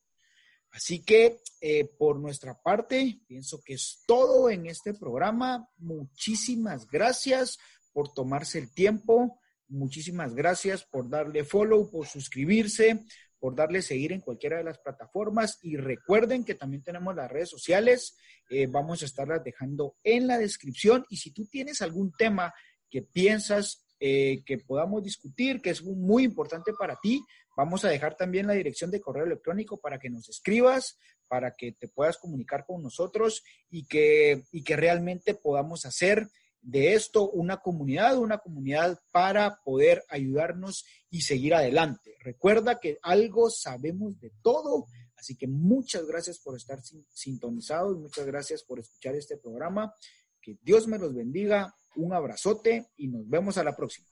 Así 0.72 1.02
que 1.04 1.40
eh, 1.62 1.86
por 1.98 2.20
nuestra 2.20 2.62
parte, 2.62 3.22
pienso 3.28 3.62
que 3.64 3.76
es 3.76 4.04
todo 4.06 4.50
en 4.50 4.66
este 4.66 4.94
programa. 4.94 5.70
Muchísimas 5.78 6.86
gracias 6.86 7.58
por 7.94 8.14
tomarse 8.14 8.60
el 8.60 8.74
tiempo. 8.74 9.40
Muchísimas 9.70 10.36
gracias 10.36 10.84
por 10.84 11.10
darle 11.10 11.44
follow, 11.44 11.90
por 11.90 12.08
suscribirse, 12.08 13.06
por 13.40 13.56
darle 13.56 13.82
seguir 13.82 14.12
en 14.12 14.22
cualquiera 14.22 14.58
de 14.58 14.64
las 14.64 14.80
plataformas. 14.80 15.60
Y 15.62 15.78
recuerden 15.78 16.44
que 16.44 16.56
también 16.56 16.84
tenemos 16.84 17.16
las 17.16 17.32
redes 17.32 17.50
sociales, 17.50 18.18
eh, 18.50 18.68
vamos 18.68 19.02
a 19.02 19.06
estarlas 19.06 19.44
dejando 19.44 19.96
en 20.04 20.28
la 20.28 20.38
descripción. 20.38 21.06
Y 21.10 21.18
si 21.18 21.32
tú 21.32 21.46
tienes 21.46 21.82
algún 21.82 22.12
tema 22.18 22.54
que 22.90 23.02
piensas 23.02 23.86
eh, 24.00 24.44
que 24.46 24.60
podamos 24.60 25.04
discutir, 25.04 25.62
que 25.62 25.72
es 25.72 25.84
muy 25.84 26.24
importante 26.24 26.72
para 26.78 26.98
ti, 27.02 27.24
vamos 27.56 27.84
a 27.84 27.90
dejar 27.90 28.16
también 28.16 28.46
la 28.46 28.54
dirección 28.54 28.92
de 28.92 29.02
correo 29.02 29.26
electrónico 29.26 29.78
para 29.78 29.98
que 29.98 30.10
nos 30.10 30.30
escribas, 30.30 31.00
para 31.28 31.56
que 31.56 31.72
te 31.72 31.88
puedas 31.88 32.18
comunicar 32.18 32.64
con 32.66 32.84
nosotros 32.84 33.44
y 33.70 33.88
que, 33.88 34.44
y 34.52 34.64
que 34.64 34.76
realmente 34.76 35.34
podamos 35.34 35.86
hacer 35.86 36.30
de 36.68 36.96
esto 36.96 37.30
una 37.30 37.58
comunidad, 37.58 38.18
una 38.18 38.40
comunidad 38.40 39.00
para 39.14 39.58
poder 39.64 40.04
ayudarnos 40.10 40.86
y 41.10 41.22
seguir 41.22 41.56
adelante. 41.56 42.18
Recuerda 42.20 42.78
que 42.78 43.00
algo 43.02 43.50
sabemos 43.50 44.20
de 44.20 44.34
todo, 44.42 44.86
así 45.16 45.38
que 45.38 45.48
muchas 45.48 46.06
gracias 46.06 46.40
por 46.40 46.58
estar 46.58 46.80
sintonizados, 47.10 47.98
muchas 47.98 48.26
gracias 48.26 48.64
por 48.64 48.80
escuchar 48.80 49.16
este 49.16 49.38
programa. 49.38 49.94
Que 50.42 50.58
Dios 50.62 50.88
me 50.88 51.00
los 51.00 51.16
bendiga, 51.16 51.74
un 51.96 52.12
abrazote 52.12 52.88
y 52.98 53.08
nos 53.08 53.28
vemos 53.30 53.58
a 53.58 53.64
la 53.64 53.74
próxima. 53.74 54.10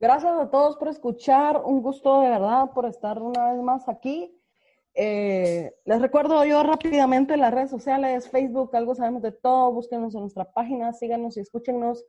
Gracias 0.00 0.32
a 0.36 0.50
todos 0.50 0.76
por 0.78 0.88
escuchar, 0.88 1.62
un 1.64 1.80
gusto 1.80 2.22
de 2.22 2.28
verdad 2.28 2.72
por 2.74 2.86
estar 2.86 3.22
una 3.22 3.52
vez 3.52 3.62
más 3.62 3.88
aquí. 3.88 4.36
Eh, 4.94 5.72
les 5.84 6.02
recuerdo 6.02 6.44
yo 6.44 6.62
rápidamente 6.62 7.36
las 7.36 7.52
redes 7.52 7.70
sociales, 7.70 8.28
Facebook, 8.28 8.76
algo 8.76 8.94
sabemos 8.94 9.22
de 9.22 9.32
todo, 9.32 9.72
búsquenos 9.72 10.14
en 10.14 10.20
nuestra 10.20 10.52
página, 10.52 10.92
síganos 10.92 11.36
y 11.36 11.40
escúchenos. 11.40 12.04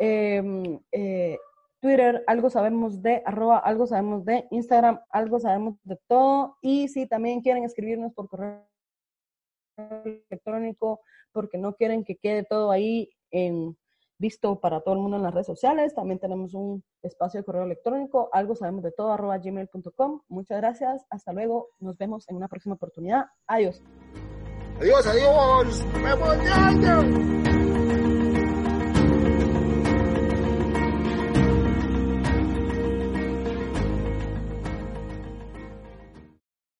Em, 0.00 0.78
eh, 0.92 1.38
Twitter, 1.80 2.24
algo 2.26 2.50
sabemos 2.50 3.02
de, 3.02 3.22
algo 3.24 3.86
sabemos 3.86 4.24
de, 4.24 4.46
Instagram, 4.50 5.00
algo 5.10 5.40
sabemos 5.40 5.76
de 5.84 5.98
todo. 6.08 6.56
Y 6.60 6.88
si 6.88 7.06
también 7.06 7.40
quieren 7.40 7.64
escribirnos 7.64 8.12
por 8.12 8.28
correo 8.28 8.66
electrónico, 10.04 11.00
porque 11.32 11.58
no 11.58 11.74
quieren 11.74 12.04
que 12.04 12.16
quede 12.16 12.44
todo 12.44 12.70
ahí 12.70 13.10
en 13.30 13.76
visto 14.18 14.60
para 14.60 14.80
todo 14.80 14.94
el 14.94 15.00
mundo 15.00 15.16
en 15.16 15.22
las 15.22 15.32
redes 15.32 15.46
sociales. 15.46 15.94
También 15.94 16.18
tenemos 16.18 16.54
un 16.54 16.82
espacio 17.02 17.40
de 17.40 17.44
correo 17.44 17.64
electrónico, 17.64 18.28
algo 18.32 18.54
sabemos 18.54 18.82
de 18.82 18.92
todo, 18.92 19.12
arroba 19.12 19.38
gmail.com. 19.38 20.22
Muchas 20.28 20.58
gracias, 20.58 21.06
hasta 21.10 21.32
luego, 21.32 21.68
nos 21.80 21.96
vemos 21.96 22.28
en 22.28 22.36
una 22.36 22.48
próxima 22.48 22.74
oportunidad. 22.74 23.26
Adiós. 23.46 23.82
Adiós, 24.80 25.06
adiós. 25.06 25.84
¡Me 26.02 27.55